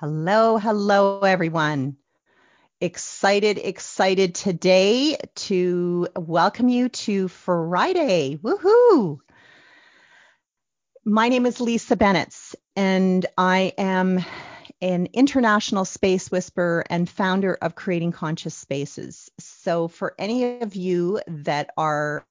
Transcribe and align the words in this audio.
Hello, 0.00 0.56
hello, 0.56 1.20
everyone. 1.20 1.98
Excited, 2.80 3.58
excited 3.58 4.34
today 4.34 5.18
to 5.34 6.08
welcome 6.16 6.70
you 6.70 6.88
to 6.88 7.28
Friday. 7.28 8.38
Woohoo! 8.42 9.18
My 11.04 11.28
name 11.28 11.44
is 11.44 11.60
Lisa 11.60 11.96
Bennett, 11.96 12.34
and 12.74 13.26
I 13.36 13.74
am 13.76 14.24
an 14.80 15.08
international 15.12 15.84
space 15.84 16.30
whisperer 16.30 16.82
and 16.88 17.06
founder 17.06 17.58
of 17.60 17.74
Creating 17.74 18.12
Conscious 18.12 18.54
Spaces. 18.54 19.30
So, 19.38 19.86
for 19.86 20.14
any 20.18 20.62
of 20.62 20.74
you 20.76 21.20
that 21.26 21.74
are 21.76 22.24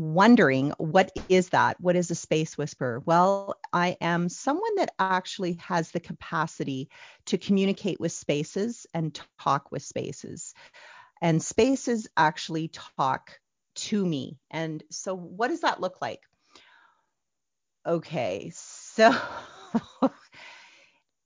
wondering 0.00 0.72
what 0.78 1.12
is 1.28 1.50
that? 1.50 1.78
What 1.80 1.94
is 1.94 2.10
a 2.10 2.14
space 2.14 2.56
whisperer? 2.56 3.02
Well, 3.04 3.54
I 3.72 3.96
am 4.00 4.28
someone 4.28 4.74
that 4.76 4.94
actually 4.98 5.54
has 5.60 5.90
the 5.90 6.00
capacity 6.00 6.88
to 7.26 7.38
communicate 7.38 8.00
with 8.00 8.12
spaces 8.12 8.86
and 8.94 9.18
talk 9.38 9.70
with 9.70 9.82
spaces. 9.82 10.54
And 11.20 11.42
spaces 11.42 12.08
actually 12.16 12.68
talk 12.96 13.38
to 13.74 14.04
me. 14.04 14.38
And 14.50 14.82
so 14.90 15.14
what 15.14 15.48
does 15.48 15.60
that 15.60 15.80
look 15.80 16.00
like? 16.00 16.20
Okay, 17.86 18.50
so 18.54 19.14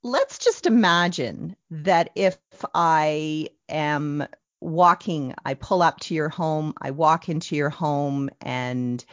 let's 0.02 0.38
just 0.38 0.66
imagine 0.66 1.56
that 1.70 2.10
if 2.14 2.38
I 2.74 3.48
am 3.68 4.26
walking, 4.64 5.34
I 5.44 5.54
pull 5.54 5.82
up 5.82 6.00
to 6.00 6.14
your 6.14 6.28
home, 6.28 6.74
I 6.80 6.90
walk 6.90 7.28
into 7.28 7.54
your 7.54 7.70
home, 7.70 8.30
and 8.40 9.04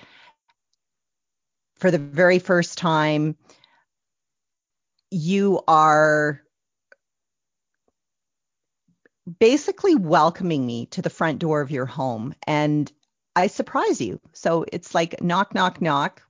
for 1.75 1.91
the 1.91 1.97
very 1.97 2.39
first 2.39 2.77
time, 2.77 3.35
you 5.09 5.61
are 5.67 6.41
basically 9.39 9.95
welcoming 9.95 10.65
me 10.65 10.85
to 10.87 11.01
the 11.01 11.09
front 11.09 11.39
door 11.39 11.61
of 11.61 11.71
your 11.71 11.85
home 11.85 12.33
and 12.47 12.91
I 13.35 13.47
surprise 13.47 14.01
you. 14.01 14.19
So 14.33 14.65
it's 14.71 14.93
like 14.93 15.21
knock, 15.21 15.53
knock, 15.53 15.81
knock. 15.81 16.21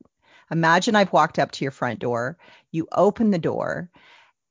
Imagine 0.51 0.95
I've 0.95 1.13
walked 1.13 1.39
up 1.39 1.51
to 1.51 1.65
your 1.65 1.71
front 1.71 1.99
door, 1.99 2.37
you 2.71 2.87
open 2.91 3.31
the 3.31 3.39
door, 3.39 3.89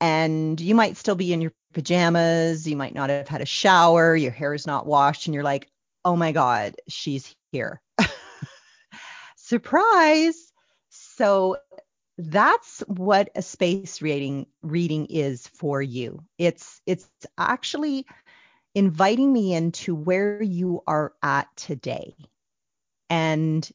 and 0.00 0.58
you 0.60 0.74
might 0.74 0.96
still 0.96 1.14
be 1.14 1.32
in 1.32 1.41
your 1.41 1.52
pajamas, 1.72 2.66
you 2.66 2.76
might 2.76 2.94
not 2.94 3.10
have 3.10 3.28
had 3.28 3.40
a 3.40 3.46
shower, 3.46 4.16
your 4.16 4.32
hair 4.32 4.54
is 4.54 4.66
not 4.66 4.86
washed, 4.86 5.26
and 5.26 5.34
you're 5.34 5.44
like, 5.44 5.68
oh 6.04 6.16
my 6.16 6.32
God, 6.32 6.76
she's 6.88 7.34
here. 7.52 7.80
Surprise. 9.36 10.52
So 10.91 11.56
that's 12.18 12.80
what 12.86 13.30
a 13.34 13.42
space 13.42 14.02
reading 14.02 14.46
reading 14.62 15.06
is 15.06 15.46
for 15.46 15.80
you. 15.80 16.22
It's 16.38 16.80
it's 16.86 17.08
actually 17.38 18.06
inviting 18.74 19.32
me 19.32 19.54
into 19.54 19.94
where 19.94 20.42
you 20.42 20.82
are 20.86 21.12
at 21.22 21.48
today. 21.56 22.14
And 23.09 23.69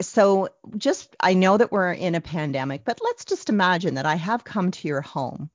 so 0.00 0.48
just 0.76 1.16
I 1.20 1.34
know 1.34 1.56
that 1.56 1.72
we're 1.72 1.92
in 1.92 2.14
a 2.14 2.20
pandemic, 2.20 2.84
but 2.84 3.00
let's 3.02 3.24
just 3.24 3.48
imagine 3.48 3.94
that 3.94 4.06
I 4.06 4.16
have 4.16 4.44
come 4.44 4.70
to 4.70 4.88
your 4.88 5.00
home 5.00 5.50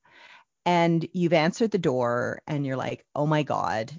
and 0.67 1.07
you've 1.13 1.33
answered 1.33 1.71
the 1.71 1.77
door 1.79 2.41
and 2.45 2.65
you're 2.65 2.75
like, 2.77 3.05
"Oh 3.15 3.25
my 3.25 3.43
god." 3.43 3.91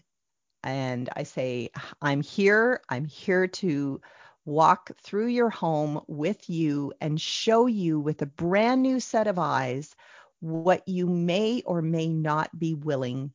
And 0.63 1.09
I 1.17 1.23
say, 1.25 1.71
"I'm 2.03 2.21
here. 2.23 2.83
I'm 2.91 3.07
here 3.07 3.49
to 3.49 4.03
walk 4.45 4.91
through 5.03 5.29
your 5.29 5.51
home 5.51 6.03
with 6.09 6.51
you 6.51 6.93
and 7.01 7.21
show 7.21 7.67
you 7.67 8.01
with 8.01 8.23
a 8.23 8.27
brand 8.27 8.83
new 8.83 9.01
set 9.01 9.27
of 9.27 9.39
eyes 9.39 9.97
what 10.41 10.87
you 10.87 11.07
may 11.07 11.63
or 11.67 11.83
may 11.83 12.09
not 12.09 12.57
be 12.59 12.75
willing 12.75 13.33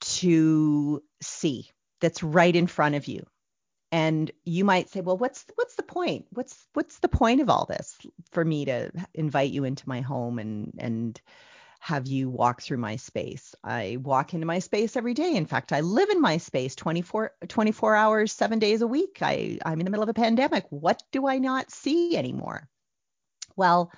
to 0.00 1.02
see 1.22 1.70
that's 2.00 2.22
right 2.22 2.56
in 2.56 2.66
front 2.66 2.94
of 2.94 3.06
you 3.06 3.24
and 3.92 4.30
you 4.44 4.64
might 4.64 4.90
say 4.90 5.00
well 5.00 5.16
what's 5.16 5.46
what's 5.54 5.76
the 5.76 5.82
point 5.82 6.26
what's 6.30 6.66
what's 6.74 6.98
the 6.98 7.08
point 7.08 7.40
of 7.40 7.48
all 7.48 7.64
this 7.66 7.96
for 8.32 8.44
me 8.44 8.66
to 8.66 8.90
invite 9.14 9.50
you 9.50 9.64
into 9.64 9.88
my 9.88 10.00
home 10.02 10.38
and 10.38 10.74
and 10.78 11.20
have 11.84 12.06
you 12.06 12.30
walk 12.30 12.62
through 12.62 12.78
my 12.78 12.96
space? 12.96 13.54
I 13.62 13.98
walk 14.00 14.32
into 14.32 14.46
my 14.46 14.58
space 14.60 14.96
every 14.96 15.12
day. 15.12 15.36
In 15.36 15.44
fact 15.44 15.70
i 15.70 15.82
live 15.82 16.08
in 16.08 16.18
my 16.18 16.38
space 16.38 16.74
24 16.74 17.32
24 17.46 17.94
hours 17.94 18.32
7 18.32 18.58
days 18.58 18.80
a 18.80 18.86
week. 18.86 19.18
I 19.20 19.58
i'm 19.66 19.80
in 19.80 19.84
the 19.84 19.90
middle 19.90 20.02
of 20.02 20.08
a 20.08 20.14
pandemic. 20.14 20.64
What 20.70 21.02
do 21.12 21.26
i 21.26 21.36
not 21.38 21.70
see 21.70 22.16
anymore? 22.16 22.70
Well 23.54 23.92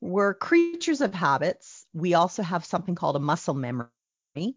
we're 0.00 0.34
creatures 0.34 1.00
of 1.00 1.14
habits. 1.14 1.86
We 1.94 2.14
also 2.14 2.42
have 2.42 2.64
something 2.64 2.96
called 2.96 3.14
a 3.14 3.20
muscle 3.20 3.54
memory 3.54 4.56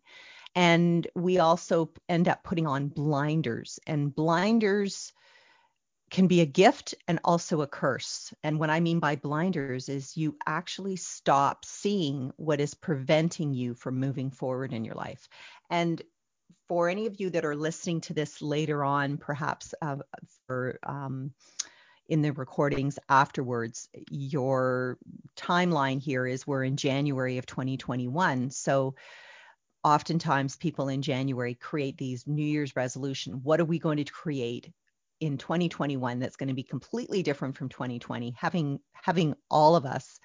and 0.56 1.06
we 1.16 1.38
also 1.38 1.92
end 2.09 2.28
up 2.28 2.44
putting 2.44 2.66
on 2.66 2.88
blinders, 2.88 3.80
and 3.86 4.13
blinders 4.13 5.13
can 6.12 6.28
be 6.28 6.42
a 6.42 6.46
gift 6.46 6.94
and 7.08 7.20
also 7.24 7.62
a 7.62 7.68
curse. 7.68 8.34
And 8.44 8.60
what 8.60 8.70
I 8.70 8.82
mean 8.82 9.00
by 9.00 9.16
blinders 9.16 9.88
is 9.88 10.18
you 10.18 10.36
actually 10.46 10.98
stop 10.98 11.64
seeing 11.64 12.34
what 12.36 12.60
is 12.60 12.74
preventing 12.74 13.54
you 13.54 13.74
from 13.74 14.00
moving 14.00 14.30
forward 14.30 14.74
in 14.74 14.84
your 14.84 14.96
life. 14.96 15.28
And 15.70 16.02
for 16.68 16.90
any 16.90 17.06
of 17.08 17.20
you 17.20 17.30
that 17.30 17.46
are 17.46 17.56
listening 17.56 18.02
to 18.02 18.14
this 18.14 18.42
later 18.42 18.84
on, 18.84 19.18
perhaps 19.18 19.74
uh, 19.82 19.98
for 20.48 20.80
um, 20.84 21.32
in 22.10 22.22
the 22.22 22.34
recordings 22.34 23.00
afterwards, 23.08 23.88
your 24.10 24.98
timeline 25.38 26.02
here 26.02 26.28
is 26.28 26.46
we're 26.46 26.66
in 26.66 26.76
January 26.76 27.38
of 27.38 27.46
2021. 27.46 28.50
So 28.50 28.96
oftentimes 29.82 30.58
people 30.58 30.90
in 30.90 31.02
January 31.02 31.56
create 31.56 31.98
these 31.98 32.28
New 32.28 32.44
Year's 32.44 32.76
resolution. 32.76 33.42
What 33.44 33.62
are 33.62 33.66
we 33.66 33.80
going 33.80 33.98
to 33.98 34.12
create 34.12 34.72
in 35.22 35.38
2021 35.38 36.20
that's 36.20 36.36
going 36.36 36.50
to 36.50 36.56
be 36.56 36.64
completely 36.64 37.24
different 37.24 37.56
from 37.56 37.70
2020? 37.70 38.36
Having 38.38 38.80
having 38.94 39.36
all 39.50 39.78
of 39.78 39.86
us 39.86 40.20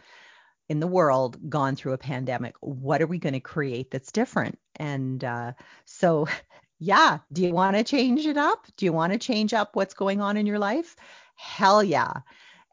in 0.68 0.80
the 0.80 0.86
world 0.86 1.38
gone 1.48 1.76
through 1.76 1.92
a 1.92 1.98
pandemic, 1.98 2.56
what 2.60 3.00
are 3.00 3.06
we 3.06 3.18
going 3.18 3.34
to 3.34 3.40
create 3.40 3.90
that's 3.90 4.10
different? 4.10 4.58
And 4.76 5.22
uh, 5.22 5.52
so, 5.84 6.26
yeah, 6.80 7.18
do 7.32 7.42
you 7.42 7.52
want 7.52 7.76
to 7.76 7.84
change 7.84 8.26
it 8.26 8.36
up? 8.36 8.66
Do 8.76 8.84
you 8.84 8.92
want 8.92 9.12
to 9.12 9.18
change 9.18 9.54
up 9.54 9.76
what's 9.76 9.94
going 9.94 10.20
on 10.20 10.36
in 10.36 10.46
your 10.46 10.58
life? 10.58 10.96
Hell 11.36 11.84
yeah. 11.84 12.12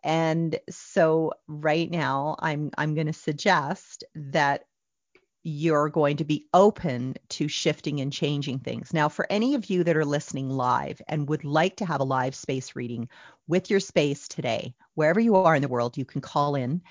And 0.04 0.60
so 0.70 1.34
right 1.48 1.90
now 1.90 2.36
I'm 2.40 2.72
I'm 2.78 2.96
going 2.96 3.08
to 3.08 3.14
suggest 3.14 4.04
that 4.16 4.66
you're 5.44 5.90
going 5.90 6.18
to 6.18 6.24
be 6.24 6.46
open 6.54 7.16
to 7.28 7.50
shifting 7.50 8.00
and 8.00 8.14
changing 8.14 8.60
things. 8.60 8.94
Now, 8.94 9.10
for 9.10 9.28
any 9.30 9.56
of 9.56 9.70
you 9.70 9.84
that 9.84 9.98
are 9.98 10.06
listening 10.06 10.50
live 10.50 11.02
and 11.08 11.28
would 11.28 11.44
like 11.44 11.76
to 11.78 11.86
have 11.86 12.00
a 12.00 12.06
live 12.06 12.34
space 12.34 12.76
reading 12.76 13.10
with 13.48 13.70
your 13.70 13.82
space 13.82 14.30
today, 14.30 14.74
wherever 14.96 15.20
you 15.20 15.36
are 15.36 15.56
in 15.56 15.62
the 15.62 15.68
world, 15.68 15.98
you 15.98 16.06
can 16.06 16.22
call 16.22 16.56
in. 16.56 16.82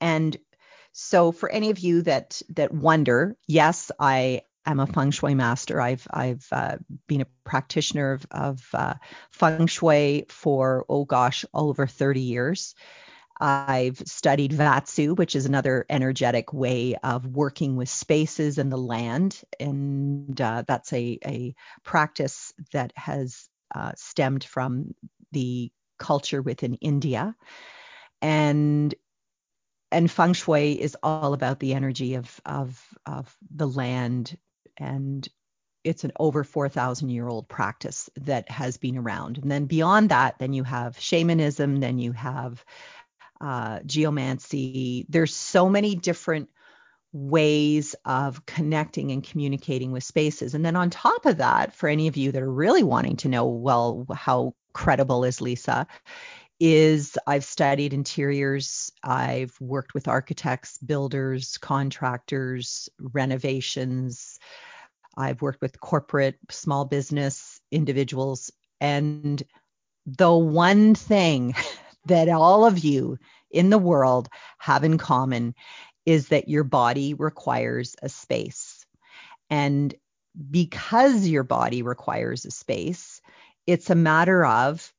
and 0.00 0.36
so 0.92 1.32
for 1.32 1.48
any 1.48 1.70
of 1.70 1.78
you 1.78 2.02
that 2.02 2.40
that 2.50 2.72
wonder, 2.72 3.36
yes, 3.46 3.90
I 3.98 4.42
am 4.66 4.80
a 4.80 4.86
feng 4.86 5.10
shui 5.10 5.34
master. 5.34 5.80
I've 5.80 6.06
I've 6.10 6.46
uh, 6.52 6.76
been 7.06 7.22
a 7.22 7.26
practitioner 7.44 8.12
of, 8.12 8.26
of 8.30 8.68
uh, 8.74 8.94
feng 9.30 9.66
shui 9.66 10.26
for 10.28 10.84
oh 10.88 11.04
gosh, 11.04 11.44
all 11.52 11.70
over 11.70 11.86
30 11.86 12.20
years. 12.20 12.74
I've 13.40 13.98
studied 13.98 14.52
Vastu, 14.52 15.16
which 15.16 15.34
is 15.34 15.46
another 15.46 15.84
energetic 15.90 16.52
way 16.52 16.94
of 17.02 17.26
working 17.26 17.76
with 17.76 17.88
spaces 17.88 18.58
and 18.58 18.70
the 18.70 18.76
land, 18.76 19.40
and 19.58 20.40
uh, 20.40 20.62
that's 20.66 20.92
a 20.92 21.18
a 21.24 21.54
practice 21.82 22.52
that 22.72 22.92
has 22.94 23.48
uh, 23.74 23.92
stemmed 23.96 24.44
from 24.44 24.94
the 25.32 25.72
culture 25.98 26.42
within 26.42 26.74
India. 26.74 27.34
And 28.20 28.94
and 29.92 30.10
feng 30.10 30.32
shui 30.32 30.80
is 30.80 30.96
all 31.02 31.34
about 31.34 31.60
the 31.60 31.74
energy 31.74 32.14
of 32.14 32.40
of 32.44 32.82
of 33.06 33.36
the 33.54 33.68
land. 33.68 34.36
And 34.76 35.28
it's 35.84 36.04
an 36.04 36.12
over 36.18 36.44
4000 36.44 37.08
year 37.08 37.28
old 37.28 37.48
practice 37.48 38.08
that 38.16 38.50
has 38.50 38.76
been 38.76 38.96
around. 38.96 39.38
And 39.38 39.50
then 39.50 39.66
beyond 39.66 40.08
that 40.10 40.38
then 40.38 40.52
you 40.52 40.64
have 40.64 40.98
shamanism 40.98 41.80
then 41.80 41.98
you 41.98 42.12
have 42.12 42.64
uh, 43.40 43.80
geomancy. 43.84 45.04
There's 45.08 45.34
so 45.34 45.68
many 45.68 45.96
different 45.96 46.48
ways 47.12 47.94
of 48.04 48.46
connecting 48.46 49.10
and 49.10 49.22
communicating 49.22 49.92
with 49.92 50.04
spaces. 50.04 50.54
And 50.54 50.64
then 50.64 50.76
on 50.76 50.90
top 50.90 51.26
of 51.26 51.38
that 51.38 51.74
for 51.74 51.88
any 51.88 52.08
of 52.08 52.16
you 52.16 52.32
that 52.32 52.42
are 52.42 52.50
really 52.50 52.84
wanting 52.84 53.16
to 53.18 53.28
know 53.28 53.46
well 53.46 54.06
how 54.14 54.54
credible 54.72 55.24
is 55.24 55.40
lisa 55.40 55.86
is 56.64 57.18
I've 57.26 57.44
studied 57.44 57.92
interiors, 57.92 58.92
I've 59.02 59.52
worked 59.60 59.94
with 59.94 60.06
architects, 60.06 60.78
builders, 60.78 61.58
contractors, 61.58 62.88
renovations. 63.00 64.38
I've 65.16 65.42
worked 65.42 65.60
with 65.60 65.80
corporate, 65.80 66.38
small 66.52 66.84
business 66.84 67.60
individuals. 67.72 68.52
And 68.80 69.42
the 70.06 70.32
one 70.32 70.94
thing 70.94 71.56
that 72.06 72.28
all 72.28 72.64
of 72.64 72.78
you 72.78 73.18
in 73.50 73.70
the 73.70 73.76
world 73.78 74.28
have 74.58 74.84
in 74.84 74.98
common 74.98 75.56
is 76.06 76.28
that 76.28 76.48
your 76.48 76.62
body 76.62 77.14
requires 77.14 77.96
a 78.04 78.08
space. 78.08 78.86
And 79.50 79.92
because 80.48 81.26
your 81.26 81.42
body 81.42 81.82
requires 81.82 82.44
a 82.44 82.52
space, 82.52 83.20
it's 83.66 83.90
a 83.90 83.96
matter 83.96 84.46
of 84.46 84.92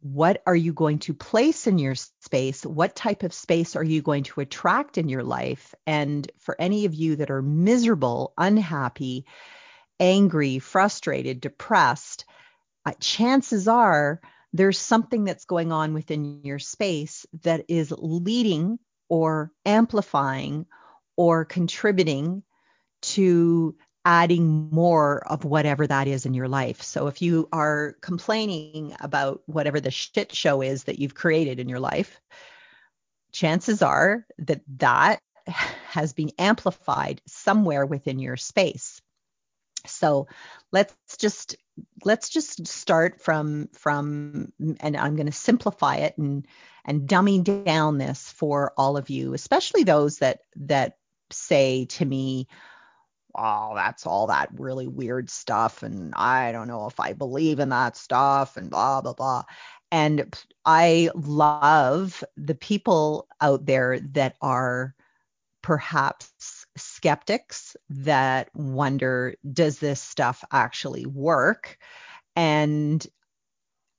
what 0.00 0.42
are 0.46 0.56
you 0.56 0.72
going 0.72 0.98
to 1.00 1.14
place 1.14 1.66
in 1.66 1.78
your 1.78 1.94
space? 1.94 2.64
What 2.64 2.94
type 2.94 3.22
of 3.22 3.32
space 3.32 3.76
are 3.76 3.84
you 3.84 4.02
going 4.02 4.24
to 4.24 4.40
attract 4.40 4.98
in 4.98 5.08
your 5.08 5.22
life? 5.22 5.74
And 5.86 6.30
for 6.38 6.56
any 6.60 6.84
of 6.84 6.94
you 6.94 7.16
that 7.16 7.30
are 7.30 7.42
miserable, 7.42 8.32
unhappy, 8.36 9.26
angry, 9.98 10.58
frustrated, 10.58 11.40
depressed, 11.40 12.24
uh, 12.84 12.92
chances 13.00 13.68
are 13.68 14.20
there's 14.52 14.78
something 14.78 15.24
that's 15.24 15.44
going 15.44 15.72
on 15.72 15.92
within 15.92 16.42
your 16.44 16.58
space 16.58 17.26
that 17.42 17.64
is 17.68 17.92
leading 17.96 18.78
or 19.08 19.50
amplifying 19.64 20.66
or 21.16 21.44
contributing 21.44 22.42
to 23.02 23.76
adding 24.06 24.70
more 24.70 25.18
of 25.26 25.44
whatever 25.44 25.84
that 25.84 26.06
is 26.06 26.26
in 26.26 26.32
your 26.32 26.46
life. 26.46 26.80
So 26.80 27.08
if 27.08 27.20
you 27.20 27.48
are 27.52 27.96
complaining 28.00 28.94
about 29.00 29.42
whatever 29.46 29.80
the 29.80 29.90
shit 29.90 30.32
show 30.32 30.62
is 30.62 30.84
that 30.84 31.00
you've 31.00 31.16
created 31.16 31.58
in 31.58 31.68
your 31.68 31.80
life, 31.80 32.20
chances 33.32 33.82
are 33.82 34.24
that 34.38 34.60
that 34.78 35.18
has 35.46 36.12
been 36.12 36.30
amplified 36.38 37.20
somewhere 37.26 37.84
within 37.84 38.20
your 38.20 38.36
space. 38.36 39.02
So 39.86 40.28
let's 40.70 40.94
just 41.18 41.56
let's 42.04 42.28
just 42.28 42.66
start 42.66 43.20
from 43.20 43.68
from 43.72 44.52
and 44.80 44.96
I'm 44.96 45.16
going 45.16 45.26
to 45.26 45.32
simplify 45.32 45.96
it 45.96 46.16
and 46.16 46.46
and 46.84 47.08
dummy 47.08 47.40
down 47.40 47.98
this 47.98 48.30
for 48.30 48.72
all 48.76 48.96
of 48.96 49.10
you, 49.10 49.34
especially 49.34 49.82
those 49.82 50.18
that 50.18 50.40
that 50.56 50.96
say 51.30 51.86
to 51.86 52.04
me, 52.04 52.46
oh, 53.36 53.72
that's 53.74 54.06
all 54.06 54.26
that 54.26 54.48
really 54.54 54.86
weird 54.86 55.30
stuff. 55.30 55.82
And 55.82 56.14
I 56.14 56.52
don't 56.52 56.68
know 56.68 56.86
if 56.86 56.98
I 56.98 57.12
believe 57.12 57.60
in 57.60 57.68
that 57.70 57.96
stuff 57.96 58.56
and 58.56 58.70
blah, 58.70 59.00
blah, 59.00 59.14
blah. 59.14 59.44
And 59.92 60.36
I 60.64 61.10
love 61.14 62.24
the 62.36 62.54
people 62.54 63.28
out 63.40 63.66
there 63.66 64.00
that 64.00 64.36
are 64.42 64.94
perhaps 65.62 66.66
skeptics 66.76 67.76
that 67.88 68.50
wonder, 68.54 69.34
does 69.52 69.78
this 69.78 70.00
stuff 70.00 70.44
actually 70.52 71.06
work? 71.06 71.78
And 72.34 73.06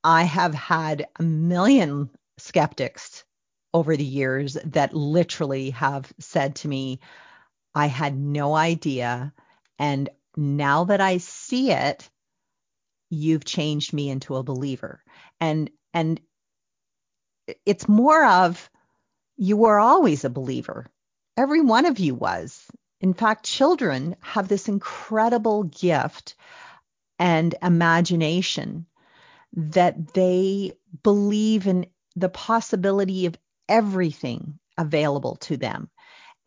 I 0.03 0.23
have 0.23 0.53
had 0.53 1.07
a 1.19 1.23
million 1.23 2.09
skeptics 2.37 3.25
over 3.73 3.97
the 3.97 4.03
years 4.03 4.57
that 4.65 4.93
literally 4.93 5.71
have 5.71 6.11
said 6.19 6.55
to 6.55 6.67
me, 6.67 6.99
I 7.77 7.87
had 7.87 8.17
no 8.17 8.55
idea. 8.55 9.33
And 9.77 10.09
now 10.35 10.85
that 10.85 10.99
I 10.99 11.17
see 11.17 11.71
it, 11.71 12.09
you've 13.09 13.45
changed 13.45 13.93
me 13.93 14.09
into 14.09 14.35
a 14.35 14.43
believer. 14.43 15.03
And 15.39 15.69
and 15.93 16.19
it's 17.65 17.87
more 17.87 18.25
of 18.25 18.69
you 19.37 19.57
were 19.57 19.79
always 19.79 20.25
a 20.25 20.29
believer. 20.29 20.87
Every 21.37 21.61
one 21.61 21.85
of 21.85 21.99
you 21.99 22.15
was. 22.15 22.65
In 22.99 23.13
fact, 23.13 23.45
children 23.45 24.15
have 24.21 24.47
this 24.47 24.67
incredible 24.67 25.63
gift 25.63 26.35
and 27.19 27.53
imagination 27.61 28.87
that 29.53 30.13
they 30.13 30.73
believe 31.03 31.67
in 31.67 31.85
the 32.15 32.29
possibility 32.29 33.27
of 33.27 33.37
everything 33.69 34.57
available 34.77 35.35
to 35.35 35.57
them. 35.57 35.89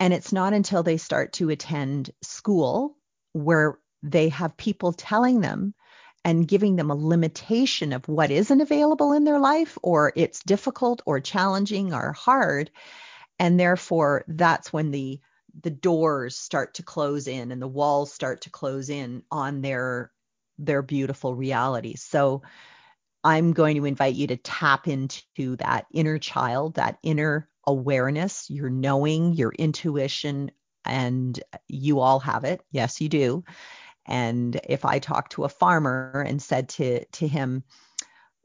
And 0.01 0.15
it's 0.15 0.33
not 0.33 0.55
until 0.55 0.83
they 0.83 0.97
start 0.97 1.35
to 1.35 1.51
attend 1.51 2.11
school 2.23 2.97
where 3.33 3.79
they 4.03 4.31
have 4.31 4.57
people 4.57 4.95
telling 4.95 5.41
them 5.41 5.75
and 6.25 6.49
giving 6.49 6.77
them 6.77 6.91
a 6.91 6.97
limitation 6.97 7.93
of 7.93 8.09
what 8.09 8.31
isn't 8.31 8.61
available 8.61 9.13
in 9.13 9.25
their 9.25 9.39
life 9.39 9.79
or 9.83 10.13
it's 10.17 10.41
difficult 10.41 11.03
or 11.05 11.21
challenging 11.21 11.93
or 11.95 12.13
hard. 12.13 12.71
And 13.39 13.61
therefore 13.61 14.25
that's 14.27 14.73
when 14.73 14.91
the 14.91 15.21
the 15.63 15.71
doors 15.71 16.37
start 16.37 16.75
to 16.75 16.83
close 16.83 17.27
in 17.27 17.51
and 17.51 17.61
the 17.61 17.69
walls 17.69 18.13
start 18.13 18.43
to 18.43 18.51
close 18.51 18.89
in 18.89 19.23
on 19.31 19.61
their 19.61 20.13
their 20.59 20.83
beautiful 20.83 21.35
reality. 21.35 21.95
So 21.97 22.43
i'm 23.23 23.53
going 23.53 23.77
to 23.77 23.85
invite 23.85 24.15
you 24.15 24.27
to 24.27 24.37
tap 24.37 24.89
into 24.89 25.57
that 25.57 25.87
inner 25.93 26.19
child 26.19 26.75
that 26.75 26.99
inner 27.03 27.49
awareness, 27.71 28.51
your 28.51 28.69
knowing, 28.71 29.33
your 29.35 29.53
intuition, 29.53 30.51
and 30.85 31.41
you 31.69 32.01
all 32.01 32.21
have 32.21 32.45
it. 32.45 32.63
Yes, 32.71 33.01
you 33.01 33.09
do. 33.09 33.45
And 34.07 34.61
if 34.69 34.85
I 34.85 34.99
talked 34.99 35.33
to 35.33 35.45
a 35.45 35.49
farmer 35.49 36.25
and 36.27 36.43
said 36.43 36.69
to, 36.71 37.05
to 37.05 37.29
him, 37.29 37.65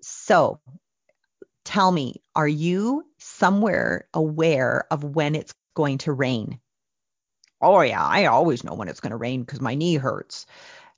So 0.01 0.60
tell 1.63 1.91
me, 1.91 2.22
are 2.36 2.48
you 2.48 3.03
somewhere 3.17 4.08
aware 4.13 4.86
of 4.91 5.03
when 5.03 5.36
it's 5.36 5.53
going 5.74 5.98
to 6.00 6.13
rain? 6.13 6.60
Oh, 7.62 7.82
yeah, 7.82 8.03
I 8.03 8.25
always 8.25 8.63
know 8.63 8.75
when 8.75 8.89
it's 8.89 9.00
going 9.00 9.12
to 9.12 9.17
rain 9.17 9.41
because 9.41 9.62
my 9.62 9.75
knee 9.75 9.96
hurts. 9.96 10.46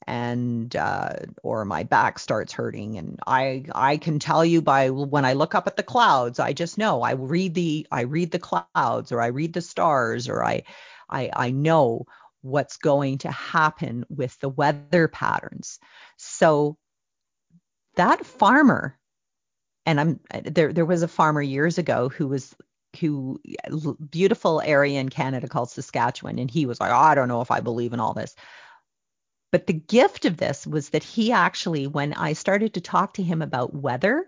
And 0.06 0.75
uh, 0.75 1.13
or 1.44 1.66
my 1.66 1.84
back 1.84 2.20
starts 2.20 2.54
hurting 2.54 2.98
and 2.98 3.20
i 3.27 3.66
i 3.74 3.98
can 3.98 4.20
tell 4.20 4.46
you 4.46 4.62
by 4.62 4.89
when 4.89 5.25
i 5.25 5.34
look 5.34 5.56
up 5.56 5.68
at 5.68 5.75
the 5.75 5.84
clouds 5.84 6.39
i 6.39 6.54
just 6.54 6.77
know. 6.77 7.01
I 7.01 7.12
read 7.12 7.54
the 7.54 7.88
i 7.92 8.01
read 8.01 8.32
the 8.32 8.39
clouds 8.39 9.12
or 9.12 9.22
i 9.22 9.27
read 9.27 9.54
the 9.54 9.62
stars 9.62 10.30
or 10.30 10.44
i 10.44 10.63
i 11.10 11.30
i 11.34 11.51
know 11.51 12.06
what's 12.42 12.77
going 12.77 13.20
to 13.20 13.32
happen 13.32 14.06
with 14.10 14.39
the 14.39 14.50
weather 14.50 15.08
patterns. 15.08 15.80
So 16.18 16.77
that 17.96 18.25
farmer 18.25 18.98
and 19.86 20.00
i'm 20.00 20.20
there 20.44 20.72
there 20.72 20.86
was 20.86 21.01
a 21.01 21.08
farmer 21.08 21.42
years 21.42 21.77
ago 21.77 22.10
who 22.10 22.27
was 22.27 22.56
who 23.00 23.39
beautiful 24.10 24.62
area 24.62 25.00
in 25.00 25.10
Canada 25.10 25.48
called 25.48 25.70
Saskatchewan 25.70 26.39
and 26.39 26.50
he 26.50 26.66
was 26.66 26.80
like 26.80 26.92
oh, 26.92 26.96
I 26.96 27.16
don't 27.16 27.27
know 27.27 27.42
if 27.42 27.51
I 27.51 27.60
believe 27.60 27.94
in 27.94 28.00
all 28.00 28.13
this 28.13 28.36
but 29.51 29.68
the 29.68 29.74
gift 29.74 30.25
of 30.25 30.38
this 30.38 30.68
was 30.68 30.89
that 30.89 31.04
he 31.04 31.32
actually, 31.32 31.88
when 31.88 32.13
I 32.13 32.34
started 32.34 32.74
to 32.74 32.82
talk 32.82 33.13
to 33.13 33.24
him 33.24 33.42
about 33.42 33.74
weather 33.74 34.25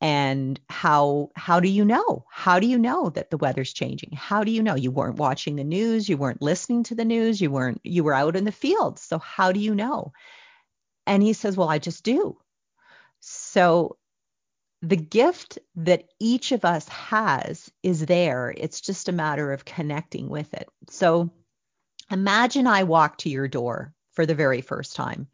and 0.00 0.60
how 0.68 1.30
how 1.34 1.60
do 1.60 1.68
you 1.68 1.84
know? 1.84 2.26
How 2.30 2.60
do 2.60 2.66
you 2.66 2.78
know 2.78 3.10
that 3.10 3.30
the 3.30 3.38
weather's 3.38 3.72
changing? 3.72 4.10
How 4.12 4.44
do 4.44 4.50
you 4.50 4.62
know? 4.62 4.74
You 4.74 4.90
weren't 4.90 5.16
watching 5.16 5.56
the 5.56 5.64
news, 5.64 6.08
you 6.08 6.16
weren't 6.16 6.42
listening 6.42 6.84
to 6.84 6.94
the 6.94 7.04
news, 7.04 7.40
you 7.40 7.50
weren't 7.50 7.80
you 7.82 8.04
were 8.04 8.14
out 8.14 8.36
in 8.36 8.44
the 8.44 8.52
field. 8.52 8.98
So 8.98 9.18
how 9.18 9.52
do 9.52 9.60
you 9.60 9.74
know? 9.74 10.12
And 11.06 11.22
he 11.22 11.32
says, 11.32 11.56
"Well, 11.56 11.68
I 11.68 11.78
just 11.78 12.04
do." 12.04 12.38
So 13.20 13.96
the 14.82 14.96
gift 14.96 15.58
that 15.76 16.04
each 16.20 16.52
of 16.52 16.64
us 16.64 16.86
has 16.88 17.70
is 17.82 18.04
there. 18.04 18.54
It's 18.56 18.80
just 18.82 19.08
a 19.08 19.12
matter 19.12 19.52
of 19.52 19.64
connecting 19.64 20.28
with 20.28 20.52
it. 20.54 20.68
So 20.90 21.30
imagine 22.10 22.66
I 22.66 22.84
walk 22.84 23.18
to 23.18 23.30
your 23.30 23.48
door 23.48 23.94
for 24.16 24.26
the 24.26 24.34
very 24.34 24.62
first 24.62 24.96
time. 24.96 25.28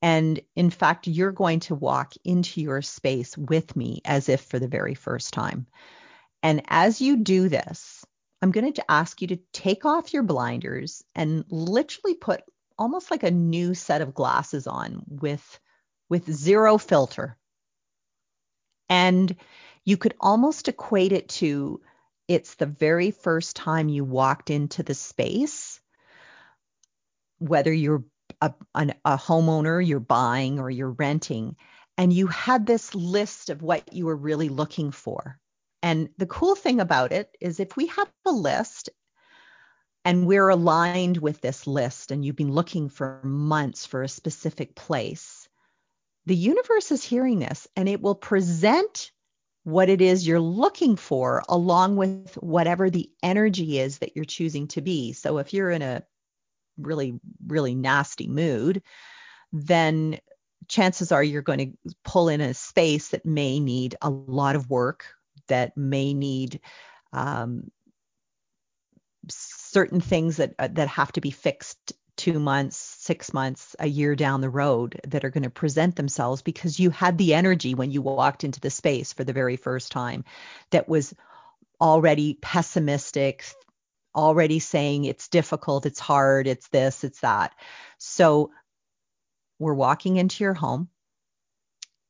And 0.00 0.40
in 0.54 0.70
fact, 0.70 1.06
you're 1.06 1.32
going 1.32 1.60
to 1.60 1.74
walk 1.74 2.14
into 2.24 2.60
your 2.60 2.80
space 2.80 3.36
with 3.36 3.76
me 3.76 4.00
as 4.04 4.28
if 4.28 4.40
for 4.42 4.58
the 4.58 4.68
very 4.68 4.94
first 4.94 5.34
time. 5.34 5.66
And 6.42 6.62
as 6.68 7.00
you 7.00 7.18
do 7.18 7.48
this, 7.48 8.04
I'm 8.40 8.52
going 8.52 8.72
to 8.72 8.90
ask 8.90 9.20
you 9.20 9.28
to 9.28 9.40
take 9.52 9.84
off 9.84 10.12
your 10.14 10.22
blinders 10.22 11.02
and 11.14 11.44
literally 11.48 12.14
put 12.14 12.42
almost 12.78 13.10
like 13.10 13.22
a 13.22 13.30
new 13.30 13.74
set 13.74 14.02
of 14.02 14.14
glasses 14.14 14.66
on 14.66 15.02
with 15.08 15.58
with 16.08 16.30
zero 16.30 16.78
filter. 16.78 17.36
And 18.88 19.34
you 19.84 19.96
could 19.96 20.14
almost 20.20 20.68
equate 20.68 21.12
it 21.12 21.28
to 21.30 21.80
it's 22.28 22.54
the 22.54 22.66
very 22.66 23.10
first 23.10 23.56
time 23.56 23.88
you 23.88 24.04
walked 24.04 24.50
into 24.50 24.82
the 24.82 24.94
space 24.94 25.75
whether 27.38 27.72
you're 27.72 28.04
a, 28.40 28.52
an, 28.74 28.94
a 29.04 29.16
homeowner, 29.16 29.86
you're 29.86 30.00
buying 30.00 30.58
or 30.58 30.70
you're 30.70 30.90
renting, 30.90 31.56
and 31.98 32.12
you 32.12 32.26
had 32.26 32.66
this 32.66 32.94
list 32.94 33.50
of 33.50 33.62
what 33.62 33.92
you 33.92 34.06
were 34.06 34.16
really 34.16 34.48
looking 34.48 34.90
for. 34.90 35.38
And 35.82 36.08
the 36.18 36.26
cool 36.26 36.54
thing 36.54 36.80
about 36.80 37.12
it 37.12 37.36
is 37.40 37.60
if 37.60 37.76
we 37.76 37.86
have 37.86 38.10
a 38.26 38.32
list 38.32 38.90
and 40.04 40.26
we're 40.26 40.48
aligned 40.48 41.16
with 41.18 41.40
this 41.40 41.66
list 41.66 42.10
and 42.10 42.24
you've 42.24 42.36
been 42.36 42.52
looking 42.52 42.88
for 42.88 43.20
months 43.22 43.86
for 43.86 44.02
a 44.02 44.08
specific 44.08 44.74
place, 44.74 45.48
the 46.26 46.36
universe 46.36 46.90
is 46.90 47.04
hearing 47.04 47.38
this 47.38 47.68
and 47.76 47.88
it 47.88 48.00
will 48.00 48.14
present 48.14 49.12
what 49.64 49.88
it 49.88 50.00
is 50.00 50.26
you're 50.26 50.40
looking 50.40 50.96
for 50.96 51.42
along 51.48 51.96
with 51.96 52.34
whatever 52.34 52.88
the 52.88 53.10
energy 53.22 53.78
is 53.78 53.98
that 53.98 54.14
you're 54.14 54.24
choosing 54.24 54.68
to 54.68 54.80
be. 54.80 55.12
So 55.12 55.38
if 55.38 55.52
you're 55.52 55.70
in 55.70 55.82
a 55.82 56.04
really, 56.78 57.18
really 57.46 57.74
nasty 57.74 58.26
mood, 58.26 58.82
then 59.52 60.18
chances 60.68 61.12
are 61.12 61.22
you're 61.22 61.42
going 61.42 61.58
to 61.84 61.94
pull 62.04 62.28
in 62.28 62.40
a 62.40 62.54
space 62.54 63.08
that 63.08 63.24
may 63.24 63.60
need 63.60 63.96
a 64.02 64.10
lot 64.10 64.56
of 64.56 64.70
work, 64.70 65.04
that 65.48 65.76
may 65.76 66.12
need 66.12 66.60
um, 67.12 67.70
certain 69.28 70.00
things 70.00 70.36
that 70.36 70.54
uh, 70.58 70.68
that 70.72 70.88
have 70.88 71.12
to 71.12 71.20
be 71.20 71.30
fixed 71.30 71.92
two 72.16 72.40
months, 72.40 72.76
six 72.76 73.34
months, 73.34 73.76
a 73.78 73.86
year 73.86 74.16
down 74.16 74.40
the 74.40 74.48
road 74.48 74.98
that 75.06 75.24
are 75.24 75.30
going 75.30 75.42
to 75.42 75.50
present 75.50 75.96
themselves 75.96 76.42
because 76.42 76.80
you 76.80 76.90
had 76.90 77.18
the 77.18 77.34
energy 77.34 77.74
when 77.74 77.90
you 77.90 78.00
walked 78.00 78.42
into 78.42 78.60
the 78.60 78.70
space 78.70 79.12
for 79.12 79.22
the 79.22 79.34
very 79.34 79.56
first 79.56 79.92
time 79.92 80.24
that 80.70 80.88
was 80.88 81.14
already 81.80 82.38
pessimistic, 82.40 83.44
already 84.16 84.58
saying 84.58 85.04
it's 85.04 85.28
difficult, 85.28 85.86
it's 85.86 86.00
hard, 86.00 86.46
it's 86.46 86.68
this, 86.68 87.04
it's 87.04 87.20
that. 87.20 87.54
So 87.98 88.50
we're 89.58 89.74
walking 89.74 90.16
into 90.16 90.42
your 90.42 90.54
home 90.54 90.88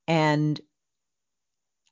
and 0.07 0.61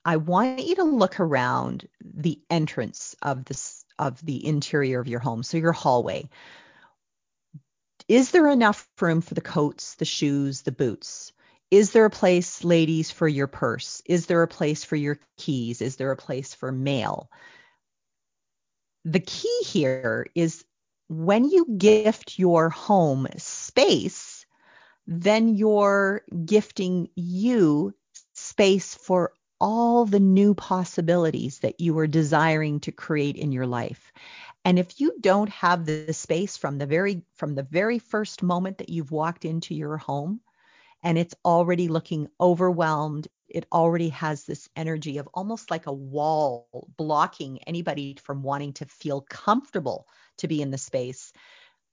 I 0.05 0.17
want 0.17 0.65
you 0.65 0.77
to 0.77 0.85
look 0.85 1.19
around 1.19 1.89
the 2.03 2.41
entrance 2.51 3.17
of 3.23 3.45
this 3.45 3.85
of 3.99 4.25
the 4.25 4.45
interior 4.47 5.01
of 5.01 5.09
your 5.09 5.21
home. 5.21 5.43
So 5.43 5.57
your 5.57 5.73
hallway. 5.73 6.29
Is 8.07 8.33
there 8.33 8.49
enough 8.49 8.87
room 9.01 9.21
for 9.23 9.35
the 9.35 9.41
coats, 9.41 9.95
the 9.95 10.05
shoes, 10.05 10.63
the 10.63 10.73
boots? 10.73 11.33
Is 11.71 11.93
there 11.93 12.05
a 12.05 12.11
place, 12.11 12.63
ladies, 12.63 13.11
for 13.11 13.27
your 13.27 13.47
purse? 13.47 14.03
Is 14.05 14.27
there 14.27 14.43
a 14.43 14.49
place 14.49 14.85
for 14.85 14.97
your 14.97 15.19
keys? 15.39 15.81
Is 15.81 15.97
there 15.97 16.11
a 16.11 16.17
place 16.17 16.53
for 16.53 16.71
mail? 16.71 17.31
The 19.05 19.21
key 19.21 19.63
here 19.65 20.27
is 20.35 20.65
when 21.09 21.45
you 21.45 21.67
gift 21.77 22.39
your 22.39 22.71
home 22.71 23.27
space, 23.37 24.47
then 25.07 25.55
you're 25.55 26.23
gifting 26.45 27.09
you 27.15 27.95
space 28.33 28.95
for 28.95 29.33
all 29.61 30.05
the 30.05 30.21
new 30.21 30.55
possibilities 30.55 31.61
that 31.61 31.81
you 31.81 31.99
are 31.99 32.07
desiring 32.07 32.81
to 32.81 32.93
create 32.93 33.37
in 33.37 33.53
your 33.53 33.67
life. 33.67 34.13
And 34.65 34.79
if 34.79 35.01
you 35.01 35.15
don't 35.21 35.51
have 35.51 35.85
the 35.87 36.13
space 36.13 36.57
from 36.57 36.79
the 36.79 36.87
very 36.87 37.23
from 37.37 37.55
the 37.55 37.63
very 37.63 37.99
first 37.99 38.43
moment 38.43 38.79
that 38.79 38.89
you've 38.89 39.13
walked 39.13 39.45
into 39.45 39.75
your 39.75 39.97
home 39.99 40.41
and 41.03 41.19
it's 41.19 41.35
already 41.45 41.89
looking 41.89 42.29
overwhelmed 42.41 43.29
it 43.49 43.67
already 43.73 44.09
has 44.11 44.45
this 44.45 44.69
energy 44.75 45.19
of 45.19 45.29
almost 45.35 45.71
like 45.71 45.87
a 45.87 45.93
wall 45.93 46.89
blocking 46.97 47.63
anybody 47.65 48.17
from 48.23 48.43
wanting 48.43 48.73
to 48.75 48.87
feel 48.87 49.21
comfortable 49.21 50.07
to 50.39 50.49
be 50.49 50.63
in 50.63 50.71
the 50.71 50.79
space. 50.79 51.33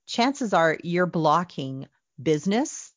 Chances 0.07 0.53
are 0.53 0.77
you're 0.83 1.05
blocking 1.05 1.87
business, 2.21 2.93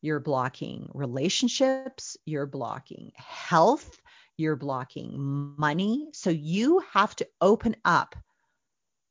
you're 0.00 0.20
blocking 0.20 0.88
relationships, 0.94 2.16
you're 2.24 2.46
blocking 2.46 3.12
health, 3.16 4.00
you're 4.36 4.56
blocking 4.56 5.54
money. 5.56 6.08
So 6.12 6.30
you 6.30 6.82
have 6.92 7.14
to 7.16 7.28
open 7.40 7.76
up 7.84 8.16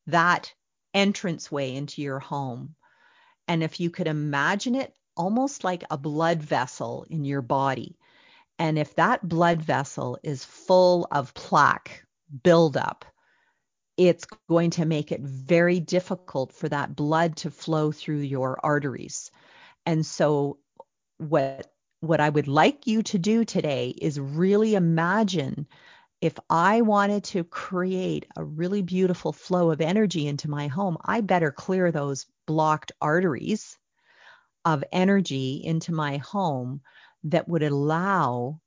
that 0.07 0.53
entranceway 0.93 1.75
into 1.75 2.01
your 2.01 2.19
home. 2.19 2.75
And 3.47 3.63
if 3.63 3.79
you 3.79 3.89
could 3.89 4.07
imagine 4.07 4.75
it 4.75 4.93
almost 5.15 5.63
like 5.63 5.83
a 5.89 5.97
blood 5.97 6.41
vessel 6.41 7.05
in 7.09 7.23
your 7.25 7.41
body, 7.41 7.97
and 8.61 8.77
if 8.77 8.93
that 8.93 9.27
blood 9.27 9.59
vessel 9.59 10.19
is 10.21 10.45
full 10.45 11.07
of 11.11 11.33
plaque 11.33 12.05
buildup, 12.43 13.05
it's 13.97 14.27
going 14.47 14.69
to 14.69 14.85
make 14.85 15.11
it 15.11 15.21
very 15.21 15.79
difficult 15.79 16.53
for 16.53 16.69
that 16.69 16.95
blood 16.95 17.37
to 17.37 17.49
flow 17.49 17.91
through 17.91 18.19
your 18.19 18.63
arteries. 18.63 19.31
And 19.87 20.05
so 20.05 20.59
what 21.17 21.73
what 22.01 22.19
I 22.19 22.29
would 22.29 22.47
like 22.47 22.85
you 22.85 23.01
to 23.01 23.17
do 23.17 23.45
today 23.45 23.95
is 23.99 24.19
really 24.19 24.75
imagine 24.75 25.65
if 26.21 26.37
I 26.47 26.81
wanted 26.81 27.23
to 27.25 27.43
create 27.43 28.27
a 28.35 28.43
really 28.43 28.83
beautiful 28.83 29.33
flow 29.33 29.71
of 29.71 29.81
energy 29.81 30.27
into 30.27 30.51
my 30.51 30.67
home, 30.67 30.97
I 31.03 31.21
better 31.21 31.51
clear 31.51 31.91
those 31.91 32.27
blocked 32.45 32.91
arteries 33.01 33.75
of 34.65 34.83
energy 34.91 35.63
into 35.63 35.93
my 35.93 36.17
home 36.17 36.81
that 37.25 37.47
would 37.47 37.63
allow 37.63 38.59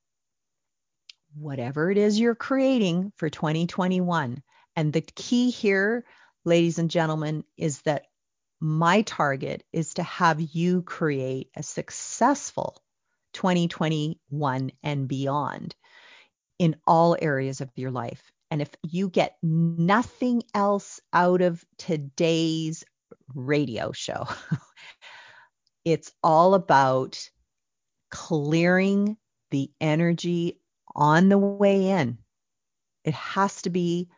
whatever 1.36 1.90
it 1.90 1.98
is 1.98 2.18
you're 2.18 2.34
creating 2.34 3.12
for 3.16 3.28
2021. 3.28 4.42
And 4.76 4.92
the 4.92 5.00
key 5.00 5.50
here, 5.50 6.04
ladies 6.44 6.78
and 6.78 6.90
gentlemen, 6.90 7.44
is 7.56 7.82
that 7.82 8.06
my 8.60 9.02
target 9.02 9.64
is 9.72 9.94
to 9.94 10.02
have 10.02 10.40
you 10.40 10.82
create 10.82 11.50
a 11.56 11.62
successful 11.62 12.80
2021 13.34 14.70
and 14.82 15.08
beyond 15.08 15.74
in 16.58 16.76
all 16.86 17.16
areas 17.20 17.60
of 17.60 17.70
your 17.76 17.90
life. 17.90 18.32
And 18.50 18.62
if 18.62 18.70
you 18.82 19.08
get 19.08 19.36
nothing 19.42 20.44
else 20.54 21.00
out 21.12 21.42
of 21.42 21.64
today's 21.76 22.84
radio 23.34 23.92
show, 23.92 24.26
it's 25.84 26.12
all 26.22 26.54
about 26.54 27.28
clearing 28.14 29.16
the 29.50 29.72
energy 29.80 30.60
on 30.94 31.28
the 31.28 31.36
way 31.36 31.88
in. 31.88 32.16
It 33.02 33.14
has 33.14 33.62
to 33.62 33.70
be 33.70 34.08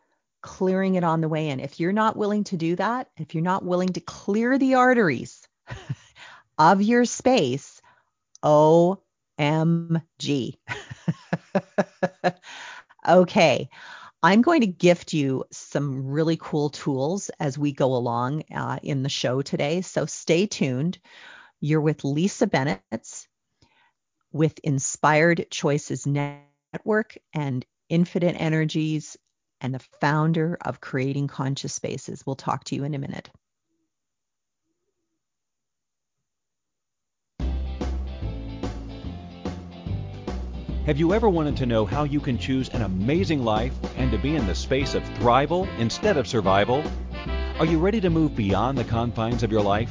clearing 0.42 0.96
it 0.96 1.02
on 1.02 1.22
the 1.22 1.28
way 1.30 1.48
in. 1.48 1.60
If 1.60 1.80
you're 1.80 1.92
not 1.92 2.14
willing 2.14 2.44
to 2.44 2.58
do 2.58 2.76
that, 2.76 3.08
if 3.16 3.34
you're 3.34 3.42
not 3.42 3.64
willing 3.64 3.88
to 3.94 4.00
clear 4.00 4.58
the 4.58 4.74
arteries, 4.74 5.48
of 6.58 6.82
your 6.82 7.06
space, 7.06 7.80
OMG. 8.44 8.98
okay. 13.08 13.70
I'm 14.22 14.42
going 14.42 14.60
to 14.60 14.66
gift 14.66 15.14
you 15.14 15.44
some 15.52 16.06
really 16.06 16.36
cool 16.38 16.68
tools 16.68 17.30
as 17.40 17.58
we 17.58 17.72
go 17.72 17.94
along 17.94 18.44
uh, 18.54 18.78
in 18.82 19.02
the 19.02 19.08
show 19.08 19.40
today. 19.40 19.80
So 19.80 20.04
stay 20.04 20.46
tuned. 20.46 20.98
You're 21.60 21.80
with 21.80 22.04
Lisa 22.04 22.46
Bennett 22.46 22.82
with 24.32 24.58
Inspired 24.60 25.46
Choices 25.50 26.06
Network 26.06 27.16
and 27.32 27.64
Infinite 27.88 28.36
Energies 28.38 29.16
and 29.60 29.74
the 29.74 29.84
founder 30.00 30.58
of 30.60 30.80
Creating 30.80 31.28
Conscious 31.28 31.72
Spaces. 31.72 32.24
We'll 32.26 32.36
talk 32.36 32.64
to 32.64 32.74
you 32.74 32.84
in 32.84 32.94
a 32.94 32.98
minute. 32.98 33.30
Have 40.86 40.98
you 40.98 41.12
ever 41.14 41.28
wanted 41.28 41.56
to 41.56 41.66
know 41.66 41.84
how 41.84 42.04
you 42.04 42.20
can 42.20 42.38
choose 42.38 42.68
an 42.68 42.82
amazing 42.82 43.44
life 43.44 43.72
and 43.96 44.12
to 44.12 44.18
be 44.18 44.36
in 44.36 44.46
the 44.46 44.54
space 44.54 44.94
of 44.94 45.02
thrival 45.18 45.66
instead 45.80 46.16
of 46.16 46.28
survival? 46.28 46.84
Are 47.58 47.66
you 47.66 47.80
ready 47.80 48.00
to 48.02 48.08
move 48.08 48.36
beyond 48.36 48.78
the 48.78 48.84
confines 48.84 49.42
of 49.42 49.50
your 49.50 49.62
life? 49.62 49.90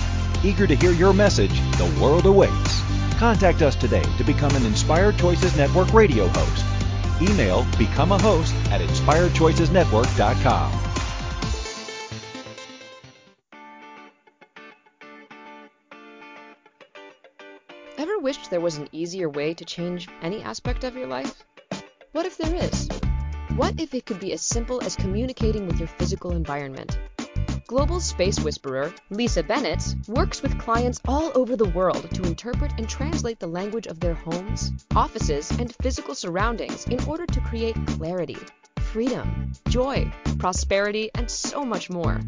Eager 0.43 0.65
to 0.65 0.75
hear 0.75 0.91
your 0.91 1.13
message, 1.13 1.61
the 1.77 1.99
world 2.01 2.25
awaits. 2.25 2.81
Contact 3.19 3.61
us 3.61 3.75
today 3.75 4.03
to 4.17 4.23
become 4.23 4.55
an 4.55 4.65
Inspired 4.65 5.15
Choices 5.19 5.55
Network 5.55 5.93
radio 5.93 6.27
host. 6.27 6.65
Email 7.21 7.63
become 7.77 8.11
a 8.11 8.17
host 8.17 8.55
at 8.71 8.81
inspiredchoicesnetwork.com. 8.81 10.71
Ever 17.99 18.17
wished 18.17 18.49
there 18.49 18.59
was 18.59 18.77
an 18.77 18.89
easier 18.91 19.29
way 19.29 19.53
to 19.53 19.63
change 19.63 20.09
any 20.23 20.41
aspect 20.41 20.83
of 20.83 20.95
your 20.95 21.05
life? 21.05 21.43
What 22.13 22.25
if 22.25 22.39
there 22.39 22.55
is? 22.55 22.89
What 23.55 23.79
if 23.79 23.93
it 23.93 24.07
could 24.07 24.19
be 24.19 24.33
as 24.33 24.41
simple 24.41 24.83
as 24.83 24.95
communicating 24.95 25.67
with 25.67 25.77
your 25.77 25.87
physical 25.87 26.31
environment? 26.31 26.97
Global 27.71 28.01
space 28.01 28.37
whisperer 28.37 28.93
Lisa 29.11 29.43
Bennett 29.43 29.95
works 30.09 30.43
with 30.43 30.59
clients 30.59 30.99
all 31.07 31.31
over 31.35 31.55
the 31.55 31.69
world 31.69 32.05
to 32.15 32.23
interpret 32.23 32.73
and 32.77 32.89
translate 32.89 33.39
the 33.39 33.47
language 33.47 33.87
of 33.87 34.01
their 34.01 34.13
homes, 34.13 34.73
offices, 34.93 35.49
and 35.51 35.73
physical 35.81 36.13
surroundings 36.13 36.85
in 36.87 37.01
order 37.05 37.25
to 37.25 37.39
create 37.39 37.77
clarity, 37.87 38.35
freedom, 38.91 39.53
joy, 39.69 40.11
prosperity, 40.37 41.09
and 41.15 41.31
so 41.31 41.63
much 41.63 41.89
more. 41.89 42.19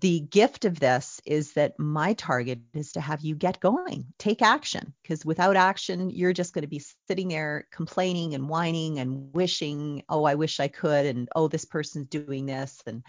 the 0.00 0.20
gift 0.20 0.64
of 0.66 0.78
this 0.78 1.20
is 1.24 1.54
that 1.54 1.78
my 1.78 2.12
target 2.12 2.60
is 2.74 2.92
to 2.92 3.00
have 3.00 3.22
you 3.22 3.34
get 3.34 3.60
going, 3.60 4.06
take 4.18 4.42
action. 4.42 4.92
Because 5.02 5.24
without 5.24 5.56
action, 5.56 6.10
you're 6.10 6.34
just 6.34 6.52
going 6.52 6.62
to 6.62 6.68
be 6.68 6.84
sitting 7.06 7.28
there 7.28 7.66
complaining 7.72 8.34
and 8.34 8.48
whining 8.48 8.98
and 8.98 9.32
wishing, 9.32 10.02
oh, 10.08 10.24
I 10.24 10.34
wish 10.34 10.60
I 10.60 10.68
could, 10.68 11.06
and 11.06 11.28
oh, 11.34 11.48
this 11.48 11.64
person's 11.64 12.08
doing 12.08 12.44
this, 12.46 12.82
and 12.86 13.02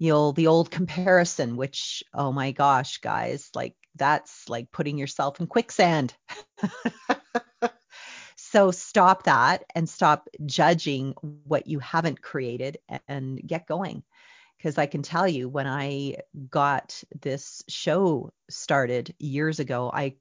you 0.00 0.12
know 0.12 0.32
the 0.32 0.46
old 0.46 0.70
comparison 0.70 1.56
which 1.56 2.04
oh 2.14 2.30
my 2.30 2.52
gosh 2.52 2.98
guys 2.98 3.50
like 3.54 3.74
that's 3.96 4.48
like 4.48 4.70
putting 4.70 4.96
yourself 4.96 5.40
in 5.40 5.48
quicksand 5.48 6.14
so 8.36 8.70
stop 8.70 9.24
that 9.24 9.64
and 9.74 9.88
stop 9.88 10.28
judging 10.46 11.14
what 11.44 11.66
you 11.66 11.80
haven't 11.80 12.22
created 12.22 12.78
and 13.08 13.44
get 13.44 13.66
going 13.66 14.04
because 14.58 14.78
i 14.78 14.86
can 14.86 15.02
tell 15.02 15.26
you 15.26 15.48
when 15.48 15.66
i 15.66 16.14
got 16.50 17.02
this 17.22 17.62
show 17.68 18.30
started 18.50 19.14
years 19.18 19.60
ago 19.60 19.90
i 19.94 20.14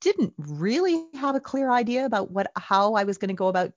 didn't 0.00 0.32
really 0.36 1.06
have 1.14 1.34
a 1.34 1.40
clear 1.40 1.70
idea 1.70 2.04
about 2.04 2.30
what 2.30 2.50
how 2.56 2.94
i 2.94 3.04
was 3.04 3.18
going 3.18 3.28
to 3.28 3.34
go 3.34 3.48
about 3.48 3.72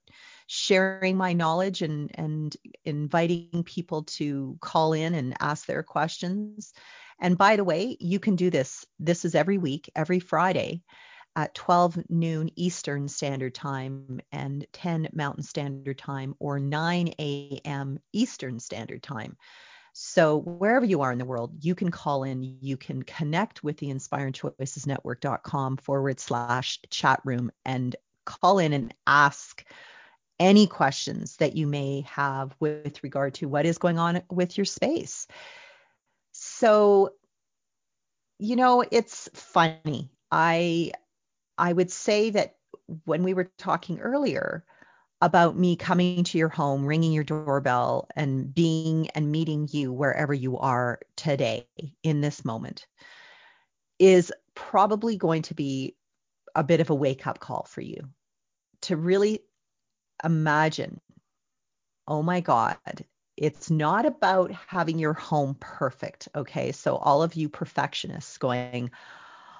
sharing 0.53 1.15
my 1.15 1.31
knowledge 1.31 1.81
and 1.81 2.11
and 2.15 2.57
inviting 2.83 3.63
people 3.63 4.03
to 4.03 4.57
call 4.59 4.91
in 4.91 5.13
and 5.13 5.33
ask 5.39 5.65
their 5.65 5.81
questions. 5.81 6.73
And 7.21 7.37
by 7.37 7.55
the 7.55 7.63
way, 7.63 7.95
you 8.01 8.19
can 8.19 8.35
do 8.35 8.49
this. 8.49 8.85
This 8.99 9.23
is 9.23 9.33
every 9.33 9.57
week, 9.57 9.89
every 9.95 10.19
Friday 10.19 10.83
at 11.37 11.55
12 11.55 12.09
noon 12.09 12.49
Eastern 12.57 13.07
Standard 13.07 13.55
Time 13.55 14.19
and 14.33 14.65
10 14.73 15.07
Mountain 15.13 15.43
Standard 15.43 15.97
Time 15.97 16.35
or 16.37 16.59
9 16.59 17.13
a.m. 17.17 17.99
Eastern 18.11 18.59
Standard 18.59 19.01
Time. 19.01 19.37
So 19.93 20.39
wherever 20.39 20.86
you 20.86 21.01
are 21.01 21.12
in 21.12 21.17
the 21.17 21.25
world, 21.25 21.51
you 21.60 21.75
can 21.75 21.91
call 21.91 22.23
in, 22.23 22.58
you 22.62 22.77
can 22.77 23.04
connect 23.04 23.63
with 23.63 23.77
the 23.77 23.88
inspiredchoicesnetwork.com 23.88 25.77
forward 25.77 26.19
slash 26.19 26.80
chat 26.89 27.21
room 27.25 27.51
and 27.65 27.95
call 28.25 28.60
in 28.60 28.73
and 28.73 28.93
ask 29.06 29.65
any 30.39 30.65
questions 30.65 31.36
that 31.38 31.56
you 31.56 31.67
may 31.67 32.01
have 32.01 32.56
with 32.60 33.04
regard 33.04 33.34
to 33.36 33.47
what 33.47 33.65
is 33.65 33.77
going 33.77 33.99
on 33.99 34.21
with 34.32 34.58
your 34.58 34.65
space. 34.65 35.27
So, 36.32 37.12
you 38.39 38.56
know, 38.56 38.84
it's 38.89 39.30
funny. 39.34 40.10
I 40.32 40.93
I 41.58 41.73
would 41.73 41.91
say 41.91 42.32
that 42.32 42.56
when 43.06 43.23
we 43.23 43.34
were 43.34 43.51
talking 43.58 43.99
earlier, 43.99 44.65
about 45.21 45.57
me 45.57 45.75
coming 45.75 46.23
to 46.23 46.38
your 46.38 46.49
home, 46.49 46.86
ringing 46.86 47.12
your 47.12 47.23
doorbell, 47.23 48.07
and 48.15 48.53
being 48.53 49.10
and 49.12 49.31
meeting 49.31 49.67
you 49.71 49.93
wherever 49.93 50.34
you 50.34 50.57
are 50.57 50.99
today 51.15 51.67
in 52.03 52.21
this 52.21 52.43
moment 52.43 52.88
is 53.99 54.34
probably 54.55 55.15
going 55.15 55.43
to 55.43 55.53
be 55.53 55.95
a 56.55 56.63
bit 56.63 56.81
of 56.81 56.89
a 56.89 56.95
wake 56.95 57.27
up 57.27 57.39
call 57.39 57.65
for 57.69 57.81
you 57.81 58.10
to 58.81 58.97
really 58.97 59.39
imagine 60.23 60.99
oh 62.07 62.21
my 62.21 62.41
God, 62.41 62.77
it's 63.38 63.71
not 63.71 64.05
about 64.05 64.51
having 64.51 64.99
your 64.99 65.13
home 65.13 65.55
perfect. 65.60 66.27
Okay. 66.36 66.71
So, 66.73 66.97
all 66.97 67.23
of 67.23 67.36
you 67.36 67.47
perfectionists 67.47 68.38
going, 68.38 68.91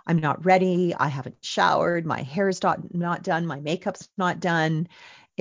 I'm 0.06 0.20
not 0.20 0.44
ready. 0.44 0.94
I 0.94 1.08
haven't 1.08 1.38
showered. 1.42 2.06
My 2.06 2.22
hair's 2.22 2.62
not, 2.62 2.94
not 2.94 3.24
done. 3.24 3.46
My 3.46 3.60
makeup's 3.62 4.10
not 4.18 4.40
done. 4.40 4.88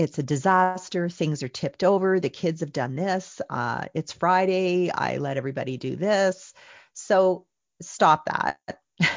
It's 0.00 0.18
a 0.18 0.22
disaster. 0.22 1.10
Things 1.10 1.42
are 1.42 1.48
tipped 1.48 1.84
over. 1.84 2.20
The 2.20 2.30
kids 2.30 2.60
have 2.60 2.72
done 2.72 2.96
this. 2.96 3.38
Uh, 3.50 3.84
it's 3.92 4.12
Friday. 4.12 4.90
I 4.90 5.18
let 5.18 5.36
everybody 5.36 5.76
do 5.76 5.94
this. 5.94 6.54
So, 6.94 7.44
stop 7.82 8.24
that 8.24 8.58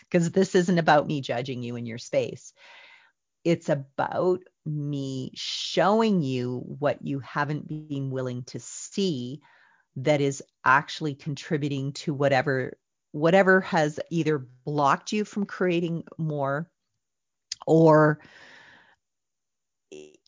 because 0.00 0.30
this 0.30 0.54
isn't 0.54 0.78
about 0.78 1.06
me 1.06 1.20
judging 1.20 1.62
you 1.62 1.76
in 1.76 1.84
your 1.84 1.98
space. 1.98 2.54
It's 3.44 3.68
about 3.68 4.40
me 4.64 5.32
showing 5.34 6.22
you 6.22 6.62
what 6.78 7.04
you 7.04 7.18
haven't 7.18 7.68
been 7.68 8.10
willing 8.10 8.44
to 8.44 8.58
see 8.58 9.42
that 9.96 10.22
is 10.22 10.42
actually 10.64 11.14
contributing 11.14 11.92
to 11.92 12.14
whatever 12.14 12.78
whatever 13.10 13.60
has 13.60 14.00
either 14.08 14.46
blocked 14.64 15.12
you 15.12 15.26
from 15.26 15.44
creating 15.44 16.04
more 16.16 16.70
or 17.66 18.18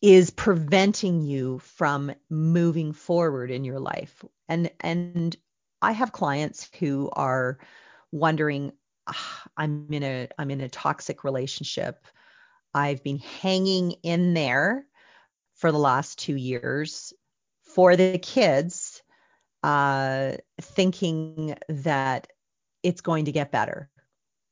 is 0.01 0.29
preventing 0.29 1.21
you 1.21 1.59
from 1.59 2.11
moving 2.29 2.93
forward 2.93 3.49
in 3.49 3.63
your 3.63 3.79
life 3.79 4.23
and 4.49 4.69
and 4.81 5.35
i 5.81 5.91
have 5.91 6.11
clients 6.11 6.69
who 6.79 7.09
are 7.13 7.57
wondering 8.11 8.71
ah, 9.07 9.43
i'm 9.57 9.87
in 9.91 10.03
a 10.03 10.27
i'm 10.37 10.51
in 10.51 10.61
a 10.61 10.69
toxic 10.69 11.23
relationship 11.23 12.05
I've 12.75 13.01
been 13.03 13.19
hanging 13.19 13.93
in 14.03 14.33
there 14.33 14.85
for 15.55 15.71
the 15.71 15.79
last 15.79 16.19
two 16.19 16.35
years 16.35 17.13
for 17.63 17.95
the 17.95 18.19
kids, 18.19 19.01
uh, 19.63 20.33
thinking 20.59 21.55
that 21.69 22.27
it's 22.83 22.99
going 22.99 23.25
to 23.25 23.31
get 23.31 23.53
better. 23.53 23.89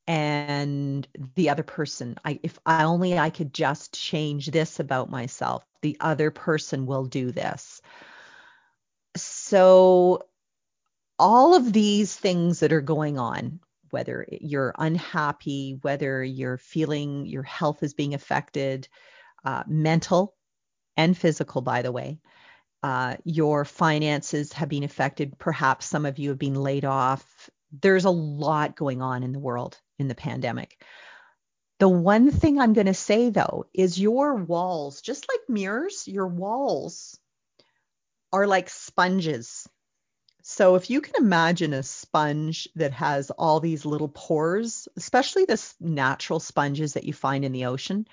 And 0.08 1.08
the 1.36 1.50
other 1.50 1.64
person, 1.64 2.18
I, 2.26 2.40
if 2.44 2.60
I 2.66 2.84
only 2.84 3.18
I 3.18 3.30
could 3.30 3.54
just 3.54 3.94
change 3.94 4.48
this 4.48 4.80
about 4.80 5.10
myself, 5.10 5.66
the 5.82 5.98
other 6.00 6.30
person 6.30 6.86
will 6.86 7.06
do 7.06 7.32
this. 7.32 7.82
So, 9.16 10.24
all 11.20 11.56
of 11.56 11.72
these 11.72 12.16
things 12.16 12.60
that 12.60 12.74
are 12.74 12.82
going 12.82 13.18
on 13.18 13.60
whether 13.94 14.26
you're 14.32 14.74
unhappy, 14.80 15.78
whether 15.84 16.24
you're 16.24 16.58
feeling 16.58 17.28
your 17.28 17.44
health 17.44 17.84
is 17.84 17.94
being 17.94 18.16
affected, 18.16 18.88
uh, 19.46 19.64
mental 19.68 20.36
and 20.98 21.16
physical, 21.16 21.62
by 21.62 21.84
the 21.84 21.92
way. 21.92 22.20
Uh, 22.82 23.16
your 23.24 23.64
finances 23.64 24.52
have 24.52 24.68
been 24.68 24.84
affected. 24.84 25.38
Perhaps 25.38 25.86
some 25.86 26.08
of 26.08 26.18
you 26.18 26.30
have 26.30 26.40
been 26.40 26.56
laid 26.56 26.86
off. 26.86 27.50
There's 27.82 28.06
a 28.06 28.10
lot 28.10 28.76
going 28.76 29.02
on 29.04 29.22
in 29.22 29.32
the 29.32 29.40
world 29.40 29.80
in 30.00 30.08
the 30.08 30.16
pandemic. 30.16 30.84
The 31.80 31.90
one 31.90 32.32
thing 32.32 32.60
I'm 32.60 32.74
going 32.74 32.88
to 32.88 32.94
say 32.94 33.30
though 33.30 33.66
is 33.74 34.00
your 34.00 34.36
walls, 34.36 35.02
just 35.02 35.28
like 35.30 35.50
mirrors, 35.50 36.08
your 36.08 36.28
walls 36.28 37.20
are 38.32 38.48
like 38.48 38.70
sponges 38.70 39.68
so 40.46 40.76
if 40.76 40.90
you 40.90 41.00
can 41.00 41.16
imagine 41.24 41.72
a 41.72 41.84
sponge 41.84 42.68
that 42.76 42.92
has 42.92 43.32
all 43.32 43.62
these 43.62 43.86
little 43.86 44.10
pores, 44.10 44.90
especially 44.98 45.46
the 45.46 45.74
natural 45.80 46.42
sponges 46.42 46.94
that 46.94 47.06
you 47.06 47.14
find 47.14 47.46
in 47.46 47.54
the 47.54 47.66
ocean, 47.66 48.06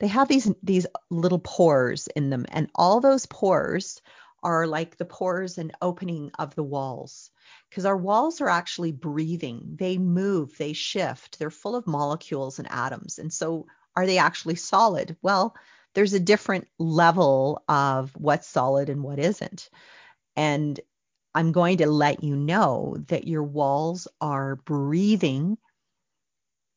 they 0.00 0.08
have 0.08 0.26
these 0.26 0.52
these 0.64 0.88
little 1.10 1.38
pores 1.38 2.08
in 2.08 2.28
them 2.28 2.44
and 2.48 2.68
all 2.74 3.00
those 3.00 3.26
pores 3.26 4.02
are 4.42 4.66
like 4.66 4.96
the 4.96 5.04
pores 5.04 5.58
and 5.58 5.76
opening 5.80 6.32
of 6.40 6.56
the 6.56 6.64
walls 6.64 7.30
because 7.70 7.84
our 7.84 7.96
walls 7.96 8.40
are 8.40 8.48
actually 8.48 8.92
breathing. 8.92 9.76
They 9.78 9.98
move, 9.98 10.56
they 10.58 10.72
shift. 10.72 11.38
They're 11.38 11.50
full 11.50 11.76
of 11.76 11.86
molecules 11.86 12.58
and 12.58 12.70
atoms. 12.70 13.18
And 13.18 13.32
so 13.32 13.66
are 13.94 14.06
they 14.06 14.18
actually 14.18 14.56
solid? 14.56 15.16
Well, 15.22 15.56
there's 15.94 16.12
a 16.12 16.20
different 16.20 16.68
level 16.78 17.62
of 17.68 18.12
what's 18.16 18.46
solid 18.46 18.88
and 18.88 19.02
what 19.02 19.18
isn't. 19.18 19.70
And 20.36 20.78
I'm 21.34 21.52
going 21.52 21.78
to 21.78 21.86
let 21.86 22.22
you 22.22 22.36
know 22.36 22.96
that 23.08 23.26
your 23.26 23.42
walls 23.42 24.08
are 24.20 24.56
breathing 24.56 25.58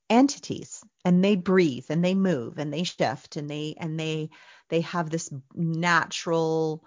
entities 0.09 0.83
and 1.05 1.23
they 1.23 1.35
breathe 1.35 1.85
and 1.89 2.03
they 2.03 2.15
move 2.15 2.57
and 2.57 2.73
they 2.73 2.83
shift 2.83 3.35
and 3.35 3.49
they 3.49 3.75
and 3.77 3.99
they 3.99 4.29
they 4.69 4.81
have 4.81 5.09
this 5.09 5.31
natural 5.53 6.83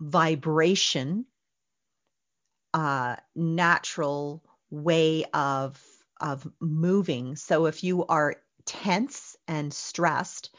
vibration 0.00 1.26
uh 2.78 3.16
natural 3.34 4.42
way 4.70 5.24
of 5.34 5.82
of 6.20 6.46
moving 6.60 7.36
so 7.36 7.66
if 7.66 7.82
you 7.82 8.06
are 8.06 8.36
tense 8.64 9.36
and 9.46 9.72
stressed 9.72 10.50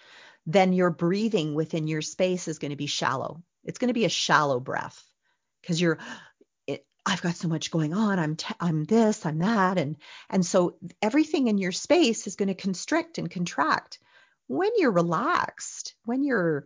then 0.45 0.73
your 0.73 0.89
breathing 0.89 1.53
within 1.53 1.87
your 1.87 2.01
space 2.01 2.47
is 2.47 2.59
going 2.59 2.71
to 2.71 2.77
be 2.77 2.87
shallow 2.87 3.41
it's 3.63 3.79
going 3.79 3.89
to 3.89 3.93
be 3.93 4.05
a 4.05 4.09
shallow 4.09 4.59
breath 4.59 5.03
because 5.61 5.79
you're 5.79 5.99
I've 7.05 7.21
got 7.21 7.35
so 7.35 7.47
much 7.47 7.71
going 7.71 7.93
on. 7.93 8.19
I'm 8.19 8.35
t- 8.35 8.53
I'm 8.59 8.83
this, 8.83 9.25
I'm 9.25 9.39
that, 9.39 9.77
and 9.79 9.95
and 10.29 10.45
so 10.45 10.75
everything 11.01 11.47
in 11.47 11.57
your 11.57 11.71
space 11.71 12.27
is 12.27 12.35
going 12.35 12.49
to 12.49 12.53
constrict 12.53 13.17
and 13.17 13.31
contract. 13.31 13.99
When 14.47 14.69
you're 14.77 14.91
relaxed, 14.91 15.95
when 16.05 16.23
you're 16.23 16.65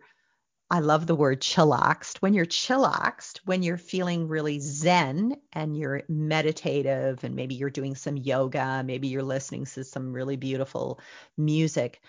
I 0.70 0.80
love 0.80 1.06
the 1.06 1.14
word 1.14 1.40
chillaxed. 1.40 2.22
When 2.22 2.32
you're 2.32 2.46
chillaxed, 2.46 3.40
when 3.44 3.62
you're 3.62 3.76
feeling 3.76 4.28
really 4.28 4.60
zen 4.60 5.36
and 5.52 5.76
you're 5.76 6.02
meditative 6.08 7.22
and 7.22 7.34
maybe 7.34 7.54
you're 7.54 7.70
doing 7.70 7.94
some 7.94 8.16
yoga, 8.16 8.82
maybe 8.84 9.08
you're 9.08 9.22
listening 9.22 9.66
to 9.66 9.84
some 9.84 10.12
really 10.12 10.36
beautiful 10.36 11.00
music, 11.36 12.00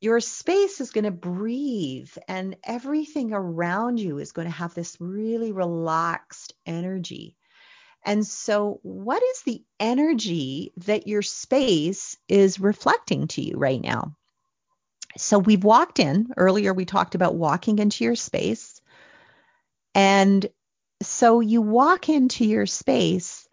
your 0.00 0.20
space 0.20 0.80
is 0.80 0.92
going 0.92 1.04
to 1.04 1.10
breathe 1.10 2.10
and 2.28 2.56
everything 2.64 3.32
around 3.32 3.98
you 3.98 4.18
is 4.18 4.32
going 4.32 4.46
to 4.46 4.54
have 4.54 4.74
this 4.74 4.96
really 5.00 5.52
relaxed 5.52 6.54
energy. 6.64 7.36
And 8.04 8.24
so, 8.24 8.78
what 8.82 9.22
is 9.22 9.42
the 9.42 9.64
energy 9.80 10.72
that 10.86 11.08
your 11.08 11.22
space 11.22 12.16
is 12.28 12.60
reflecting 12.60 13.26
to 13.28 13.42
you 13.42 13.56
right 13.56 13.80
now? 13.80 14.16
So, 15.16 15.38
we've 15.38 15.64
walked 15.64 15.98
in 15.98 16.32
earlier, 16.36 16.74
we 16.74 16.84
talked 16.84 17.14
about 17.14 17.34
walking 17.34 17.78
into 17.78 18.04
your 18.04 18.16
space. 18.16 18.80
And 19.94 20.46
so, 21.02 21.40
you 21.40 21.62
walk 21.62 22.08
into 22.08 22.44
your 22.44 22.66
space, 22.66 23.48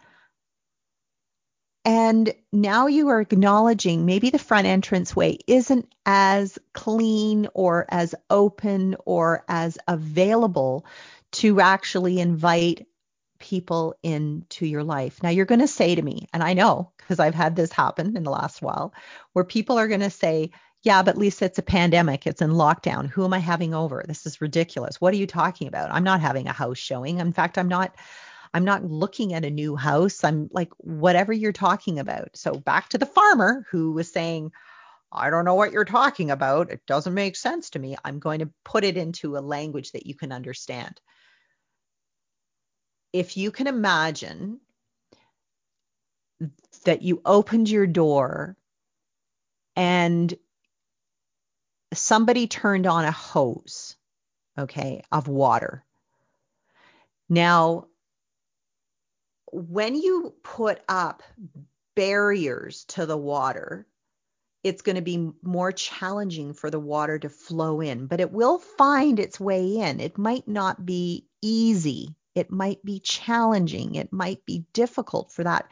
and 1.85 2.33
now 2.51 2.87
you 2.87 3.09
are 3.09 3.19
acknowledging 3.19 4.05
maybe 4.05 4.29
the 4.29 4.39
front 4.39 4.67
entrance 4.67 5.15
way 5.15 5.39
isn't 5.47 5.93
as 6.05 6.57
clean 6.73 7.47
or 7.53 7.85
as 7.89 8.15
open 8.29 8.95
or 9.05 9.43
as 9.49 9.77
available 9.87 10.85
to 11.33 11.59
actually 11.59 12.19
invite 12.19 12.87
people 13.39 13.95
into 14.01 14.65
your 14.65 14.83
life. 14.83 15.21
Now 15.21 15.29
you're 15.29 15.45
going 15.45 15.59
to 15.59 15.67
say 15.67 15.95
to 15.95 16.01
me, 16.01 16.29
and 16.31 16.41
I 16.41 16.53
know 16.53 16.93
because 16.97 17.19
I've 17.19 17.35
had 17.35 17.57
this 17.57 17.73
happen 17.73 18.15
in 18.15 18.23
the 18.23 18.31
last 18.31 18.61
while, 18.61 18.93
where 19.33 19.43
people 19.43 19.77
are 19.77 19.89
going 19.89 19.99
to 19.99 20.09
say, 20.09 20.51
yeah, 20.83 21.01
but 21.01 21.17
Lisa, 21.17 21.45
it's 21.45 21.59
a 21.59 21.63
pandemic. 21.63 22.27
It's 22.27 22.41
in 22.41 22.51
lockdown. 22.51 23.07
Who 23.09 23.23
am 23.25 23.33
I 23.33 23.39
having 23.39 23.73
over? 23.73 24.03
This 24.07 24.25
is 24.25 24.41
ridiculous. 24.41 24.99
What 25.01 25.13
are 25.13 25.17
you 25.17 25.27
talking 25.27 25.67
about? 25.67 25.91
I'm 25.91 26.03
not 26.03 26.21
having 26.21 26.47
a 26.47 26.53
house 26.53 26.77
showing. 26.77 27.19
In 27.19 27.33
fact, 27.33 27.57
I'm 27.57 27.69
not 27.69 27.95
I'm 28.53 28.65
not 28.65 28.83
looking 28.83 29.33
at 29.33 29.45
a 29.45 29.49
new 29.49 29.75
house. 29.75 30.23
I'm 30.23 30.49
like 30.51 30.69
whatever 30.77 31.33
you're 31.33 31.53
talking 31.53 31.99
about. 31.99 32.29
So 32.35 32.53
back 32.53 32.89
to 32.89 32.97
the 32.97 33.05
farmer 33.05 33.65
who 33.71 33.93
was 33.93 34.11
saying, 34.11 34.51
I 35.11 35.29
don't 35.29 35.45
know 35.45 35.55
what 35.55 35.71
you're 35.71 35.85
talking 35.85 36.29
about. 36.31 36.69
It 36.71 36.81
doesn't 36.85 37.13
make 37.13 37.35
sense 37.35 37.71
to 37.71 37.79
me. 37.79 37.95
I'm 38.03 38.19
going 38.19 38.39
to 38.39 38.51
put 38.65 38.83
it 38.83 38.97
into 38.97 39.37
a 39.37 39.39
language 39.39 39.91
that 39.93 40.05
you 40.05 40.15
can 40.15 40.31
understand 40.31 40.99
if 43.13 43.37
you 43.37 43.51
can 43.51 43.67
imagine 43.67 44.59
that 46.85 47.03
you 47.03 47.21
opened 47.23 47.69
your 47.69 47.87
door 47.87 48.57
and 49.75 50.33
somebody 51.97 52.47
turned 52.47 52.87
on 52.87 53.05
a 53.05 53.11
hose, 53.11 53.95
okay, 54.57 55.03
of 55.11 55.27
water. 55.27 55.83
Now, 57.29 57.87
when 59.51 59.95
you 59.95 60.33
put 60.43 60.81
up 60.87 61.23
barriers 61.95 62.85
to 62.85 63.05
the 63.05 63.17
water, 63.17 63.87
it's 64.63 64.81
going 64.81 64.95
to 64.95 65.01
be 65.01 65.31
more 65.41 65.71
challenging 65.71 66.53
for 66.53 66.69
the 66.69 66.79
water 66.79 67.19
to 67.19 67.29
flow 67.29 67.81
in, 67.81 68.07
but 68.07 68.21
it 68.21 68.31
will 68.31 68.59
find 68.59 69.19
its 69.19 69.39
way 69.39 69.77
in. 69.77 69.99
It 69.99 70.17
might 70.17 70.47
not 70.47 70.85
be 70.85 71.27
easy. 71.41 72.15
It 72.33 72.49
might 72.49 72.83
be 72.83 72.99
challenging. 72.99 73.95
It 73.95 74.11
might 74.13 74.45
be 74.45 74.65
difficult 74.73 75.31
for 75.31 75.43
that 75.43 75.67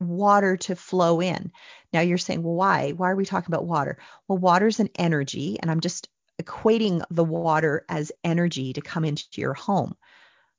water 0.00 0.56
to 0.56 0.76
flow 0.76 1.20
in. 1.20 1.52
Now 1.92 2.00
you're 2.00 2.18
saying, 2.18 2.42
well, 2.42 2.54
why? 2.54 2.92
Why 2.92 3.10
are 3.10 3.16
we 3.16 3.24
talking 3.24 3.52
about 3.52 3.66
water? 3.66 3.98
Well, 4.28 4.38
water's 4.38 4.80
an 4.80 4.90
energy, 4.96 5.58
and 5.60 5.70
I'm 5.70 5.80
just 5.80 6.08
equating 6.42 7.02
the 7.10 7.24
water 7.24 7.84
as 7.88 8.12
energy 8.22 8.72
to 8.74 8.80
come 8.80 9.04
into 9.04 9.24
your 9.36 9.54
home. 9.54 9.96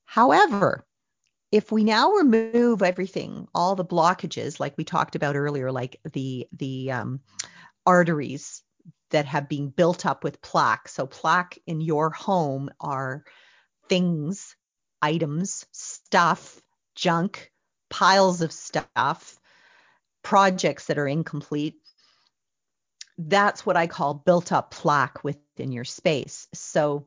However, 0.04 0.84
if 1.50 1.72
we 1.72 1.84
now 1.84 2.12
remove 2.12 2.82
everything, 2.82 3.48
all 3.54 3.74
the 3.74 3.84
blockages, 3.84 4.60
like 4.60 4.76
we 4.76 4.84
talked 4.84 5.16
about 5.16 5.36
earlier, 5.36 5.72
like 5.72 6.00
the 6.12 6.46
the 6.52 6.90
um, 6.92 7.20
arteries 7.86 8.62
that 9.10 9.24
have 9.24 9.48
been 9.48 9.70
built 9.70 10.04
up 10.04 10.24
with 10.24 10.42
plaque. 10.42 10.88
So 10.88 11.06
plaque 11.06 11.58
in 11.66 11.80
your 11.80 12.10
home 12.10 12.68
are 12.80 13.24
things, 13.88 14.56
items, 15.00 15.64
stuff, 15.72 16.60
junk, 16.94 17.50
piles 17.90 18.40
of 18.42 18.52
stuff, 18.52 19.38
projects 20.22 20.86
that 20.86 20.98
are 20.98 21.08
incomplete. 21.08 21.74
That's 23.16 23.66
what 23.66 23.76
I 23.76 23.86
call 23.86 24.14
built 24.14 24.52
up 24.52 24.70
plaque 24.70 25.24
within 25.24 25.72
your 25.72 25.84
space. 25.84 26.48
So 26.54 27.06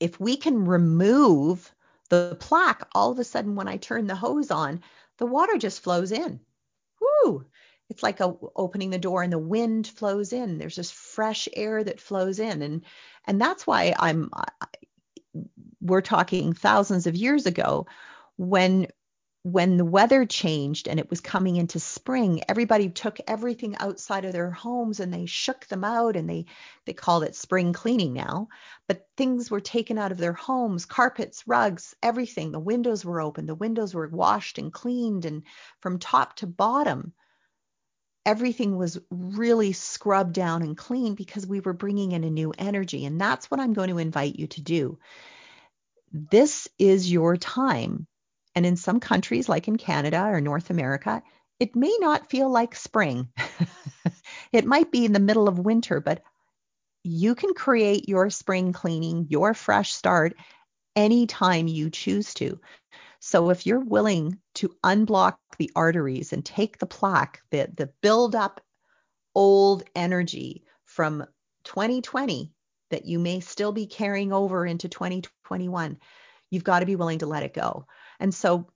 if 0.00 0.18
we 0.18 0.36
can 0.36 0.64
remove 0.64 1.72
the 2.08 2.36
plaque, 2.40 2.88
all 2.92 3.10
of 3.10 3.18
a 3.18 3.24
sudden 3.24 3.54
when 3.54 3.68
I 3.68 3.76
turn 3.76 4.06
the 4.06 4.14
hose 4.14 4.50
on, 4.50 4.80
the 5.18 5.26
water 5.26 5.58
just 5.58 5.82
flows 5.82 6.12
in. 6.12 6.40
Woo! 7.00 7.46
it's 7.92 8.02
like 8.02 8.20
a, 8.20 8.34
opening 8.56 8.88
the 8.88 8.98
door 8.98 9.22
and 9.22 9.32
the 9.32 9.38
wind 9.38 9.86
flows 9.86 10.32
in 10.32 10.56
there's 10.56 10.76
this 10.76 10.90
fresh 10.90 11.46
air 11.52 11.84
that 11.84 12.00
flows 12.00 12.38
in 12.38 12.62
and 12.62 12.82
and 13.26 13.38
that's 13.38 13.66
why 13.66 13.94
i'm 13.98 14.30
we're 15.82 16.00
talking 16.00 16.54
thousands 16.54 17.06
of 17.06 17.14
years 17.14 17.44
ago 17.44 17.86
when 18.38 18.86
when 19.44 19.76
the 19.76 19.84
weather 19.84 20.24
changed 20.24 20.86
and 20.86 21.00
it 21.00 21.10
was 21.10 21.20
coming 21.20 21.56
into 21.56 21.80
spring 21.80 22.42
everybody 22.48 22.88
took 22.88 23.18
everything 23.26 23.76
outside 23.78 24.24
of 24.24 24.32
their 24.32 24.52
homes 24.52 25.00
and 25.00 25.12
they 25.12 25.26
shook 25.26 25.66
them 25.66 25.82
out 25.82 26.14
and 26.14 26.30
they 26.30 26.44
they 26.86 26.92
called 26.92 27.24
it 27.24 27.34
spring 27.34 27.72
cleaning 27.72 28.12
now 28.12 28.48
but 28.86 29.08
things 29.16 29.50
were 29.50 29.60
taken 29.60 29.98
out 29.98 30.12
of 30.12 30.18
their 30.18 30.32
homes 30.32 30.86
carpets 30.86 31.42
rugs 31.46 31.94
everything 32.02 32.52
the 32.52 32.60
windows 32.60 33.04
were 33.04 33.20
open 33.20 33.46
the 33.46 33.54
windows 33.54 33.94
were 33.94 34.08
washed 34.08 34.58
and 34.58 34.72
cleaned 34.72 35.24
and 35.24 35.42
from 35.80 35.98
top 35.98 36.36
to 36.36 36.46
bottom 36.46 37.12
everything 38.24 38.76
was 38.76 38.98
really 39.10 39.72
scrubbed 39.72 40.32
down 40.32 40.62
and 40.62 40.76
clean 40.76 41.14
because 41.14 41.46
we 41.46 41.60
were 41.60 41.72
bringing 41.72 42.12
in 42.12 42.24
a 42.24 42.30
new 42.30 42.52
energy. 42.56 43.04
And 43.04 43.20
that's 43.20 43.50
what 43.50 43.60
I'm 43.60 43.72
going 43.72 43.90
to 43.90 43.98
invite 43.98 44.36
you 44.36 44.46
to 44.48 44.60
do. 44.60 44.98
This 46.12 46.68
is 46.78 47.10
your 47.10 47.36
time. 47.36 48.06
And 48.54 48.66
in 48.66 48.76
some 48.76 49.00
countries, 49.00 49.48
like 49.48 49.68
in 49.68 49.76
Canada 49.76 50.22
or 50.22 50.40
North 50.40 50.70
America, 50.70 51.22
it 51.58 51.76
may 51.76 51.96
not 52.00 52.30
feel 52.30 52.50
like 52.50 52.74
spring. 52.74 53.28
it 54.52 54.66
might 54.66 54.90
be 54.90 55.04
in 55.04 55.12
the 55.12 55.20
middle 55.20 55.48
of 55.48 55.58
winter, 55.58 56.00
but 56.00 56.22
you 57.04 57.34
can 57.34 57.54
create 57.54 58.08
your 58.08 58.30
spring 58.30 58.72
cleaning, 58.72 59.26
your 59.28 59.54
fresh 59.54 59.92
start 59.92 60.34
anytime 60.94 61.66
you 61.66 61.90
choose 61.90 62.34
to. 62.34 62.60
So 63.20 63.50
if 63.50 63.66
you're 63.66 63.80
willing 63.80 64.38
to 64.56 64.74
unblock 64.84 65.36
the 65.58 65.70
arteries 65.74 66.32
and 66.32 66.44
take 66.44 66.78
the 66.78 66.86
plaque, 66.86 67.40
the, 67.50 67.70
the 67.76 67.90
build 68.02 68.34
up 68.34 68.60
old 69.34 69.84
energy 69.94 70.64
from 70.84 71.24
2020 71.64 72.52
that 72.90 73.06
you 73.06 73.18
may 73.18 73.40
still 73.40 73.72
be 73.72 73.86
carrying 73.86 74.32
over 74.32 74.66
into 74.66 74.88
2021, 74.88 75.98
you've 76.50 76.64
got 76.64 76.80
to 76.80 76.86
be 76.86 76.96
willing 76.96 77.20
to 77.20 77.26
let 77.26 77.42
it 77.42 77.54
go. 77.54 77.86
And 78.22 78.32
so 78.32 78.68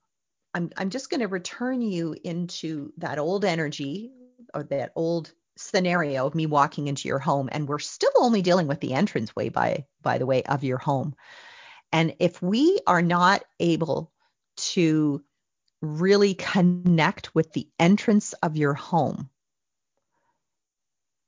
I'm, 0.53 0.71
I'm 0.77 0.89
just 0.89 1.09
going 1.09 1.21
to 1.21 1.27
return 1.27 1.81
you 1.81 2.15
into 2.23 2.93
that 2.97 3.17
old 3.17 3.45
energy 3.45 4.11
or 4.53 4.63
that 4.65 4.91
old 4.95 5.31
scenario 5.55 6.27
of 6.27 6.35
me 6.35 6.45
walking 6.45 6.87
into 6.87 7.07
your 7.07 7.17
home 7.17 7.49
and 7.51 7.67
we're 7.67 7.79
still 7.79 8.11
only 8.17 8.43
dealing 8.43 8.67
with 8.67 8.79
the 8.79 8.93
entranceway 8.93 9.49
by 9.49 9.85
by 10.03 10.19
the 10.19 10.25
way 10.25 10.43
of 10.43 10.63
your 10.63 10.77
home 10.77 11.15
and 11.91 12.13
if 12.19 12.39
we 12.43 12.79
are 12.85 13.01
not 13.01 13.43
able 13.59 14.11
to 14.57 15.23
really 15.81 16.33
connect 16.33 17.33
with 17.33 17.53
the 17.53 17.67
entrance 17.79 18.33
of 18.33 18.57
your 18.57 18.73
home, 18.73 19.29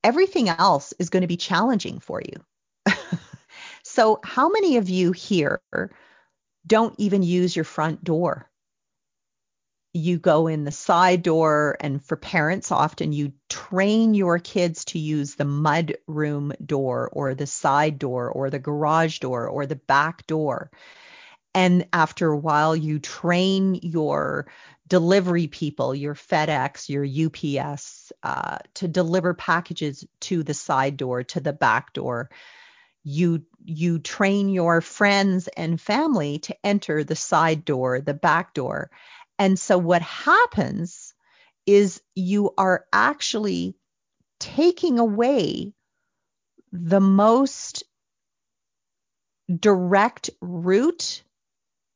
everything 0.04 0.50
else 0.50 0.94
is 1.00 1.10
going 1.10 1.22
to 1.22 1.28
be 1.28 1.38
challenging 1.38 2.00
for 2.00 2.22
you. 2.22 2.94
so, 3.84 4.20
how 4.24 4.50
many 4.50 4.78
of 4.78 4.90
you 4.90 5.12
here 5.12 5.62
don't 6.66 6.96
even 6.98 7.24
use 7.24 7.56
your 7.56 7.66
front 7.66 8.04
door? 8.04 8.50
You 9.94 10.20
go 10.20 10.48
in 10.48 10.66
the 10.66 10.72
side 10.72 11.24
door, 11.24 11.76
and 11.80 12.04
for 12.04 12.16
parents, 12.16 12.72
often 12.72 13.12
you 13.12 13.34
train 13.50 14.14
your 14.14 14.38
kids 14.38 14.86
to 14.86 15.00
use 15.00 15.34
the 15.36 15.46
mud 15.46 15.98
room 16.06 16.54
door 16.64 17.10
or 17.12 17.34
the 17.34 17.48
side 17.48 17.98
door 17.98 18.30
or 18.30 18.50
the 18.50 18.60
garage 18.60 19.20
door 19.20 19.48
or 19.48 19.66
the 19.66 19.76
back 19.76 20.28
door. 20.28 20.70
And 21.56 21.88
after 21.92 22.30
a 22.30 22.38
while, 22.38 22.76
you 22.76 23.00
train 23.00 23.80
your 23.82 24.48
delivery 24.88 25.48
people, 25.48 25.96
your 25.96 26.14
FedEx, 26.14 26.90
your 26.90 27.06
UPS, 27.06 28.12
uh, 28.22 28.60
to 28.76 28.88
deliver 28.88 29.34
packages 29.34 30.06
to 30.22 30.44
the 30.44 30.54
side 30.54 30.98
door, 30.98 31.24
to 31.24 31.40
the 31.40 31.54
back 31.54 31.94
door. 31.94 32.30
You 33.04 33.46
you 33.64 34.00
train 34.00 34.50
your 34.50 34.82
friends 34.82 35.48
and 35.48 35.80
family 35.80 36.40
to 36.40 36.56
enter 36.64 37.04
the 37.04 37.16
side 37.16 37.66
door, 37.66 38.02
the 38.02 38.14
back 38.14 38.54
door. 38.54 38.92
And 39.38 39.58
so 39.58 39.78
what 39.78 40.02
happens 40.02 41.14
is 41.66 42.02
you 42.16 42.54
are 42.58 42.86
actually 42.92 43.76
taking 44.40 45.00
away 45.00 45.74
the 46.72 47.00
most 47.00 47.84
direct 49.54 50.30
route 50.42 51.24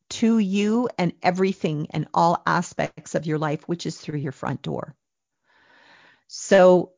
to 0.09 0.37
you 0.37 0.89
and 0.97 1.13
everything 1.21 1.87
and 1.89 2.07
all 2.13 2.41
aspects 2.45 3.15
of 3.15 3.25
your 3.25 3.39
life, 3.39 3.67
which 3.67 3.85
is 3.85 3.97
through 3.97 4.19
your 4.19 4.31
front 4.31 4.61
door. 4.61 4.95
So, 6.27 6.91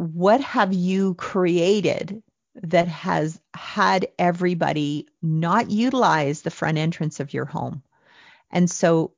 what 0.00 0.40
have 0.40 0.72
you 0.72 1.12
created 1.12 2.22
that 2.62 2.88
has 2.88 3.38
had 3.52 4.08
everybody 4.18 5.06
not 5.20 5.70
utilize 5.70 6.40
the 6.40 6.50
front 6.50 6.78
entrance 6.78 7.20
of 7.20 7.34
your 7.34 7.44
home? 7.44 7.82
And 8.50 8.70
so, 8.70 9.12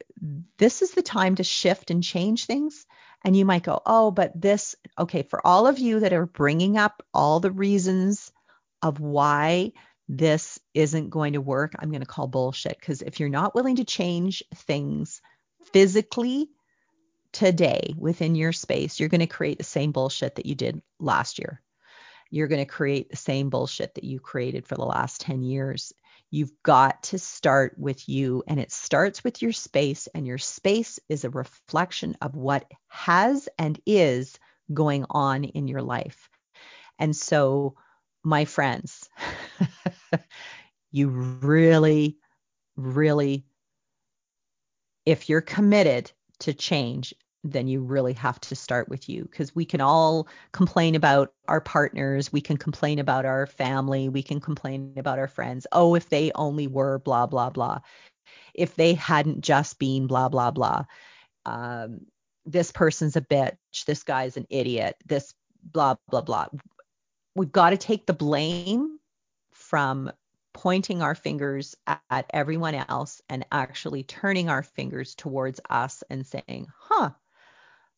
this 0.58 0.82
is 0.82 0.90
the 0.90 1.02
time 1.02 1.36
to 1.36 1.44
shift 1.44 1.92
and 1.92 2.02
change 2.02 2.46
things. 2.46 2.84
And 3.24 3.36
you 3.36 3.44
might 3.44 3.62
go, 3.62 3.80
oh, 3.86 4.10
but 4.10 4.32
this, 4.40 4.74
okay, 4.98 5.22
for 5.22 5.44
all 5.46 5.68
of 5.68 5.78
you 5.78 6.00
that 6.00 6.12
are 6.12 6.26
bringing 6.26 6.76
up 6.76 7.04
all 7.14 7.38
the 7.38 7.52
reasons 7.52 8.32
of 8.82 8.98
why 8.98 9.72
this 10.08 10.58
isn't 10.74 11.10
going 11.10 11.34
to 11.34 11.40
work, 11.40 11.74
I'm 11.78 11.90
going 11.90 12.02
to 12.02 12.06
call 12.06 12.26
bullshit. 12.26 12.78
Because 12.78 13.02
if 13.02 13.20
you're 13.20 13.28
not 13.28 13.54
willing 13.54 13.76
to 13.76 13.84
change 13.84 14.42
things 14.52 15.22
physically 15.72 16.50
today 17.32 17.94
within 17.96 18.34
your 18.34 18.52
space, 18.52 19.00
you're 19.00 19.08
going 19.08 19.20
to 19.20 19.26
create 19.26 19.58
the 19.58 19.64
same 19.64 19.92
bullshit 19.92 20.36
that 20.36 20.46
you 20.46 20.54
did 20.54 20.82
last 21.00 21.38
year. 21.38 21.60
You're 22.30 22.48
going 22.48 22.64
to 22.64 22.70
create 22.70 23.10
the 23.10 23.16
same 23.16 23.50
bullshit 23.50 23.94
that 23.94 24.04
you 24.04 24.18
created 24.20 24.66
for 24.66 24.74
the 24.74 24.84
last 24.84 25.20
10 25.20 25.42
years. 25.42 25.92
You've 26.30 26.52
got 26.62 27.02
to 27.04 27.18
start 27.18 27.74
with 27.76 28.08
you, 28.08 28.42
and 28.46 28.58
it 28.58 28.72
starts 28.72 29.22
with 29.22 29.42
your 29.42 29.52
space, 29.52 30.08
and 30.14 30.26
your 30.26 30.38
space 30.38 30.98
is 31.10 31.24
a 31.24 31.30
reflection 31.30 32.16
of 32.22 32.34
what 32.34 32.64
has 32.88 33.50
and 33.58 33.78
is 33.84 34.38
going 34.72 35.04
on 35.10 35.44
in 35.44 35.68
your 35.68 35.82
life. 35.82 36.30
And 36.98 37.14
so, 37.14 37.74
my 38.24 38.46
friends, 38.46 39.10
you 40.90 41.08
really, 41.08 42.16
really, 42.76 43.44
if 45.04 45.28
you're 45.28 45.42
committed 45.42 46.10
to 46.40 46.54
change, 46.54 47.12
then 47.44 47.66
you 47.66 47.82
really 47.82 48.12
have 48.12 48.40
to 48.40 48.54
start 48.54 48.88
with 48.88 49.08
you 49.08 49.24
because 49.24 49.54
we 49.54 49.64
can 49.64 49.80
all 49.80 50.28
complain 50.52 50.94
about 50.94 51.32
our 51.48 51.60
partners. 51.60 52.32
We 52.32 52.40
can 52.40 52.56
complain 52.56 52.98
about 52.98 53.24
our 53.24 53.46
family. 53.46 54.08
We 54.08 54.22
can 54.22 54.40
complain 54.40 54.94
about 54.96 55.18
our 55.18 55.28
friends. 55.28 55.66
Oh, 55.72 55.94
if 55.94 56.08
they 56.08 56.30
only 56.34 56.66
were 56.66 56.98
blah, 57.00 57.26
blah, 57.26 57.50
blah. 57.50 57.80
If 58.54 58.76
they 58.76 58.94
hadn't 58.94 59.40
just 59.40 59.78
been 59.78 60.06
blah, 60.06 60.28
blah, 60.28 60.50
blah. 60.52 60.84
Um, 61.44 62.06
this 62.46 62.70
person's 62.70 63.16
a 63.16 63.20
bitch. 63.20 63.84
This 63.86 64.02
guy's 64.04 64.36
an 64.36 64.46
idiot. 64.50 64.96
This 65.06 65.34
blah, 65.62 65.96
blah, 66.10 66.22
blah 66.22 66.46
we've 67.34 67.52
got 67.52 67.70
to 67.70 67.76
take 67.76 68.06
the 68.06 68.12
blame 68.12 68.98
from 69.52 70.10
pointing 70.52 71.00
our 71.00 71.14
fingers 71.14 71.74
at 71.86 72.26
everyone 72.30 72.74
else 72.74 73.22
and 73.28 73.46
actually 73.50 74.02
turning 74.02 74.50
our 74.50 74.62
fingers 74.62 75.14
towards 75.14 75.60
us 75.70 76.04
and 76.10 76.26
saying, 76.26 76.66
huh, 76.78 77.10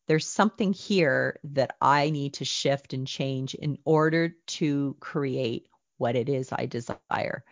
there's 0.07 0.27
something 0.27 0.73
here 0.73 1.39
that 1.43 1.75
I 1.81 2.09
need 2.09 2.35
to 2.35 2.45
shift 2.45 2.93
and 2.93 3.07
change 3.07 3.55
in 3.55 3.77
order 3.85 4.35
to 4.47 4.95
create 4.99 5.67
what 5.97 6.15
it 6.15 6.29
is 6.29 6.51
I 6.51 6.65
desire. 6.65 7.43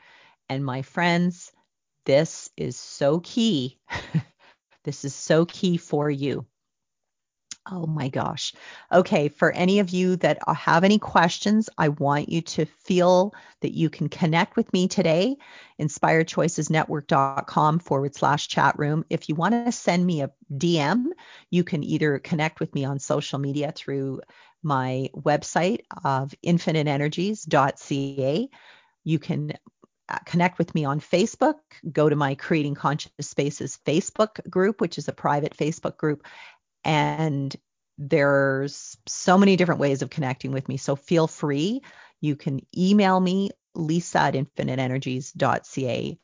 And 0.49 0.63
my 0.65 0.81
friends, 0.81 1.51
this 2.05 2.49
is 2.57 2.75
so 2.77 3.19
key. 3.19 3.79
this 4.83 5.05
is 5.05 5.15
so 5.15 5.45
key 5.45 5.77
for 5.77 6.09
you. 6.09 6.45
Oh 7.71 7.87
my 7.87 8.09
gosh. 8.09 8.51
Okay, 8.91 9.29
for 9.29 9.49
any 9.49 9.79
of 9.79 9.89
you 9.89 10.17
that 10.17 10.37
have 10.53 10.83
any 10.83 10.99
questions, 10.99 11.69
I 11.77 11.87
want 11.87 12.27
you 12.27 12.41
to 12.41 12.65
feel 12.65 13.33
that 13.61 13.71
you 13.71 13.89
can 13.89 14.09
connect 14.09 14.57
with 14.57 14.73
me 14.73 14.89
today, 14.89 15.37
inspiredchoicesnetwork.com 15.79 17.79
forward 17.79 18.15
slash 18.15 18.49
chat 18.49 18.77
room. 18.77 19.05
If 19.09 19.29
you 19.29 19.35
want 19.35 19.65
to 19.65 19.71
send 19.71 20.05
me 20.05 20.23
a 20.23 20.31
DM, 20.53 21.05
you 21.49 21.63
can 21.63 21.85
either 21.85 22.19
connect 22.19 22.59
with 22.59 22.75
me 22.75 22.83
on 22.83 22.99
social 22.99 23.39
media 23.39 23.71
through 23.73 24.19
my 24.61 25.07
website 25.15 25.83
of 26.03 26.35
infiniteenergies.ca. 26.45 28.49
You 29.05 29.19
can 29.19 29.53
uh, 30.09 30.17
connect 30.25 30.57
with 30.57 30.75
me 30.75 30.83
on 30.83 30.99
Facebook. 30.99 31.55
Go 31.89 32.09
to 32.09 32.15
my 32.15 32.35
Creating 32.35 32.75
Conscious 32.75 33.11
Spaces 33.21 33.79
Facebook 33.85 34.49
group, 34.49 34.81
which 34.81 34.97
is 34.97 35.07
a 35.07 35.13
private 35.13 35.55
Facebook 35.55 35.95
group, 35.95 36.25
and 36.83 37.55
there's 37.97 38.97
so 39.05 39.37
many 39.37 39.55
different 39.55 39.81
ways 39.81 40.01
of 40.01 40.09
connecting 40.09 40.51
with 40.51 40.67
me. 40.67 40.77
So 40.77 40.95
feel 40.95 41.27
free. 41.27 41.81
You 42.21 42.35
can 42.35 42.61
email 42.75 43.19
me, 43.19 43.51
lisa 43.75 44.19
at 44.19 44.33
infiniteenergies.ca. 44.33 46.19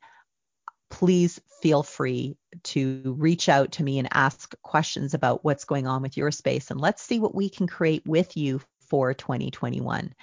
Please 0.89 1.39
feel 1.61 1.83
free 1.83 2.37
to 2.63 3.15
reach 3.17 3.47
out 3.47 3.73
to 3.73 3.83
me 3.83 3.99
and 3.99 4.07
ask 4.11 4.55
questions 4.63 5.13
about 5.13 5.45
what's 5.45 5.65
going 5.65 5.85
on 5.87 6.01
with 6.01 6.17
your 6.17 6.31
space. 6.31 6.71
And 6.71 6.81
let's 6.81 7.03
see 7.03 7.19
what 7.19 7.35
we 7.35 7.49
can 7.49 7.67
create 7.67 8.03
with 8.07 8.35
you 8.35 8.61
for 8.89 9.13
2021. 9.13 10.13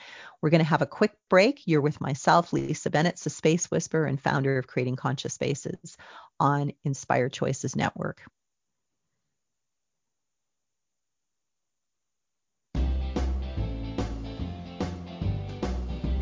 We're 0.43 0.51
going 0.51 0.59
to 0.59 0.65
have 0.65 0.83
a 0.83 0.87
quick 0.87 1.13
break. 1.31 1.63
You're 1.67 1.81
with 1.81 2.01
myself, 2.01 2.53
Lisa 2.53 2.91
Bennett, 2.91 3.17
the 3.17 3.31
Space 3.31 3.71
Whisperer 3.71 4.07
and 4.07 4.21
founder 4.21 4.59
of 4.59 4.67
Creating 4.67 4.97
Conscious 4.97 5.35
Spaces 5.35 5.97
on 6.41 6.73
Inspired 6.85 7.33
Choices 7.33 7.77
Network. 7.77 8.23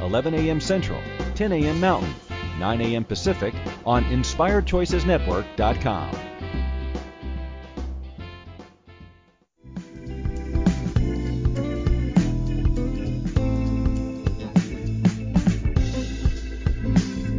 11 0.00 0.34
a.m. 0.34 0.60
Central, 0.60 1.00
10 1.34 1.52
a.m. 1.52 1.80
Mountain, 1.80 2.14
9 2.58 2.80
a.m. 2.80 3.04
Pacific 3.04 3.54
on 3.84 4.04
InspiredChoicesNetwork.com. 4.04 6.20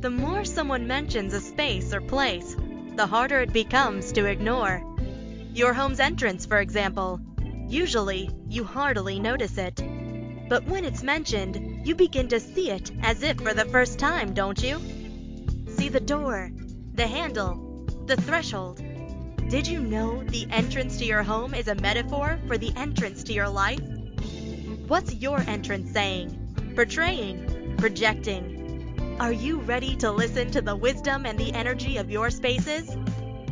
The 0.00 0.08
more 0.08 0.46
someone 0.46 0.86
mentions 0.86 1.34
a 1.34 1.40
space 1.42 1.92
or 1.92 2.00
place, 2.00 2.56
the 2.96 3.06
harder 3.06 3.42
it 3.42 3.52
becomes 3.52 4.12
to 4.12 4.24
ignore. 4.24 4.82
Your 5.52 5.74
home's 5.74 6.00
entrance, 6.00 6.46
for 6.46 6.58
example. 6.58 7.20
Usually, 7.68 8.30
you 8.48 8.64
hardly 8.64 9.20
notice 9.20 9.58
it. 9.58 9.78
But 10.48 10.64
when 10.64 10.86
it's 10.86 11.02
mentioned, 11.02 11.86
you 11.86 11.94
begin 11.94 12.28
to 12.28 12.40
see 12.40 12.70
it 12.70 12.90
as 13.02 13.22
if 13.22 13.36
for 13.40 13.52
the 13.52 13.66
first 13.66 13.98
time, 13.98 14.32
don't 14.32 14.62
you? 14.62 14.80
See 15.68 15.90
the 15.90 16.00
door, 16.00 16.50
the 16.94 17.06
handle, 17.06 17.84
the 18.06 18.16
threshold. 18.16 18.82
Did 19.50 19.66
you 19.66 19.80
know 19.80 20.24
the 20.24 20.46
entrance 20.50 20.96
to 20.96 21.04
your 21.04 21.22
home 21.22 21.52
is 21.52 21.68
a 21.68 21.74
metaphor 21.74 22.38
for 22.46 22.56
the 22.56 22.72
entrance 22.74 23.22
to 23.24 23.34
your 23.34 23.50
life? 23.50 23.82
What's 24.88 25.12
your 25.12 25.40
entrance 25.40 25.92
saying, 25.92 26.72
portraying, 26.74 27.74
projecting? 27.76 28.59
Are 29.20 29.32
you 29.32 29.60
ready 29.60 29.94
to 29.96 30.10
listen 30.10 30.50
to 30.52 30.62
the 30.62 30.74
wisdom 30.74 31.26
and 31.26 31.38
the 31.38 31.52
energy 31.52 31.98
of 31.98 32.10
your 32.10 32.30
spaces? 32.30 32.96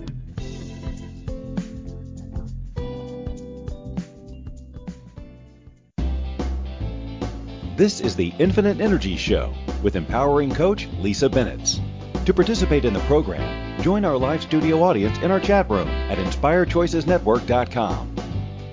This 7.80 8.02
is 8.02 8.14
the 8.14 8.34
Infinite 8.40 8.82
Energy 8.82 9.16
Show 9.16 9.54
with 9.82 9.96
empowering 9.96 10.54
coach 10.54 10.90
Lisa 11.00 11.30
Bennett. 11.30 11.80
To 12.26 12.34
participate 12.34 12.84
in 12.84 12.94
the 12.94 13.00
program, 13.08 13.82
join 13.82 14.04
our 14.04 14.18
live 14.18 14.44
studio 14.44 14.84
audience 14.84 15.18
in 15.20 15.32
our 15.32 15.40
chat 15.40 15.70
room 15.70 15.88
at 15.88 16.18
inspiredchoicesnetwork.com. 16.18 18.16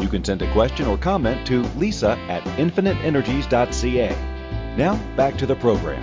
You 0.00 0.08
can 0.08 0.24
send 0.24 0.42
a 0.42 0.52
question 0.52 0.88
or 0.88 0.98
comment 0.98 1.46
to 1.46 1.62
lisa 1.76 2.18
at 2.28 2.42
infiniteenergies.ca. 2.58 4.74
Now, 4.76 4.96
back 5.14 5.38
to 5.38 5.46
the 5.46 5.54
program. 5.54 6.02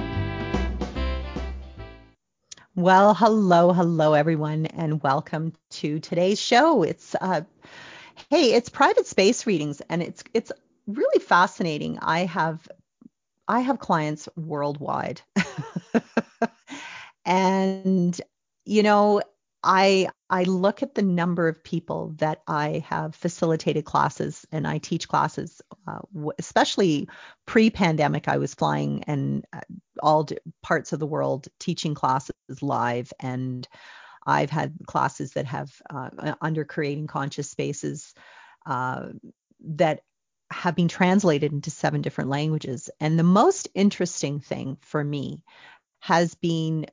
Well, 2.73 3.15
hello, 3.15 3.73
hello, 3.73 4.13
everyone, 4.13 4.67
and 4.67 5.03
welcome 5.03 5.51
to 5.71 5.99
today's 5.99 6.39
show. 6.39 6.83
It's 6.83 7.17
uh, 7.19 7.41
hey, 8.29 8.53
it's 8.53 8.69
private 8.69 9.07
space 9.07 9.45
readings, 9.45 9.81
and 9.89 10.01
it's 10.01 10.23
it's 10.33 10.53
really 10.87 11.19
fascinating. 11.19 11.99
I 12.01 12.27
have 12.27 12.65
I 13.47 13.61
have 13.61 13.79
clients 13.79 14.29
worldwide. 14.35 15.21
and 17.25 18.19
you 18.65 18.83
know 18.83 19.21
i 19.63 20.07
i 20.29 20.43
look 20.43 20.83
at 20.83 20.95
the 20.95 21.01
number 21.01 21.47
of 21.47 21.63
people 21.63 22.13
that 22.17 22.41
i 22.47 22.83
have 22.85 23.15
facilitated 23.15 23.85
classes 23.85 24.45
and 24.51 24.67
i 24.67 24.77
teach 24.77 25.07
classes 25.07 25.61
uh, 25.87 25.99
especially 26.37 27.07
pre-pandemic 27.45 28.27
i 28.27 28.37
was 28.37 28.53
flying 28.53 29.03
and 29.05 29.45
uh, 29.53 29.61
all 30.01 30.27
parts 30.61 30.91
of 30.91 30.99
the 30.99 31.07
world 31.07 31.47
teaching 31.59 31.93
classes 31.93 32.33
live 32.61 33.13
and 33.19 33.67
i've 34.25 34.49
had 34.49 34.75
classes 34.85 35.31
that 35.31 35.45
have 35.45 35.71
uh, 35.89 36.09
under 36.41 36.65
creating 36.65 37.07
conscious 37.07 37.49
spaces 37.49 38.13
uh, 38.65 39.07
that 39.61 40.01
have 40.53 40.75
been 40.75 40.87
translated 40.87 41.51
into 41.51 41.71
seven 41.71 42.01
different 42.01 42.29
languages. 42.29 42.89
And 42.99 43.17
the 43.17 43.23
most 43.23 43.69
interesting 43.73 44.39
thing 44.39 44.77
for 44.81 45.03
me 45.03 45.43
has 45.99 46.35
been 46.35 46.85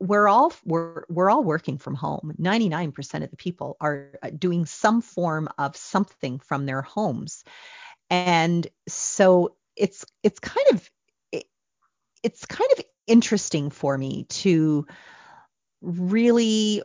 we're 0.00 0.28
all 0.28 0.52
we're, 0.64 1.04
we're 1.08 1.30
all 1.30 1.42
working 1.42 1.78
from 1.78 1.94
home. 1.94 2.32
99% 2.40 3.24
of 3.24 3.30
the 3.30 3.36
people 3.36 3.76
are 3.80 4.12
doing 4.36 4.64
some 4.64 5.02
form 5.02 5.48
of 5.58 5.76
something 5.76 6.38
from 6.38 6.66
their 6.66 6.82
homes. 6.82 7.42
And 8.10 8.66
so 8.88 9.56
it's 9.76 10.04
it's 10.22 10.38
kind 10.38 10.66
of 10.72 10.90
it, 11.32 11.44
it's 12.22 12.46
kind 12.46 12.70
of 12.76 12.84
interesting 13.06 13.70
for 13.70 13.96
me 13.96 14.24
to 14.28 14.86
really 15.80 16.82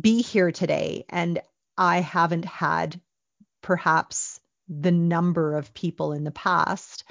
be 0.00 0.22
here 0.22 0.50
today. 0.52 1.04
And 1.08 1.40
i 1.78 2.00
haven't 2.00 2.46
had 2.46 3.00
perhaps 3.62 4.35
the 4.68 4.92
number 4.92 5.54
of 5.54 5.74
people 5.74 6.12
in 6.12 6.24
the 6.24 6.30
past 6.30 7.04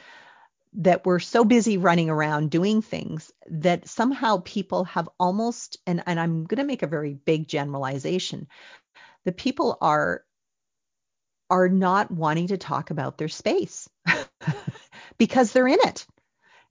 that 0.74 1.06
we're 1.06 1.20
so 1.20 1.46
busy 1.46 1.78
running 1.78 2.10
around 2.10 2.52
doing 2.52 2.82
things 2.82 3.32
that 3.50 3.88
somehow 3.88 4.42
people 4.44 4.84
have 4.84 5.08
almost 5.20 5.78
and, 5.88 6.04
and 6.06 6.20
i'm 6.20 6.44
going 6.46 6.58
to 6.58 6.66
make 6.66 6.84
a 6.84 6.88
very 6.88 7.14
big 7.14 7.48
generalization 7.48 8.48
the 9.24 9.32
people 9.32 9.78
are 9.82 10.24
are 11.50 11.70
not 11.70 12.12
wanting 12.12 12.48
to 12.48 12.58
talk 12.58 12.90
about 12.92 13.18
their 13.18 13.30
space 13.30 13.88
because 15.18 15.52
they're 15.52 15.68
in 15.68 15.80
it 15.84 16.06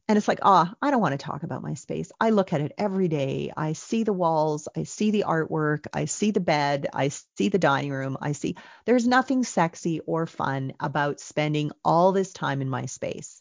and 0.08 0.18
it's 0.18 0.28
like 0.28 0.40
ah 0.42 0.72
i 0.82 0.90
don't 0.90 1.00
want 1.00 1.12
to 1.12 1.24
talk 1.24 1.42
about 1.42 1.62
my 1.62 1.74
space. 1.74 2.12
I 2.20 2.30
look 2.30 2.52
at 2.52 2.60
it 2.60 2.72
every 2.78 3.08
day. 3.08 3.52
I 3.56 3.72
see 3.72 4.04
the 4.04 4.12
walls. 4.12 4.68
I 4.76 4.84
see 4.84 5.10
the 5.10 5.24
artwork. 5.26 5.86
I 5.92 6.04
see 6.04 6.30
the 6.30 6.40
bed. 6.40 6.86
I 6.92 7.08
see 7.08 7.48
the 7.48 7.58
dining 7.58 7.90
room. 7.92 8.16
I 8.20 8.32
see 8.32 8.56
there's 8.84 9.06
nothing 9.06 9.44
sexy 9.44 10.00
or 10.00 10.26
fun 10.26 10.72
about 10.80 11.20
spending 11.20 11.72
all 11.84 12.12
this 12.12 12.32
time 12.32 12.62
in 12.62 12.68
my 12.68 12.86
space. 12.86 13.40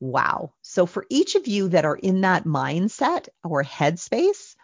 Wow. 0.00 0.52
So 0.62 0.86
for 0.86 1.06
each 1.10 1.34
of 1.34 1.46
you 1.46 1.68
that 1.70 1.84
are 1.84 1.96
in 1.96 2.20
that 2.22 2.44
mindset 2.44 3.28
or 3.42 3.64
headspace, 3.64 4.54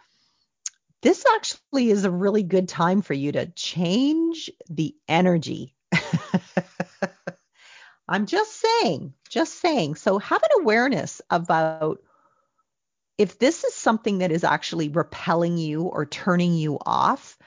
this 1.01 1.25
actually 1.35 1.91
is 1.91 2.05
a 2.05 2.11
really 2.11 2.43
good 2.43 2.67
time 2.67 3.01
for 3.01 3.13
you 3.13 3.31
to 3.33 3.47
change 3.47 4.49
the 4.69 4.95
energy. 5.07 5.75
I'm 8.07 8.25
just 8.25 8.61
saying, 8.61 9.13
just 9.29 9.59
saying. 9.59 9.95
So 9.95 10.19
have 10.19 10.43
an 10.43 10.61
awareness 10.61 11.21
about 11.29 11.99
if 13.17 13.39
this 13.39 13.63
is 13.63 13.73
something 13.73 14.19
that 14.19 14.31
is 14.31 14.43
actually 14.43 14.89
repelling 14.89 15.57
you 15.57 15.83
or 15.83 16.05
turning 16.05 16.53
you 16.53 16.77
off, 16.85 17.37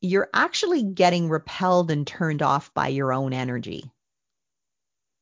you're 0.00 0.30
actually 0.32 0.82
getting 0.82 1.28
repelled 1.28 1.90
and 1.90 2.06
turned 2.06 2.42
off 2.42 2.72
by 2.74 2.88
your 2.88 3.12
own 3.12 3.32
energy. 3.32 3.90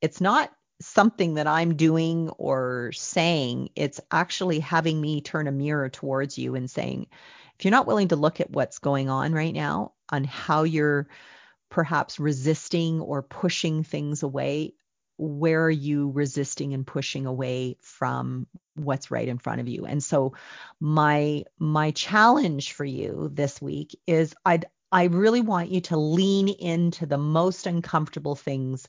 It's 0.01 0.21
not 0.21 0.51
something 0.81 1.35
that 1.35 1.47
I'm 1.47 1.77
doing 1.77 2.31
or 2.31 2.91
saying, 2.93 3.71
it's 3.77 4.01
actually 4.11 4.61
having 4.61 5.01
me 5.01 5.21
turn 5.21 5.47
a 5.47 5.53
mirror 5.53 5.89
towards 5.89 6.39
you 6.39 6.55
and 6.55 6.71
saying, 6.71 7.07
if 7.59 7.65
you're 7.65 7.71
not 7.71 7.87
willing 7.87 8.09
to 8.09 8.17
look 8.17 8.41
at 8.41 8.51
what's 8.51 8.79
going 8.79 9.11
on 9.11 9.33
right 9.33 9.53
now, 9.53 9.93
on 10.09 10.25
how 10.25 10.63
you're 10.63 11.09
perhaps 11.71 12.21
resisting 12.21 13.01
or 13.01 13.23
pushing 13.23 13.85
things 13.85 14.23
away, 14.23 14.75
where 15.17 15.65
are 15.65 15.71
you 15.71 16.11
resisting 16.11 16.75
and 16.75 16.87
pushing 16.87 17.27
away 17.27 17.77
from 17.81 18.47
what's 18.75 19.11
right 19.11 19.29
in 19.29 19.39
front 19.39 19.61
of 19.61 19.69
you? 19.69 19.87
And 19.87 20.03
so 20.03 20.35
my 20.81 21.45
my 21.59 21.91
challenge 21.93 22.73
for 22.73 22.85
you 22.85 23.31
this 23.33 23.61
week 23.61 23.99
is 24.07 24.35
I'd 24.45 24.67
I 24.93 25.05
really 25.05 25.41
want 25.41 25.71
you 25.71 25.81
to 25.83 25.97
lean 25.97 26.49
into 26.49 27.07
the 27.07 27.19
most 27.19 27.67
uncomfortable 27.67 28.35
things 28.35 28.89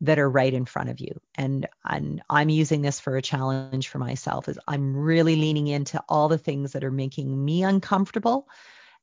that 0.00 0.18
are 0.18 0.30
right 0.30 0.52
in 0.52 0.64
front 0.64 0.90
of 0.90 1.00
you. 1.00 1.20
And, 1.34 1.66
and 1.84 2.22
I'm 2.30 2.50
using 2.50 2.82
this 2.82 3.00
for 3.00 3.16
a 3.16 3.22
challenge 3.22 3.88
for 3.88 3.98
myself 3.98 4.48
is 4.48 4.58
I'm 4.68 4.96
really 4.96 5.36
leaning 5.36 5.66
into 5.66 6.02
all 6.08 6.28
the 6.28 6.38
things 6.38 6.72
that 6.72 6.84
are 6.84 6.90
making 6.90 7.44
me 7.44 7.64
uncomfortable 7.64 8.48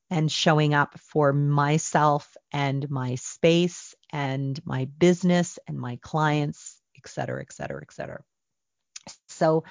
and 0.09 0.31
showing 0.31 0.73
up 0.73 0.99
for 0.99 1.33
myself 1.33 2.35
and 2.51 2.89
my 2.89 3.15
space 3.15 3.95
and 4.11 4.59
my 4.65 4.85
business 4.85 5.59
and 5.67 5.79
my 5.79 5.97
clients, 6.01 6.79
et 6.97 7.07
cetera, 7.09 7.41
et 7.41 7.51
cetera, 7.51 7.81
et 7.81 7.91
cetera. 7.91 8.23
So 9.27 9.63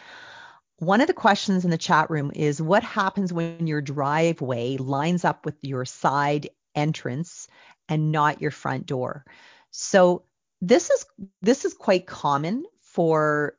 one 0.79 1.01
of 1.01 1.07
the 1.07 1.15
questions 1.15 1.65
in 1.65 1.71
the 1.71 1.79
chat 1.79 2.11
room 2.11 2.33
is 2.35 2.61
what 2.61 2.83
happens 2.83 3.33
when 3.33 3.67
your 3.67 3.81
driveway 3.81 4.77
lines 4.77 5.25
up 5.25 5.45
with 5.45 5.57
your 5.63 5.85
side 5.85 6.51
entrance 6.75 7.49
and 7.89 8.11
not 8.11 8.43
your 8.43 8.51
front 8.51 8.87
door? 8.87 9.25
So 9.71 10.25
this 10.61 10.91
is 10.91 11.07
this 11.43 11.65
is 11.65 11.75
quite 11.75 12.07
common 12.07 12.65
for 12.81 13.57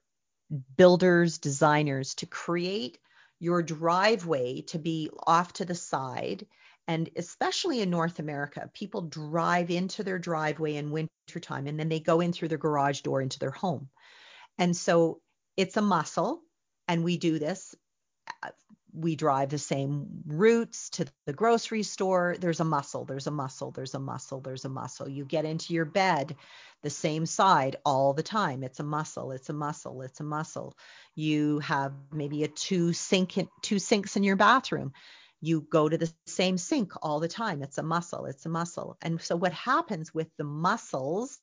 builders, 0.78 1.38
designers 1.38 2.16
to 2.16 2.26
create 2.26 3.00
your 3.40 3.62
driveway 3.62 4.62
to 4.62 4.80
be 4.80 5.10
off 5.26 5.54
to 5.54 5.66
the 5.66 5.76
side. 5.76 6.46
And 6.88 7.10
especially 7.16 7.82
in 7.82 7.90
North 7.90 8.20
America, 8.20 8.70
people 8.74 9.02
drive 9.02 9.72
into 9.72 10.04
their 10.04 10.20
driveway 10.20 10.76
in 10.76 10.92
wintertime 10.92 11.68
and 11.68 11.80
then 11.80 11.90
they 11.90 12.00
go 12.00 12.22
in 12.22 12.32
through 12.32 12.50
their 12.50 12.58
garage 12.58 13.02
door 13.02 13.22
into 13.22 13.40
their 13.40 13.52
home. 13.52 13.90
And 14.58 14.76
so 14.76 15.20
it's 15.58 15.78
a 15.78 15.82
muscle. 15.82 16.42
And 16.88 17.04
we 17.04 17.18
do 17.18 17.40
this 17.40 17.74
uh, 18.44 18.50
we 18.98 19.16
drive 19.16 19.50
the 19.50 19.58
same 19.58 20.24
routes 20.26 20.90
to 20.92 21.06
the 21.26 21.34
grocery 21.34 21.84
store. 21.84 22.36
There's 22.40 22.62
a 22.62 22.66
muscle, 22.66 23.04
there's 23.04 23.28
a 23.28 23.32
muscle, 23.32 23.72
there's 23.72 23.94
a 23.94 24.00
muscle, 24.00 24.40
there's 24.40 24.64
a 24.64 24.70
muscle. 24.70 25.10
You 25.10 25.26
get 25.26 25.46
into 25.46 25.74
your 25.74 25.86
bed 25.86 26.36
the 26.82 26.90
same 26.90 27.26
side 27.26 27.76
all 27.84 28.14
the 28.14 28.24
time. 28.24 28.64
It's 28.64 28.80
a 28.80 28.84
muscle, 28.84 29.32
it's 29.32 29.50
a 29.50 29.54
muscle, 29.54 30.02
it's 30.02 30.22
a 30.22 30.24
muscle. 30.24 30.78
You 31.14 31.60
have 31.60 31.94
maybe 32.12 32.44
a 32.44 32.48
two 32.48 32.94
sink 32.94 33.38
two 33.62 33.80
sinks 33.80 34.16
in 34.16 34.24
your 34.24 34.38
bathroom. 34.38 34.94
You 35.46 35.62
go 35.70 35.88
to 35.88 35.98
the 35.98 36.12
same 36.26 36.58
sink 36.58 36.94
all 37.04 37.20
the 37.20 37.28
time. 37.28 37.62
It's 37.62 37.78
a 37.78 37.84
muscle, 37.84 38.26
it's 38.26 38.48
a 38.48 38.50
muscle. 38.50 38.98
And 39.02 39.22
so 39.22 39.36
what 39.36 39.54
happens 39.54 40.12
with 40.12 40.28
the 40.38 40.44
muscles 40.44 41.40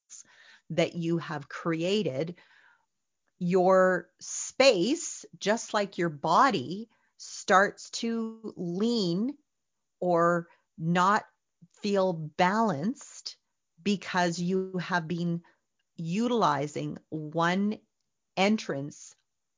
that 0.70 0.94
you 0.96 1.18
have 1.18 1.48
created, 1.48 2.34
your 3.38 4.08
space, 4.20 5.24
just 5.38 5.72
like 5.72 5.98
your 5.98 6.08
body, 6.08 6.88
starts 7.18 7.90
to 7.90 8.52
lean 8.56 9.34
or 10.00 10.48
not 10.76 11.22
feel 11.82 12.12
balanced 12.12 13.36
because 13.84 14.38
you 14.40 14.78
have 14.78 15.06
been 15.06 15.42
utilizing 15.96 16.98
one 17.10 17.78
entrance 18.36 19.14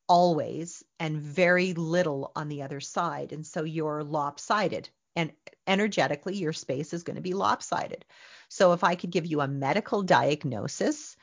always 0.09 0.83
and 0.99 1.19
very 1.19 1.73
little 1.75 2.33
on 2.37 2.49
the 2.49 2.63
other 2.63 2.81
side. 2.81 3.33
And 3.33 3.47
so 3.47 3.65
you're 3.65 4.05
lopsided. 4.05 4.89
And 5.17 5.33
energetically, 5.67 6.37
your 6.37 6.53
space 6.53 6.93
is 6.93 7.05
going 7.05 7.17
to 7.17 7.23
be 7.23 7.35
lopsided. 7.35 8.05
So 8.49 8.73
if 8.73 8.83
I 8.83 8.97
could 8.97 9.11
give 9.11 9.27
you 9.27 9.41
a 9.41 9.49
medical 9.49 10.03
diagnosis, 10.03 11.17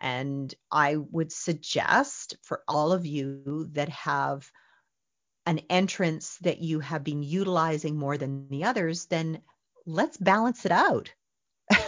and 0.00 0.52
I 0.70 0.96
would 0.96 1.30
suggest 1.30 2.36
for 2.42 2.62
all 2.66 2.92
of 2.92 3.06
you 3.06 3.68
that 3.72 3.90
have 3.90 4.50
an 5.46 5.60
entrance 5.70 6.38
that 6.38 6.58
you 6.58 6.80
have 6.80 7.04
been 7.04 7.22
utilizing 7.22 7.96
more 7.96 8.16
than 8.16 8.48
the 8.48 8.64
others, 8.64 9.06
then 9.06 9.42
let's 9.86 10.16
balance 10.16 10.64
it 10.64 10.72
out 10.72 11.12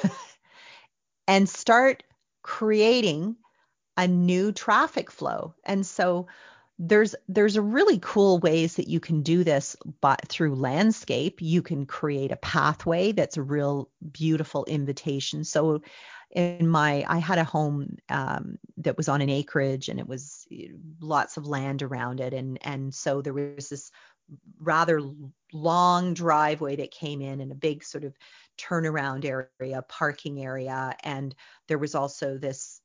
and 1.29 1.49
start 1.49 2.03
creating 2.43 3.37
a 3.97 4.09
new 4.09 4.53
traffic 4.53 5.11
flow. 5.11 5.55
And 5.65 5.87
so 5.87 6.27
there's 6.79 7.15
there's 7.29 7.57
a 7.57 7.63
really 7.63 7.99
cool 8.03 8.39
ways 8.39 8.77
that 8.77 8.89
you 8.89 8.99
can 8.99 9.23
do 9.23 9.45
this 9.45 9.77
but 10.01 10.27
through 10.29 10.57
landscape. 10.57 11.41
You 11.41 11.63
can 11.63 11.87
create 11.87 12.33
a 12.33 12.37
pathway 12.37 13.13
that's 13.13 13.37
a 13.37 13.43
real 13.43 13.89
beautiful 14.11 14.65
invitation. 14.65 15.45
So 15.45 15.83
in 16.31 16.67
my 16.67 17.05
I 17.07 17.19
had 17.19 17.39
a 17.39 17.45
home 17.45 17.99
um, 18.09 18.59
that 18.79 18.97
was 18.97 19.09
on 19.09 19.21
an 19.21 19.31
acreage 19.31 19.89
and 19.89 20.01
it 20.01 20.09
was 20.09 20.47
eh, 20.51 20.69
lots 21.01 21.37
of 21.37 21.47
land 21.47 21.83
around 21.83 22.21
it. 22.21 22.35
And 22.35 22.59
and 22.63 22.93
so 22.93 23.23
there 23.23 23.35
was 23.35 23.69
this 23.69 23.93
rather 24.59 25.01
long 25.53 26.15
driveway 26.15 26.77
that 26.77 26.91
came 26.91 27.21
in 27.21 27.41
and 27.41 27.53
a 27.53 27.57
big 27.57 27.85
sort 27.85 28.05
of 28.05 28.17
turnaround 28.59 29.25
area 29.25 29.83
parking 29.89 30.43
area. 30.43 30.97
And 31.05 31.35
there 31.69 31.79
was 31.79 31.95
also 31.95 32.39
this 32.39 32.82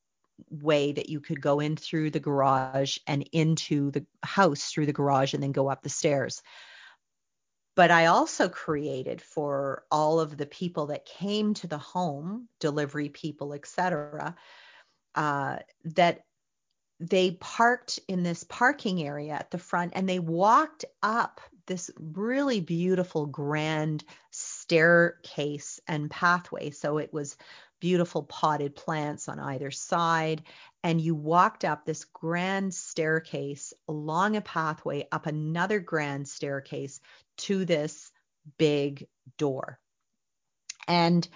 way 0.50 0.92
that 0.92 1.10
you 1.10 1.20
could 1.20 1.42
go 1.42 1.60
in 1.60 1.76
through 1.76 2.12
the 2.12 2.20
garage 2.20 2.98
and 3.08 3.28
into 3.32 3.92
the 3.92 4.06
house 4.24 4.66
through 4.66 4.86
the 4.86 4.94
garage 4.94 5.34
and 5.34 5.42
then 5.42 5.52
go 5.52 5.70
up 5.70 5.84
the 5.84 5.90
stairs 5.90 6.42
but 7.78 7.92
I 7.92 8.08
also 8.08 8.50
created 8.50 9.22
for 9.22 9.84
all 9.92 10.20
of 10.20 10.36
the 10.36 10.48
people 10.48 10.88
that 10.88 11.06
came 11.06 11.54
to 11.54 11.68
the 11.68 11.78
home, 11.78 12.50
delivery 12.60 13.10
people, 13.10 13.54
etc., 13.54 14.36
uh, 15.14 15.58
that 15.86 16.24
they 17.00 17.38
parked 17.40 18.00
in 18.08 18.24
this 18.24 18.44
parking 18.44 19.04
area 19.04 19.34
at 19.34 19.52
the 19.52 19.60
front 19.60 19.94
and 19.96 20.10
they 20.10 20.18
walked 20.18 20.86
up 21.04 21.40
this 21.68 21.92
really 22.00 22.62
beautiful 22.62 23.28
grand 23.28 24.04
staircase 24.32 25.80
and 25.88 26.10
pathway. 26.10 26.72
So 26.72 26.98
it 26.98 27.14
was 27.14 27.38
beautiful 27.80 28.24
potted 28.24 28.76
plants 28.76 29.28
on 29.28 29.40
either 29.40 29.72
side. 29.72 30.44
And 30.84 31.02
you 31.02 31.16
walked 31.16 31.66
up 31.66 31.86
this 31.86 32.06
grand 32.06 32.74
staircase 32.74 33.74
along 33.88 34.36
a 34.36 34.42
pathway, 34.42 35.08
up 35.12 35.26
another 35.26 35.80
grand 35.80 36.28
staircase 36.28 37.00
to 37.38 37.66
this 37.66 38.12
big 38.58 39.08
door. 39.38 39.80
And 40.88 41.28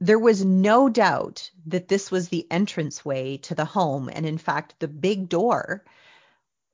there 0.00 0.18
was 0.18 0.44
no 0.44 0.88
doubt 0.88 1.50
that 1.66 1.88
this 1.88 2.10
was 2.10 2.28
the 2.28 2.46
entranceway 2.50 3.38
to 3.38 3.54
the 3.54 3.64
home. 3.64 4.10
And 4.12 4.26
in 4.26 4.38
fact, 4.38 4.74
the 4.78 4.88
big 4.88 5.28
door 5.28 5.84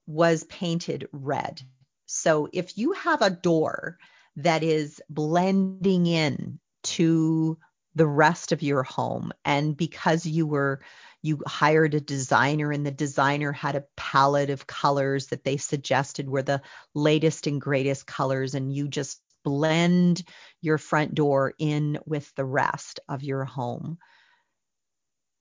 was 0.06 0.44
painted 0.44 1.08
red. 1.12 1.62
So 2.06 2.48
if 2.52 2.76
you 2.76 2.92
have 2.92 3.22
a 3.22 3.30
door 3.30 3.98
that 4.36 4.62
is 4.62 5.00
blending 5.08 6.06
in 6.06 6.58
to 6.82 7.58
the 7.94 8.06
rest 8.06 8.52
of 8.52 8.62
your 8.62 8.82
home. 8.82 9.32
And 9.44 9.76
because 9.76 10.26
you 10.26 10.46
were 10.46 10.80
you 11.22 11.42
hired 11.46 11.94
a 11.94 12.00
designer 12.00 12.72
and 12.72 12.86
the 12.86 12.90
designer 12.90 13.52
had 13.52 13.76
a 13.76 13.84
palette 13.94 14.48
of 14.48 14.66
colors 14.66 15.26
that 15.26 15.44
they 15.44 15.58
suggested 15.58 16.28
were 16.28 16.42
the 16.42 16.62
latest 16.94 17.46
and 17.46 17.60
greatest 17.60 18.06
colors 18.06 18.54
and 18.54 18.72
you 18.74 18.88
just 18.88 19.20
blend 19.44 20.22
your 20.62 20.78
front 20.78 21.14
door 21.14 21.52
in 21.58 21.98
with 22.06 22.34
the 22.36 22.44
rest 22.44 23.00
of 23.06 23.22
your 23.22 23.44
home 23.44 23.98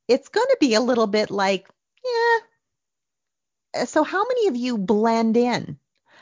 it's 0.10 0.28
going 0.28 0.47
to 0.47 0.58
be 0.60 0.74
a 0.74 0.82
little 0.82 1.08
bit 1.08 1.30
like 1.30 1.68
yeah. 2.04 3.82
Uh, 3.82 3.86
so 3.86 4.04
how 4.04 4.26
many 4.26 4.47
of 4.47 4.56
you 4.56 4.78
blend 4.78 5.38
in? 5.38 5.78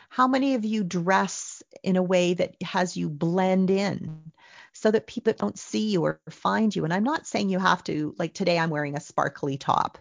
How 0.09 0.28
many 0.28 0.55
of 0.55 0.65
you 0.65 0.84
dress 0.84 1.63
in 1.84 1.95
a 1.95 2.03
way 2.03 2.34
that 2.34 2.55
has 2.61 2.95
you 2.95 3.09
blend 3.09 3.69
in 3.69 4.32
so 4.80 4.91
that 4.91 5.07
people 5.07 5.34
don't 5.34 5.57
see 5.57 5.89
you 5.89 6.03
or 6.03 6.21
find 6.30 6.75
you? 6.75 6.84
And 6.84 6.93
I'm 6.93 7.03
not 7.03 7.28
saying 7.28 7.49
you 7.49 7.59
have 7.59 7.84
to, 7.86 8.15
like 8.17 8.34
today, 8.34 8.57
I'm 8.57 8.69
wearing 8.69 8.95
a 8.95 9.01
sparkly 9.01 9.57
top. 9.57 9.97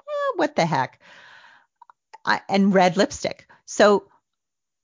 Eh, 0.00 0.32
what 0.36 0.56
the 0.56 0.66
heck? 0.66 1.00
I, 2.24 2.40
and 2.48 2.72
red 2.72 2.96
lipstick. 2.96 3.48
So 3.64 4.08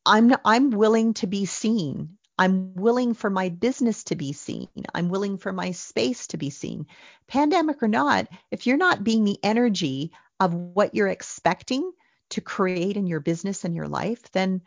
I'm 0.05 0.35
I'm 0.45 0.71
willing 0.71 1.15
to 1.15 1.27
be 1.27 1.47
seen. 1.47 2.19
I'm 2.39 2.75
willing 2.75 3.15
for 3.15 3.31
my 3.31 3.51
business 3.51 4.05
to 4.05 4.17
be 4.17 4.33
seen. 4.33 4.69
I'm 4.95 5.09
willing 5.09 5.39
for 5.39 5.53
my 5.53 5.73
space 5.73 6.27
to 6.29 6.37
be 6.37 6.51
seen. 6.51 6.87
Pandemic 7.29 7.83
or 7.83 7.89
not, 7.89 8.27
if 8.51 8.67
you're 8.67 8.77
not 8.77 9.05
being 9.05 9.25
the 9.25 9.39
energy 9.43 10.13
of 10.41 10.55
what 10.55 10.95
you're 10.95 11.09
expecting, 11.09 11.93
to 12.33 12.41
create 12.41 12.97
in 12.97 13.07
your 13.07 13.21
business 13.21 13.65
and 13.65 13.75
your 13.75 13.89
life, 13.89 14.31
then 14.33 14.63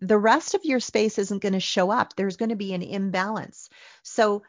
the 0.00 0.18
rest 0.18 0.54
of 0.54 0.64
your 0.64 0.80
space 0.80 1.18
isn't 1.18 1.42
going 1.42 1.52
to 1.52 1.60
show 1.60 1.90
up. 1.90 2.14
There's 2.14 2.36
going 2.36 2.50
to 2.50 2.56
be 2.56 2.74
an 2.74 2.82
imbalance. 2.82 3.68
So 4.02 4.42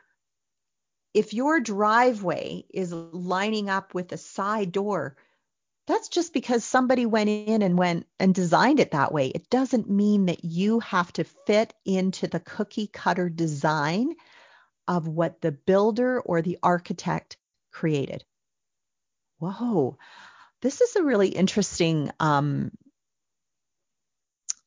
if 1.14 1.34
your 1.34 1.60
driveway 1.60 2.66
is 2.74 2.92
lining 2.92 3.70
up 3.70 3.94
with 3.94 4.12
a 4.12 4.18
side 4.18 4.72
door, 4.72 5.16
that's 5.88 6.10
just 6.10 6.34
because 6.34 6.66
somebody 6.66 7.06
went 7.06 7.30
in 7.30 7.62
and 7.62 7.78
went 7.78 8.08
and 8.20 8.34
designed 8.34 8.80
it 8.80 8.92
that 8.92 9.14
way. 9.14 9.28
It 9.28 9.50
doesn't 9.50 9.90
mean 9.90 10.26
that 10.26 10.44
you 10.44 10.80
have 10.80 11.14
to 11.14 11.24
fit 11.24 11.74
into 11.86 12.28
the 12.28 12.40
cookie 12.40 12.88
cutter 12.88 13.30
design 13.30 14.16
of 14.88 15.08
what 15.08 15.42
the 15.42 15.52
builder 15.52 16.20
or 16.20 16.42
the 16.42 16.58
architect 16.64 17.38
created. 17.72 18.24
Whoa, 19.40 19.98
this 20.62 20.82
is 20.82 20.96
a 20.96 21.04
really 21.04 21.30
interesting 21.30 22.12
um, 22.20 22.72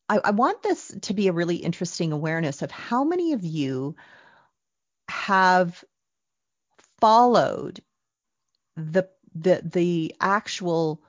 I, 0.08 0.20
I, 0.24 0.30
want 0.30 0.62
this 0.62 0.94
to 1.02 1.14
be 1.14 1.28
a 1.28 1.32
really 1.32 1.56
interesting 1.56 2.12
awareness 2.12 2.62
of 2.62 2.70
how 2.70 3.04
many 3.04 3.32
of 3.34 3.44
you 3.44 3.96
have 5.08 5.84
followed 7.00 7.80
the 8.76 9.08
the 9.34 9.60
the 9.64 10.14
actual 10.20 11.02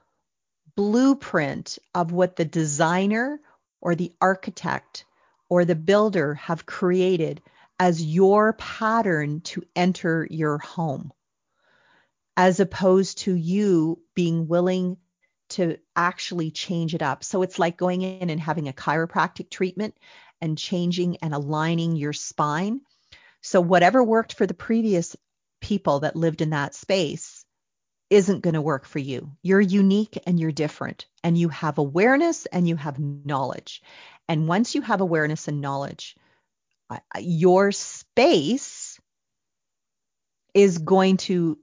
blueprint 0.75 1.77
of 1.93 2.11
what 2.11 2.35
the 2.35 2.45
designer 2.45 3.39
or 3.81 3.95
the 3.95 4.13
architect 4.21 5.05
or 5.49 5.65
the 5.65 5.75
builder 5.75 6.35
have 6.35 6.65
created 6.65 7.41
as 7.79 8.03
your 8.03 8.53
pattern 8.53 9.41
to 9.41 9.63
enter 9.75 10.27
your 10.29 10.57
home 10.57 11.11
as 12.37 12.59
opposed 12.59 13.19
to 13.19 13.33
you 13.35 14.01
being 14.15 14.47
willing 14.47 14.97
to 15.49 15.77
actually 15.95 16.51
change 16.51 16.95
it 16.95 17.01
up. 17.01 17.23
So 17.23 17.41
it's 17.41 17.59
like 17.59 17.77
going 17.77 18.01
in 18.01 18.29
and 18.29 18.39
having 18.39 18.67
a 18.67 18.73
chiropractic 18.73 19.49
treatment 19.49 19.95
and 20.41 20.57
changing 20.57 21.17
and 21.17 21.33
aligning 21.33 21.95
your 21.95 22.13
spine. 22.13 22.81
So 23.41 23.61
whatever 23.61 24.03
worked 24.03 24.33
for 24.33 24.45
the 24.45 24.53
previous 24.53 25.15
people 25.61 26.01
that 26.01 26.15
lived 26.15 26.41
in 26.41 26.51
that 26.51 26.75
space 26.75 27.45
isn't 28.09 28.41
going 28.41 28.55
to 28.55 28.61
work 28.61 28.85
for 28.85 28.99
you. 28.99 29.31
You're 29.43 29.61
unique 29.61 30.17
and 30.25 30.39
you're 30.39 30.51
different 30.51 31.05
and 31.23 31.37
you 31.37 31.49
have 31.49 31.77
awareness 31.77 32.45
and 32.47 32.67
you 32.67 32.75
have 32.75 32.99
knowledge. 32.99 33.81
And 34.27 34.47
once 34.47 34.75
you 34.75 34.81
have 34.81 35.01
awareness 35.01 35.47
and 35.47 35.61
knowledge, 35.61 36.15
your 37.19 37.71
space 37.71 38.99
is 40.53 40.79
going 40.79 41.17
to 41.17 41.59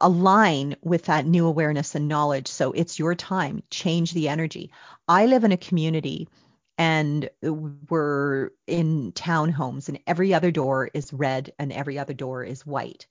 align 0.00 0.76
with 0.82 1.04
that 1.04 1.26
new 1.26 1.46
awareness 1.46 1.94
and 1.94 2.08
knowledge. 2.08 2.48
So 2.48 2.72
it's 2.72 2.98
your 2.98 3.14
time. 3.14 3.62
Change 3.70 4.12
the 4.12 4.28
energy. 4.28 4.70
I 5.06 5.26
live 5.26 5.44
in 5.44 5.52
a 5.52 5.56
community 5.56 6.28
and 6.76 7.28
we're 7.42 8.50
in 8.66 9.12
townhomes 9.12 9.88
and 9.88 9.98
every 10.06 10.32
other 10.32 10.52
door 10.52 10.88
is 10.94 11.12
red 11.12 11.52
and 11.58 11.72
every 11.72 11.98
other 11.98 12.14
door 12.14 12.44
is 12.44 12.64
white. 12.64 13.06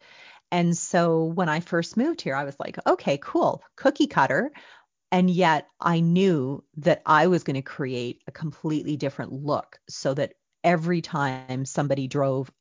And 0.51 0.77
so 0.77 1.25
when 1.25 1.49
I 1.49 1.59
first 1.59 1.97
moved 1.97 2.21
here, 2.21 2.35
I 2.35 2.45
was 2.45 2.55
like, 2.59 2.77
okay, 2.87 3.19
cool, 3.21 3.61
cookie 3.75 4.07
cutter. 4.07 4.51
And 5.11 5.29
yet 5.29 5.67
I 5.79 5.99
knew 5.99 6.63
that 6.77 7.01
I 7.05 7.27
was 7.27 7.43
going 7.43 7.55
to 7.55 7.61
create 7.61 8.21
a 8.27 8.31
completely 8.31 8.95
different 8.95 9.33
look 9.33 9.79
so 9.89 10.13
that 10.13 10.33
every 10.63 11.01
time 11.01 11.65
somebody 11.65 12.07
drove 12.07 12.51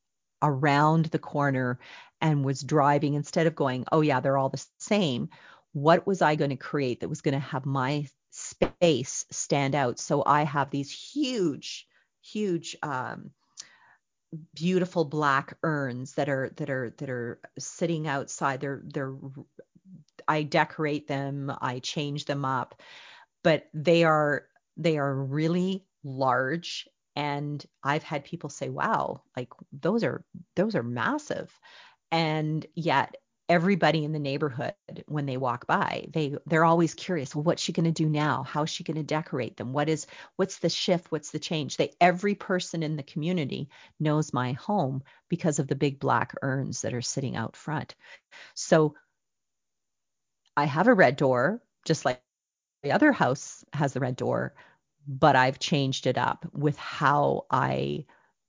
around 0.42 1.06
the 1.06 1.18
corner 1.18 1.78
and 2.20 2.44
was 2.44 2.62
driving 2.62 3.14
instead 3.14 3.46
of 3.46 3.54
going, 3.54 3.84
oh 3.92 4.00
yeah, 4.00 4.20
they're 4.20 4.38
all 4.38 4.48
the 4.48 4.64
same. 4.78 5.28
What 5.72 6.06
was 6.06 6.22
I 6.22 6.36
going 6.36 6.50
to 6.50 6.56
create 6.56 7.00
that 7.00 7.08
was 7.08 7.20
going 7.20 7.34
to 7.34 7.38
have 7.40 7.66
my 7.66 8.06
space 8.30 9.26
stand 9.30 9.74
out? 9.74 9.98
So 9.98 10.22
I 10.24 10.44
have 10.44 10.70
these 10.70 10.90
huge, 10.90 11.86
huge, 12.22 12.76
um, 12.82 13.30
beautiful 14.54 15.04
black 15.04 15.56
urns 15.62 16.12
that 16.14 16.28
are 16.28 16.50
that 16.56 16.68
are 16.68 16.94
that 16.98 17.08
are 17.08 17.40
sitting 17.58 18.08
outside. 18.08 18.60
They're 18.60 18.82
they're 18.84 19.14
I 20.28 20.42
decorate 20.42 21.06
them, 21.06 21.52
I 21.60 21.78
change 21.78 22.24
them 22.24 22.44
up, 22.44 22.80
but 23.42 23.68
they 23.72 24.04
are 24.04 24.46
they 24.76 24.98
are 24.98 25.14
really 25.14 25.84
large 26.04 26.88
and 27.16 27.64
I've 27.82 28.02
had 28.04 28.24
people 28.24 28.50
say, 28.50 28.68
"Wow, 28.68 29.22
like 29.36 29.48
those 29.72 30.04
are 30.04 30.24
those 30.56 30.76
are 30.76 30.82
massive." 30.84 31.58
and 32.12 32.66
yet 32.74 33.16
everybody 33.48 34.04
in 34.04 34.12
the 34.12 34.18
neighborhood 34.18 34.74
when 35.06 35.26
they 35.26 35.36
walk 35.36 35.66
by 35.68 36.06
they 36.12 36.36
they're 36.46 36.64
always 36.64 36.94
curious 36.94 37.34
well 37.34 37.44
what's 37.44 37.62
she 37.62 37.72
going 37.72 37.84
to 37.84 37.92
do 37.92 38.08
now? 38.08 38.42
How's 38.42 38.70
she 38.70 38.84
going 38.84 38.96
to 38.96 39.04
decorate 39.04 39.56
them? 39.56 39.72
What 39.72 39.88
is 39.88 40.06
what's 40.36 40.58
the 40.58 40.68
shift? 40.68 41.12
What's 41.12 41.30
the 41.30 41.38
change? 41.38 41.76
They 41.76 41.92
every 42.00 42.34
person 42.34 42.82
in 42.82 42.96
the 42.96 43.04
community 43.04 43.68
knows 44.00 44.32
my 44.32 44.52
home 44.52 45.02
because 45.28 45.58
of 45.60 45.68
the 45.68 45.76
big 45.76 46.00
black 46.00 46.34
urns 46.42 46.82
that 46.82 46.94
are 46.94 47.02
sitting 47.02 47.36
out 47.36 47.56
front. 47.56 47.94
So 48.54 48.96
i 50.56 50.64
have 50.64 50.88
a 50.88 50.94
red 50.94 51.16
door 51.16 51.62
just 51.84 52.04
like 52.04 52.22
the 52.82 52.92
other 52.92 53.12
house 53.12 53.64
has 53.72 53.92
the 53.92 54.00
red 54.00 54.16
door 54.16 54.54
but 55.06 55.36
i've 55.36 55.58
changed 55.58 56.06
it 56.06 56.18
up 56.18 56.46
with 56.52 56.76
how 56.76 57.46
i 57.50 58.04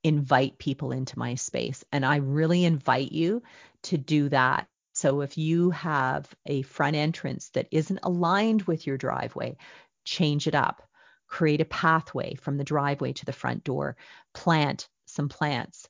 invite 0.07 0.57
people 0.57 0.91
into 0.91 1.19
my 1.19 1.35
space. 1.35 1.83
And 1.91 2.05
I 2.05 2.17
really 2.17 2.63
invite 2.63 3.11
you 3.11 3.43
to 3.83 3.97
do 3.97 4.29
that. 4.29 4.67
So 4.93 5.21
if 5.21 5.37
you 5.37 5.71
have 5.71 6.33
a 6.45 6.61
front 6.63 6.95
entrance 6.95 7.49
that 7.49 7.67
isn't 7.71 7.99
aligned 8.03 8.63
with 8.63 8.87
your 8.87 8.97
driveway, 8.97 9.57
change 10.05 10.47
it 10.47 10.55
up. 10.55 10.81
Create 11.27 11.61
a 11.61 11.65
pathway 11.65 12.35
from 12.35 12.57
the 12.57 12.63
driveway 12.63 13.13
to 13.13 13.25
the 13.25 13.33
front 13.33 13.63
door. 13.63 13.97
Plant 14.33 14.87
some 15.05 15.29
plants. 15.29 15.87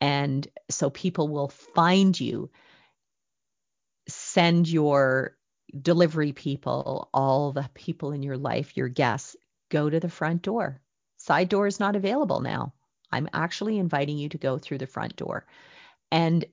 And 0.00 0.46
so 0.70 0.90
people 0.90 1.28
will 1.28 1.48
find 1.48 2.18
you. 2.18 2.50
Send 4.08 4.66
your 4.68 5.36
delivery 5.78 6.32
people, 6.32 7.10
all 7.12 7.52
the 7.52 7.68
people 7.74 8.12
in 8.12 8.22
your 8.22 8.38
life, 8.38 8.76
your 8.76 8.88
guests, 8.88 9.36
go 9.68 9.88
to 9.90 10.00
the 10.00 10.08
front 10.08 10.42
door. 10.42 10.80
Side 11.16 11.48
door 11.48 11.66
is 11.66 11.80
not 11.80 11.96
available 11.96 12.40
now. 12.40 12.74
I'm 13.10 13.28
actually 13.32 13.78
inviting 13.78 14.18
you 14.18 14.28
to 14.30 14.38
go 14.38 14.58
through 14.58 14.78
the 14.78 14.86
front 14.86 15.16
door. 15.16 15.46
And 16.10 16.44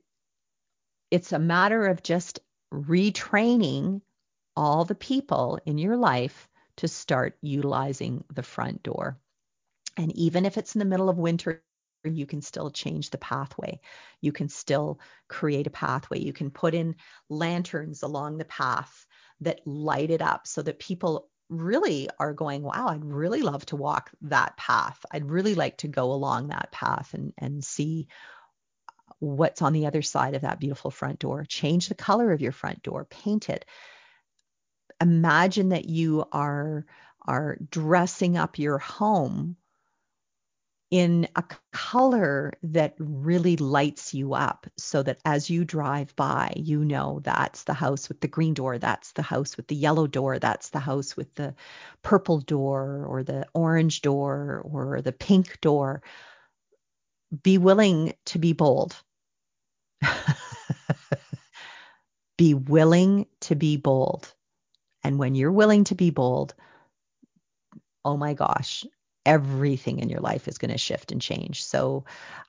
it's 1.11 1.31
a 1.31 1.39
matter 1.39 1.87
of 1.87 2.03
just 2.03 2.39
retraining 2.73 4.01
all 4.55 4.85
the 4.85 4.95
people 4.95 5.59
in 5.65 5.77
your 5.77 5.97
life 5.97 6.47
to 6.77 6.87
start 6.87 7.37
utilizing 7.41 8.23
the 8.33 8.43
front 8.43 8.83
door. 8.83 9.17
And 9.97 10.15
even 10.15 10.45
if 10.45 10.57
it's 10.57 10.75
in 10.75 10.79
the 10.79 10.85
middle 10.85 11.09
of 11.09 11.17
winter 11.17 11.63
you 12.13 12.25
can 12.25 12.41
still 12.41 12.69
change 12.69 13.09
the 13.09 13.17
pathway. 13.17 13.79
You 14.21 14.31
can 14.31 14.49
still 14.49 14.99
create 15.27 15.67
a 15.67 15.71
pathway. 15.71 16.19
You 16.19 16.33
can 16.33 16.51
put 16.51 16.73
in 16.73 16.95
lanterns 17.29 18.03
along 18.03 18.37
the 18.37 18.45
path 18.45 19.05
that 19.41 19.65
light 19.65 20.11
it 20.11 20.21
up 20.21 20.47
so 20.47 20.61
that 20.61 20.79
people 20.79 21.29
really 21.49 22.09
are 22.19 22.33
going, 22.33 22.63
wow, 22.63 22.87
I'd 22.87 23.05
really 23.05 23.41
love 23.41 23.65
to 23.67 23.75
walk 23.75 24.11
that 24.23 24.57
path. 24.57 25.05
I'd 25.11 25.29
really 25.29 25.55
like 25.55 25.77
to 25.77 25.87
go 25.87 26.11
along 26.11 26.47
that 26.47 26.71
path 26.71 27.13
and, 27.13 27.33
and 27.37 27.63
see 27.63 28.07
what's 29.19 29.61
on 29.61 29.73
the 29.73 29.85
other 29.85 30.01
side 30.01 30.33
of 30.33 30.41
that 30.41 30.59
beautiful 30.59 30.91
front 30.91 31.19
door. 31.19 31.45
Change 31.45 31.87
the 31.87 31.95
color 31.95 32.31
of 32.31 32.41
your 32.41 32.51
front 32.51 32.83
door, 32.83 33.05
paint 33.05 33.49
it. 33.49 33.65
Imagine 35.01 35.69
that 35.69 35.85
you 35.85 36.25
are 36.31 36.85
are 37.27 37.57
dressing 37.71 38.37
up 38.37 38.59
your 38.59 38.77
home 38.77 39.57
in 40.91 41.27
a 41.35 41.43
color 41.73 42.53
that 42.61 42.95
really 42.99 43.57
lights 43.57 44.13
you 44.13 44.33
up 44.33 44.67
so 44.77 45.01
that 45.01 45.19
as 45.25 45.49
you 45.49 45.65
drive 45.65 46.15
by, 46.15 46.53
you 46.55 46.85
know 46.85 47.19
that's 47.23 47.63
the 47.63 47.73
house 47.73 48.07
with 48.07 48.21
the 48.21 48.27
green 48.27 48.53
door, 48.53 48.77
that's 48.77 49.11
the 49.13 49.23
house 49.23 49.57
with 49.57 49.67
the 49.67 49.75
yellow 49.75 50.07
door, 50.07 50.37
that's 50.39 50.69
the 50.69 50.79
house 50.79 51.17
with 51.17 51.33
the 51.35 51.55
purple 52.03 52.39
door 52.39 53.05
or 53.07 53.23
the 53.23 53.47
orange 53.53 54.01
door 54.01 54.61
or 54.63 55.01
the 55.01 55.11
pink 55.11 55.59
door. 55.59 56.03
Be 57.43 57.57
willing 57.57 58.13
to 58.25 58.39
be 58.39 58.53
bold. 58.53 58.95
be 62.37 62.53
willing 62.53 63.25
to 63.41 63.55
be 63.55 63.77
bold. 63.77 64.31
And 65.03 65.17
when 65.17 65.35
you're 65.35 65.51
willing 65.51 65.83
to 65.85 65.95
be 65.95 66.11
bold, 66.11 66.53
oh 68.03 68.17
my 68.17 68.33
gosh, 68.33 68.85
everything 69.25 69.99
in 69.99 70.09
your 70.09 70.19
life 70.19 70.47
is 70.47 70.57
going 70.57 70.71
to 70.71 70.77
shift 70.77 71.11
and 71.11 71.21
change. 71.21 71.63
So 71.63 72.05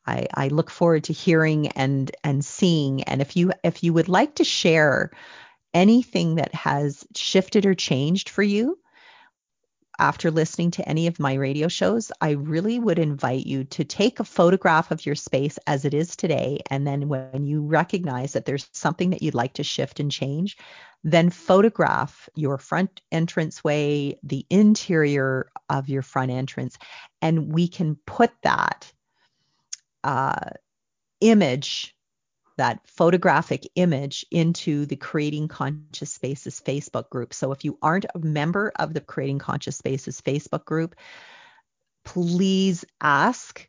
I, 0.07 0.27
I 0.35 0.49
look 0.49 0.71
forward 0.71 1.05
to 1.05 1.13
hearing 1.13 1.69
and 1.69 2.11
and 2.23 2.45
seeing. 2.45 3.03
And 3.05 3.21
if 3.21 3.37
you 3.37 3.53
if 3.65 3.83
you 3.83 3.93
would 3.93 4.09
like 4.09 4.37
to 4.37 4.45
share 4.45 5.11
anything 5.75 6.37
that 6.37 6.55
has 6.55 7.05
shifted 7.15 7.67
or 7.67 7.75
changed 7.75 8.29
for 8.29 8.43
you, 8.43 8.79
after 9.99 10.31
listening 10.31 10.71
to 10.73 10.89
any 10.89 11.07
of 11.07 11.19
my 11.19 11.35
radio 11.35 11.69
shows, 11.69 12.13
I 12.21 12.31
really 12.31 12.79
would 12.79 12.99
invite 12.99 13.47
you 13.47 13.65
to 13.65 13.85
take 13.85 14.21
a 14.21 14.25
photograph 14.25 14.91
of 14.91 15.05
your 15.05 15.15
space 15.15 15.59
as 15.67 15.85
it 15.85 15.95
is 15.95 16.17
today. 16.17 16.61
And 16.71 16.87
then 16.87 17.09
when 17.09 17.45
you 17.45 17.63
recognize 17.63 18.35
that 18.35 18.45
there's 18.45 18.69
something 18.73 19.11
that 19.11 19.23
you'd 19.23 19.35
like 19.35 19.55
to 19.55 19.65
shift 19.65 20.01
and 20.01 20.11
change, 20.11 20.57
then 21.03 21.31
photograph 21.31 22.29
your 22.35 22.59
front 22.59 23.01
entranceway, 23.11 24.19
the 24.23 24.45
interior 24.51 25.51
of 25.71 25.89
your 25.89 26.03
front 26.03 26.31
entrance, 26.31 26.79
and 27.23 27.53
we 27.53 27.69
can 27.69 27.97
put 28.07 28.31
that 28.43 28.93
uh, 30.05 30.51
image 31.21 31.96
that 32.57 32.81
photographic 32.87 33.69
image 33.75 34.25
into 34.31 34.87
the 34.87 34.97
Creating 34.97 35.49
Conscious 35.49 36.13
Spaces 36.13 36.61
Facebook 36.65 37.11
group. 37.11 37.35
So 37.35 37.53
if 37.53 37.65
you 37.65 37.79
aren't 37.83 38.07
a 38.15 38.19
member 38.19 38.73
of 38.77 38.95
the 38.95 39.01
Creating 39.01 39.39
Conscious 39.39 39.77
Spaces 39.77 40.21
Facebook 40.21 40.65
group, 40.65 40.97
please 42.05 42.85
ask 43.01 43.69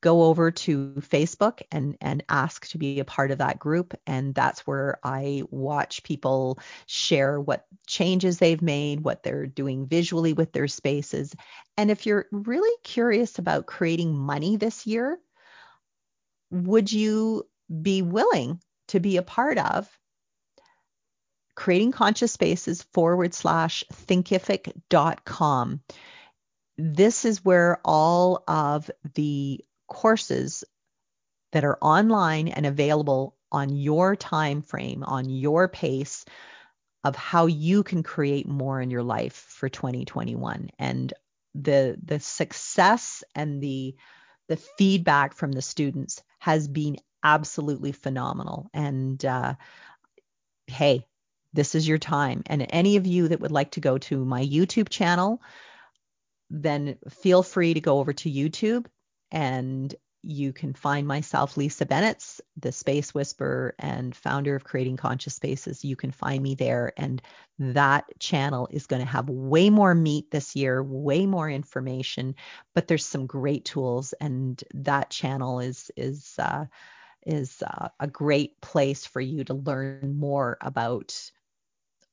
go 0.00 0.24
over 0.24 0.50
to 0.50 0.94
Facebook 0.98 1.62
and 1.72 1.96
and 2.00 2.22
ask 2.28 2.68
to 2.68 2.78
be 2.78 3.00
a 3.00 3.04
part 3.04 3.30
of 3.30 3.38
that 3.38 3.58
group 3.58 3.94
and 4.06 4.34
that's 4.34 4.66
where 4.66 4.98
I 5.02 5.42
watch 5.50 6.02
people 6.02 6.58
share 6.86 7.40
what 7.40 7.66
changes 7.86 8.38
they've 8.38 8.62
made, 8.62 9.00
what 9.00 9.22
they're 9.22 9.46
doing 9.46 9.86
visually 9.86 10.32
with 10.32 10.52
their 10.52 10.68
spaces. 10.68 11.34
And 11.76 11.90
if 11.90 12.06
you're 12.06 12.26
really 12.30 12.76
curious 12.84 13.38
about 13.38 13.66
creating 13.66 14.16
money 14.16 14.56
this 14.56 14.86
year, 14.86 15.18
would 16.50 16.92
you 16.92 17.46
be 17.70 18.02
willing 18.02 18.60
to 18.88 19.00
be 19.00 19.16
a 19.16 19.22
part 19.22 19.58
of 19.58 19.88
creating 21.54 21.92
conscious 21.92 22.32
spaces 22.32 22.82
forward 22.94 23.34
slash 23.34 23.84
thinkific.com. 23.92 25.80
This 26.78 27.24
is 27.24 27.44
where 27.44 27.78
all 27.84 28.42
of 28.48 28.90
the 29.14 29.60
courses 29.86 30.64
that 31.52 31.64
are 31.64 31.78
online 31.82 32.48
and 32.48 32.64
available 32.64 33.36
on 33.52 33.76
your 33.76 34.16
time 34.16 34.62
frame, 34.62 35.02
on 35.02 35.28
your 35.28 35.68
pace 35.68 36.24
of 37.04 37.16
how 37.16 37.46
you 37.46 37.82
can 37.82 38.02
create 38.02 38.48
more 38.48 38.80
in 38.80 38.90
your 38.90 39.02
life 39.02 39.34
for 39.34 39.68
2021. 39.68 40.70
And 40.78 41.12
the 41.54 41.98
the 42.02 42.20
success 42.20 43.24
and 43.34 43.60
the 43.60 43.96
the 44.48 44.56
feedback 44.56 45.34
from 45.34 45.52
the 45.52 45.62
students 45.62 46.22
has 46.38 46.68
been 46.68 46.96
absolutely 47.22 47.92
phenomenal. 47.92 48.70
And 48.72 49.24
uh, 49.24 49.54
hey, 50.66 51.06
this 51.52 51.74
is 51.74 51.86
your 51.86 51.98
time. 51.98 52.42
And 52.46 52.66
any 52.70 52.96
of 52.96 53.06
you 53.06 53.28
that 53.28 53.40
would 53.40 53.52
like 53.52 53.72
to 53.72 53.80
go 53.80 53.98
to 53.98 54.24
my 54.24 54.44
YouTube 54.44 54.88
channel, 54.88 55.42
then 56.48 56.98
feel 57.08 57.42
free 57.42 57.74
to 57.74 57.80
go 57.80 57.98
over 57.98 58.12
to 58.12 58.30
YouTube 58.30 58.86
and 59.30 59.94
you 60.22 60.52
can 60.52 60.74
find 60.74 61.06
myself, 61.06 61.56
Lisa 61.56 61.86
Bennett, 61.86 62.22
the 62.58 62.72
Space 62.72 63.14
Whisperer 63.14 63.74
and 63.78 64.14
founder 64.14 64.54
of 64.54 64.64
Creating 64.64 64.98
Conscious 64.98 65.34
Spaces. 65.34 65.84
You 65.84 65.96
can 65.96 66.10
find 66.10 66.42
me 66.42 66.54
there. 66.54 66.92
And 66.96 67.22
that 67.58 68.04
channel 68.18 68.68
is 68.70 68.86
going 68.86 69.00
to 69.00 69.08
have 69.08 69.30
way 69.30 69.70
more 69.70 69.94
meat 69.94 70.30
this 70.30 70.54
year, 70.54 70.82
way 70.82 71.24
more 71.24 71.48
information, 71.48 72.34
but 72.74 72.86
there's 72.86 73.06
some 73.06 73.26
great 73.26 73.64
tools. 73.64 74.12
And 74.20 74.62
that 74.74 75.08
channel 75.10 75.60
is, 75.60 75.90
is, 75.96 76.34
uh, 76.38 76.66
is 77.26 77.62
uh, 77.62 77.88
a 77.98 78.06
great 78.06 78.60
place 78.60 79.06
for 79.06 79.20
you 79.20 79.44
to 79.44 79.54
learn 79.54 80.16
more 80.18 80.56
about 80.60 81.30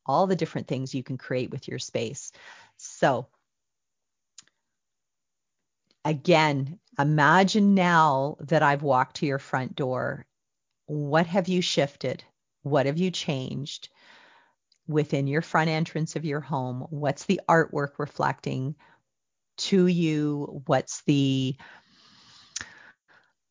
all 0.06 0.28
the 0.28 0.36
different 0.36 0.68
things 0.68 0.96
you 0.96 1.04
can 1.04 1.18
create 1.18 1.52
with 1.52 1.68
your 1.68 1.80
space. 1.80 2.32
So, 2.78 3.28
again, 6.06 6.80
imagine 6.98 7.76
now 7.76 8.38
that 8.42 8.64
I've 8.64 8.84
walked 8.84 9.18
to 9.18 9.26
your 9.26 9.40
front 9.40 9.76
door. 9.76 10.26
What 10.86 11.28
have 11.28 11.48
you 11.48 11.62
shifted? 11.62 12.24
What 12.64 12.86
have 12.86 12.98
you 12.98 13.12
changed 13.12 13.90
within 14.88 15.28
your 15.28 15.42
front 15.42 15.70
entrance 15.70 16.16
of 16.16 16.24
your 16.24 16.40
home? 16.40 16.88
What's 16.90 17.26
the 17.26 17.42
artwork 17.50 18.00
reflecting 18.00 18.76
to 19.58 19.88
you? 19.88 20.64
What's 20.66 21.02
the, 21.02 21.58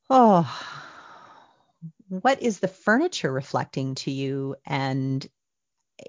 oh, 0.09 0.51
what 2.09 2.43
is 2.43 2.61
the 2.61 2.69
furniture 2.69 3.33
reflecting 3.33 3.95
to 3.97 4.11
you? 4.11 4.57
And 4.67 5.27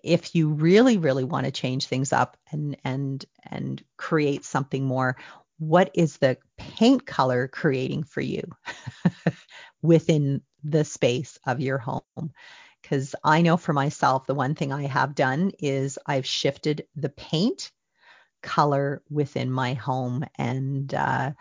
if 0.04 0.36
you 0.36 0.50
really 0.50 0.98
really 0.98 1.24
want 1.24 1.45
to 1.45 1.52
change 1.52 1.88
things 1.88 2.12
up 2.12 2.38
and 2.52 2.78
and 2.84 3.26
and 3.43 3.84
create 3.98 4.43
something 4.43 4.84
more 4.84 5.16
what 5.60 5.89
is 5.95 6.18
the 6.18 6.38
paint 6.58 7.06
color 7.06 7.48
creating 7.48 8.04
for 8.04 8.22
you 8.22 8.43
within 9.82 10.41
the 10.64 10.84
space 10.84 11.39
of 11.48 11.60
your 11.62 11.78
home? 11.78 12.32
Because 12.82 13.16
i 13.24 13.41
know 13.41 13.58
for 13.58 13.74
myself 13.74 14.26
the 14.28 14.36
one 14.36 14.56
thing 14.56 14.74
i 14.74 14.86
have 14.88 15.16
done 15.16 15.52
is 15.60 15.98
i've 16.06 16.26
shifted 16.26 16.86
the 16.95 17.10
paint 17.10 17.72
color 18.43 19.02
within 19.10 19.52
my 19.52 19.74
home. 19.74 20.26
And 20.38 20.93
uh, 20.93 21.32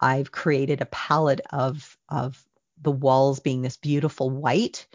i've 0.00 0.32
created 0.32 0.80
a 0.80 0.86
palette 0.86 1.40
of 1.50 1.96
of 2.08 2.42
the 2.80 2.90
walls 2.90 3.40
being 3.40 3.62
this 3.62 3.76
beautiful 3.76 4.30
white. 4.30 4.86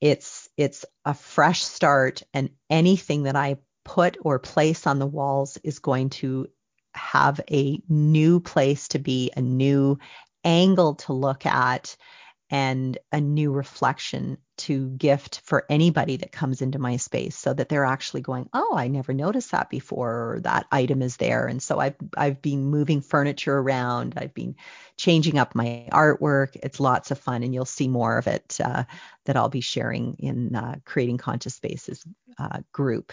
It's 0.00 0.48
it's 0.56 0.84
a 1.04 1.14
fresh 1.14 1.62
start 1.62 2.22
and 2.32 2.50
anything 2.68 3.24
that 3.24 3.36
I 3.36 3.58
put 3.84 4.16
or 4.22 4.38
place 4.38 4.86
on 4.86 4.98
the 4.98 5.06
walls 5.06 5.58
is 5.62 5.78
going 5.78 6.10
to 6.10 6.48
have 6.94 7.40
a 7.50 7.80
new 7.88 8.40
place 8.40 8.88
to 8.88 8.98
be, 8.98 9.30
a 9.36 9.42
new 9.42 9.98
angle 10.44 10.94
to 10.96 11.12
look 11.12 11.46
at 11.46 11.96
and 12.50 12.98
a 13.12 13.20
new 13.20 13.52
reflection 13.52 14.36
to 14.56 14.90
gift 14.90 15.40
for 15.44 15.64
anybody 15.70 16.16
that 16.16 16.32
comes 16.32 16.60
into 16.60 16.78
my 16.78 16.96
space 16.96 17.36
so 17.36 17.54
that 17.54 17.68
they're 17.68 17.84
actually 17.84 18.20
going, 18.20 18.48
"Oh, 18.52 18.74
I 18.76 18.88
never 18.88 19.14
noticed 19.14 19.52
that 19.52 19.70
before," 19.70 20.34
or 20.34 20.40
that 20.40 20.66
item 20.72 21.00
is 21.00 21.16
there. 21.16 21.46
And 21.46 21.62
so 21.62 21.78
I've 21.78 21.96
I've 22.16 22.42
been 22.42 22.64
moving 22.64 23.00
furniture 23.00 23.56
around. 23.56 24.14
I've 24.16 24.34
been 24.34 24.56
changing 24.96 25.38
up 25.38 25.54
my 25.54 25.88
artwork. 25.92 26.56
It's 26.62 26.80
lots 26.80 27.10
of 27.10 27.18
fun, 27.18 27.42
and 27.42 27.54
you'll 27.54 27.64
see 27.64 27.88
more 27.88 28.18
of 28.18 28.26
it 28.26 28.58
uh, 28.62 28.84
that 29.24 29.36
I'll 29.36 29.48
be 29.48 29.60
sharing 29.60 30.16
in 30.18 30.54
uh, 30.54 30.76
creating 30.84 31.18
conscious 31.18 31.54
spaces 31.54 32.04
uh, 32.38 32.60
group. 32.72 33.12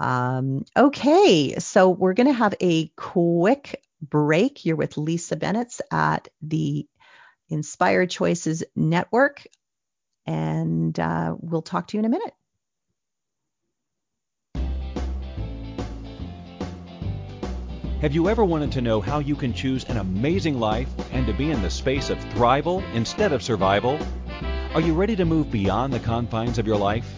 Um, 0.00 0.64
okay, 0.76 1.58
so 1.58 1.90
we're 1.90 2.14
going 2.14 2.26
to 2.26 2.32
have 2.32 2.54
a 2.60 2.88
quick 2.96 3.82
break. 4.02 4.64
You're 4.64 4.76
with 4.76 4.96
Lisa 4.96 5.36
Bennett 5.36 5.78
at 5.90 6.28
the 6.40 6.86
Inspired 7.50 8.10
Choices 8.10 8.64
Network. 8.74 9.46
And 10.26 10.98
uh, 10.98 11.36
we'll 11.38 11.62
talk 11.62 11.88
to 11.88 11.96
you 11.96 11.98
in 12.00 12.04
a 12.04 12.08
minute. 12.08 12.34
Have 18.00 18.14
you 18.14 18.30
ever 18.30 18.42
wanted 18.42 18.72
to 18.72 18.80
know 18.80 19.02
how 19.02 19.18
you 19.18 19.36
can 19.36 19.52
choose 19.52 19.84
an 19.84 19.98
amazing 19.98 20.58
life 20.58 20.88
and 21.12 21.26
to 21.26 21.34
be 21.34 21.50
in 21.50 21.60
the 21.60 21.68
space 21.68 22.08
of 22.08 22.18
thrival 22.30 22.82
instead 22.94 23.30
of 23.32 23.42
survival? 23.42 23.98
Are 24.72 24.80
you 24.80 24.94
ready 24.94 25.16
to 25.16 25.26
move 25.26 25.50
beyond 25.50 25.92
the 25.92 26.00
confines 26.00 26.58
of 26.58 26.66
your 26.66 26.78
life? 26.78 27.12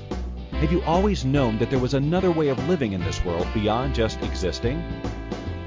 Have 0.50 0.72
you 0.72 0.82
always 0.82 1.24
known 1.24 1.58
that 1.58 1.70
there 1.70 1.78
was 1.78 1.94
another 1.94 2.32
way 2.32 2.48
of 2.48 2.68
living 2.68 2.94
in 2.94 3.00
this 3.00 3.24
world 3.24 3.46
beyond 3.54 3.94
just 3.94 4.20
existing? 4.22 4.82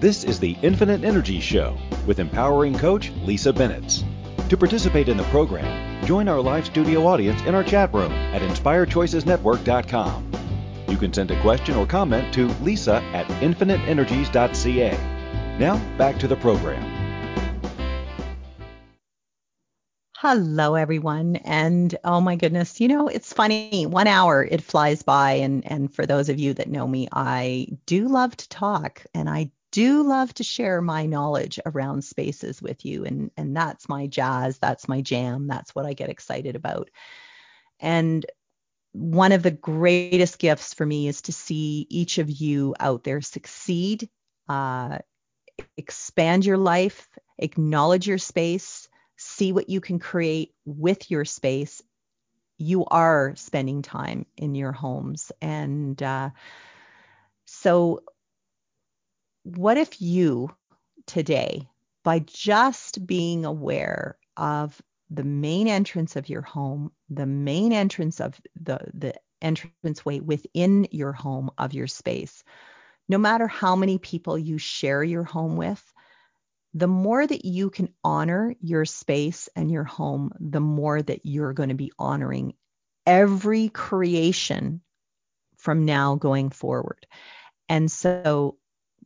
This 0.00 0.24
is 0.24 0.40
the 0.40 0.56
Infinite 0.62 1.04
Energy 1.04 1.38
Show 1.38 1.78
with 2.06 2.18
empowering 2.18 2.76
coach 2.76 3.12
Lisa 3.22 3.52
Bennett. 3.52 4.02
To 4.48 4.56
participate 4.56 5.08
in 5.08 5.16
the 5.16 5.22
program, 5.24 6.04
join 6.06 6.26
our 6.26 6.40
live 6.40 6.66
studio 6.66 7.06
audience 7.06 7.40
in 7.42 7.54
our 7.54 7.62
chat 7.62 7.94
room 7.94 8.10
at 8.10 8.42
inspiredchoicesnetwork.com. 8.42 10.39
You 10.90 10.96
can 10.96 11.12
send 11.12 11.30
a 11.30 11.40
question 11.40 11.76
or 11.76 11.86
comment 11.86 12.34
to 12.34 12.48
lisa 12.62 12.96
at 13.14 13.26
infiniteenergies.ca. 13.40 14.90
Now, 15.58 15.78
back 15.96 16.18
to 16.18 16.26
the 16.26 16.34
program. 16.36 17.00
Hello, 20.16 20.74
everyone. 20.74 21.36
And 21.36 21.96
oh 22.04 22.20
my 22.20 22.34
goodness, 22.34 22.80
you 22.80 22.88
know, 22.88 23.08
it's 23.08 23.32
funny. 23.32 23.86
One 23.86 24.08
hour, 24.08 24.44
it 24.44 24.62
flies 24.62 25.02
by. 25.02 25.34
And, 25.34 25.64
and 25.64 25.94
for 25.94 26.04
those 26.04 26.28
of 26.28 26.38
you 26.40 26.54
that 26.54 26.68
know 26.68 26.86
me, 26.86 27.08
I 27.12 27.68
do 27.86 28.08
love 28.08 28.36
to 28.36 28.48
talk 28.48 29.06
and 29.14 29.30
I 29.30 29.52
do 29.70 30.02
love 30.02 30.34
to 30.34 30.44
share 30.44 30.82
my 30.82 31.06
knowledge 31.06 31.60
around 31.64 32.02
spaces 32.02 32.60
with 32.60 32.84
you. 32.84 33.04
And, 33.04 33.30
and 33.36 33.56
that's 33.56 33.88
my 33.88 34.08
jazz. 34.08 34.58
That's 34.58 34.88
my 34.88 35.00
jam. 35.00 35.46
That's 35.46 35.72
what 35.74 35.86
I 35.86 35.92
get 35.92 36.10
excited 36.10 36.56
about. 36.56 36.90
And 37.78 38.26
one 38.92 39.32
of 39.32 39.42
the 39.42 39.50
greatest 39.50 40.38
gifts 40.38 40.74
for 40.74 40.84
me 40.84 41.08
is 41.08 41.22
to 41.22 41.32
see 41.32 41.86
each 41.88 42.18
of 42.18 42.28
you 42.28 42.74
out 42.80 43.04
there 43.04 43.20
succeed, 43.20 44.08
uh, 44.48 44.98
expand 45.76 46.44
your 46.44 46.58
life, 46.58 47.08
acknowledge 47.38 48.06
your 48.06 48.18
space, 48.18 48.88
see 49.16 49.52
what 49.52 49.68
you 49.68 49.80
can 49.80 49.98
create 49.98 50.52
with 50.64 51.10
your 51.10 51.24
space. 51.24 51.82
You 52.58 52.84
are 52.86 53.34
spending 53.36 53.82
time 53.82 54.26
in 54.36 54.54
your 54.54 54.72
homes. 54.72 55.32
And 55.40 56.02
uh, 56.02 56.30
so, 57.46 58.02
what 59.44 59.78
if 59.78 60.02
you 60.02 60.54
today, 61.06 61.68
by 62.04 62.20
just 62.20 63.06
being 63.06 63.44
aware 63.44 64.16
of 64.36 64.80
the 65.10 65.24
main 65.24 65.68
entrance 65.68 66.16
of 66.16 66.28
your 66.28 66.42
home, 66.42 66.92
the 67.08 67.26
main 67.26 67.72
entrance 67.72 68.20
of 68.20 68.40
the 68.60 68.78
the 68.94 69.14
entranceway 69.42 70.20
within 70.20 70.86
your 70.90 71.12
home 71.12 71.50
of 71.58 71.74
your 71.74 71.86
space. 71.86 72.44
No 73.08 73.18
matter 73.18 73.48
how 73.48 73.74
many 73.74 73.98
people 73.98 74.38
you 74.38 74.58
share 74.58 75.02
your 75.02 75.24
home 75.24 75.56
with, 75.56 75.82
the 76.74 76.86
more 76.86 77.26
that 77.26 77.44
you 77.44 77.70
can 77.70 77.88
honor 78.04 78.54
your 78.60 78.84
space 78.84 79.48
and 79.56 79.70
your 79.70 79.84
home, 79.84 80.32
the 80.38 80.60
more 80.60 81.02
that 81.02 81.26
you're 81.26 81.52
going 81.52 81.70
to 81.70 81.74
be 81.74 81.92
honoring 81.98 82.54
every 83.06 83.68
creation 83.68 84.80
from 85.56 85.84
now 85.84 86.14
going 86.14 86.50
forward. 86.50 87.06
And 87.68 87.90
so 87.90 88.56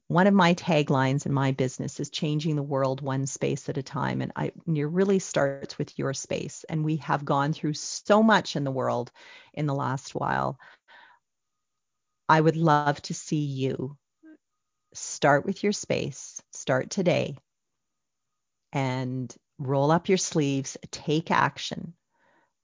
one 0.08 0.26
of 0.26 0.34
my 0.34 0.54
taglines 0.54 1.24
in 1.26 1.32
my 1.32 1.52
business 1.52 1.98
is 1.98 2.10
changing 2.10 2.56
the 2.56 2.62
world 2.62 3.00
one 3.00 3.26
space 3.26 3.68
at 3.68 3.78
a 3.78 3.82
time. 3.82 4.20
And 4.20 4.32
I, 4.36 4.52
it 4.66 4.88
really 4.88 5.18
starts 5.18 5.78
with 5.78 5.98
your 5.98 6.12
space. 6.12 6.64
And 6.68 6.84
we 6.84 6.96
have 6.96 7.24
gone 7.24 7.52
through 7.52 7.74
so 7.74 8.22
much 8.22 8.56
in 8.56 8.64
the 8.64 8.70
world 8.70 9.10
in 9.54 9.66
the 9.66 9.74
last 9.74 10.14
while. 10.14 10.58
I 12.28 12.40
would 12.40 12.56
love 12.56 13.00
to 13.02 13.14
see 13.14 13.44
you 13.44 13.96
start 14.94 15.44
with 15.44 15.62
your 15.62 15.72
space, 15.72 16.40
start 16.52 16.90
today, 16.90 17.36
and 18.72 19.34
roll 19.58 19.90
up 19.90 20.08
your 20.08 20.18
sleeves, 20.18 20.76
take 20.90 21.30
action, 21.30 21.94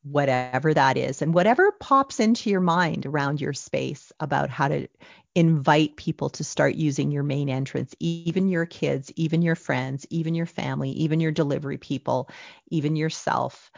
whatever 0.03 0.73
that 0.73 0.97
is, 0.97 1.23
and 1.23 1.35
whatever 1.35 1.73
pops 1.73 2.21
into 2.21 2.51
your 2.51 2.61
mind 2.61 3.07
around 3.07 3.41
your 3.41 3.53
space 3.53 4.13
about 4.21 4.51
how 4.51 4.69
to 4.69 4.89
invite 5.35 5.97
people 5.97 6.29
to 6.31 6.43
start 6.43 6.75
using 6.75 7.11
your 7.11 7.23
main 7.23 7.49
entrance, 7.49 7.95
even 8.01 8.49
your 8.49 8.67
kids, 8.67 9.13
even 9.17 9.43
your 9.43 9.55
friends, 9.55 10.07
even 10.11 10.35
your 10.35 10.47
family, 10.47 10.91
even 10.91 11.21
your 11.21 11.31
delivery 11.31 11.79
people, 11.79 12.29
even 12.69 12.97
yourself. 12.97 13.71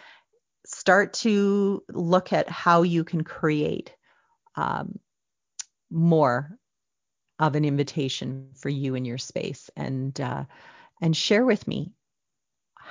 Start 0.65 1.13
to 1.15 1.83
look 1.91 2.33
at 2.33 2.49
how 2.49 2.83
you 2.83 3.05
can 3.05 3.25
create 3.25 3.95
um, 4.57 4.99
more 5.91 6.57
of 7.39 7.57
an 7.57 7.65
invitation 7.65 8.49
for 8.55 8.69
you 8.69 8.95
in 8.95 9.05
your 9.05 9.19
space 9.19 9.69
and 9.77 10.21
uh, 10.21 10.45
and 11.01 11.17
share 11.17 11.45
with 11.45 11.67
me 11.67 11.93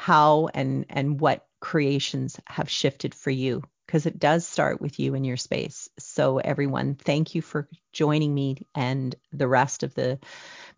how 0.02 0.50
and 0.56 0.84
and 0.90 1.20
what 1.20 1.46
creations 1.60 2.40
have 2.48 2.68
shifted 2.68 3.14
for 3.14 3.30
you 3.30 3.62
because 3.86 4.08
it 4.08 4.18
does 4.18 4.48
start 4.48 4.82
with 4.82 5.00
you 5.00 5.14
and 5.14 5.28
your 5.28 5.38
space. 5.38 5.90
So, 6.00 6.40
everyone, 6.40 6.96
thank 6.96 7.36
you 7.36 7.44
for 7.44 7.70
joining 7.94 8.34
me 8.34 8.66
and 8.74 9.14
the 9.32 9.48
rest 9.48 9.84
of 9.84 9.94
the 9.94 10.18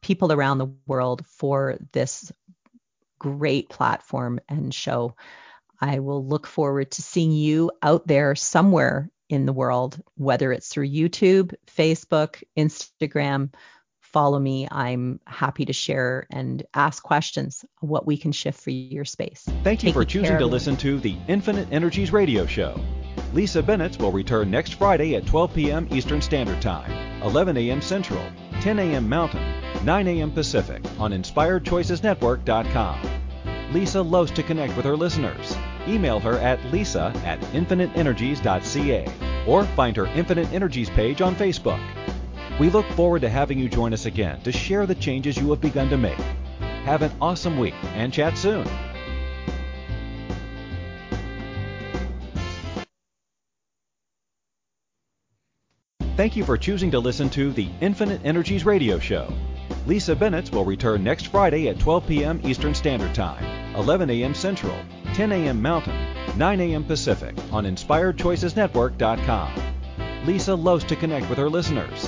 people 0.01 0.33
around 0.33 0.57
the 0.57 0.73
world 0.87 1.25
for 1.25 1.77
this 1.93 2.33
great 3.17 3.69
platform 3.69 4.41
and 4.49 4.73
show. 4.73 5.15
I 5.79 5.99
will 5.99 6.25
look 6.25 6.45
forward 6.45 6.91
to 6.91 7.01
seeing 7.01 7.31
you 7.31 7.71
out 7.81 8.05
there 8.05 8.35
somewhere 8.35 9.09
in 9.29 9.45
the 9.45 9.53
world, 9.53 10.01
whether 10.15 10.51
it's 10.51 10.67
through 10.67 10.89
YouTube, 10.89 11.53
Facebook, 11.65 12.43
Instagram, 12.57 13.53
follow 14.13 14.39
me. 14.39 14.67
I'm 14.71 15.19
happy 15.27 15.65
to 15.65 15.73
share 15.73 16.27
and 16.31 16.63
ask 16.73 17.03
questions 17.03 17.65
what 17.81 18.05
we 18.05 18.15
can 18.17 18.31
shift 18.31 18.61
for 18.61 18.69
your 18.69 19.03
space. 19.03 19.43
Thank 19.63 19.83
you 19.83 19.87
Take 19.87 19.95
for 19.95 20.05
choosing 20.05 20.37
to 20.37 20.45
listen 20.45 20.77
to 20.77 20.99
the 20.99 21.17
Infinite 21.27 21.67
Energies 21.71 22.13
radio 22.13 22.45
show. 22.45 22.79
Lisa 23.33 23.61
Bennett 23.63 23.99
will 23.99 24.11
return 24.11 24.51
next 24.51 24.75
Friday 24.75 25.15
at 25.15 25.25
12 25.25 25.53
p.m. 25.55 25.87
Eastern 25.91 26.21
Standard 26.21 26.61
Time, 26.61 26.91
11 27.23 27.57
a.m. 27.57 27.81
Central, 27.81 28.23
10 28.61 28.77
a.m. 28.79 29.09
Mountain, 29.09 29.43
9 29.83 30.07
a.m. 30.07 30.31
Pacific 30.31 30.83
on 30.99 31.11
InspiredChoicesNetwork.com. 31.11 33.09
Lisa 33.73 34.01
loves 34.01 34.31
to 34.31 34.43
connect 34.43 34.77
with 34.77 34.85
her 34.85 34.95
listeners. 34.95 35.57
Email 35.87 36.19
her 36.19 36.37
at 36.37 36.63
lisa 36.71 37.11
at 37.25 37.39
infiniteenergies.ca 37.53 39.11
or 39.47 39.63
find 39.65 39.97
her 39.97 40.05
Infinite 40.07 40.53
Energies 40.53 40.91
page 40.91 41.21
on 41.21 41.35
Facebook. 41.35 41.81
We 42.59 42.69
look 42.69 42.85
forward 42.87 43.21
to 43.21 43.29
having 43.29 43.57
you 43.57 43.67
join 43.67 43.93
us 43.93 44.05
again 44.05 44.39
to 44.41 44.51
share 44.51 44.85
the 44.85 44.95
changes 44.95 45.37
you 45.37 45.49
have 45.49 45.61
begun 45.61 45.89
to 45.89 45.97
make. 45.97 46.19
Have 46.85 47.01
an 47.01 47.11
awesome 47.19 47.57
week 47.57 47.73
and 47.95 48.13
chat 48.13 48.37
soon. 48.37 48.67
Thank 56.15 56.35
you 56.35 56.45
for 56.45 56.57
choosing 56.57 56.91
to 56.91 56.99
listen 56.99 57.27
to 57.31 57.51
the 57.51 57.69
Infinite 57.81 58.21
Energies 58.23 58.65
radio 58.65 58.99
show. 58.99 59.33
Lisa 59.87 60.15
Bennett 60.15 60.51
will 60.51 60.63
return 60.63 61.03
next 61.03 61.27
Friday 61.27 61.69
at 61.69 61.79
12 61.79 62.07
p.m. 62.07 62.39
Eastern 62.43 62.75
Standard 62.75 63.15
Time, 63.15 63.75
11 63.75 64.11
a.m. 64.11 64.35
Central, 64.35 64.77
10 65.15 65.31
a.m. 65.31 65.59
Mountain, 65.59 65.97
9 66.37 66.61
a.m. 66.61 66.83
Pacific 66.83 67.35
on 67.51 67.65
InspiredChoicesNetwork.com. 67.65 70.25
Lisa 70.25 70.53
loves 70.53 70.83
to 70.85 70.95
connect 70.95 71.27
with 71.29 71.39
her 71.39 71.49
listeners. 71.49 72.07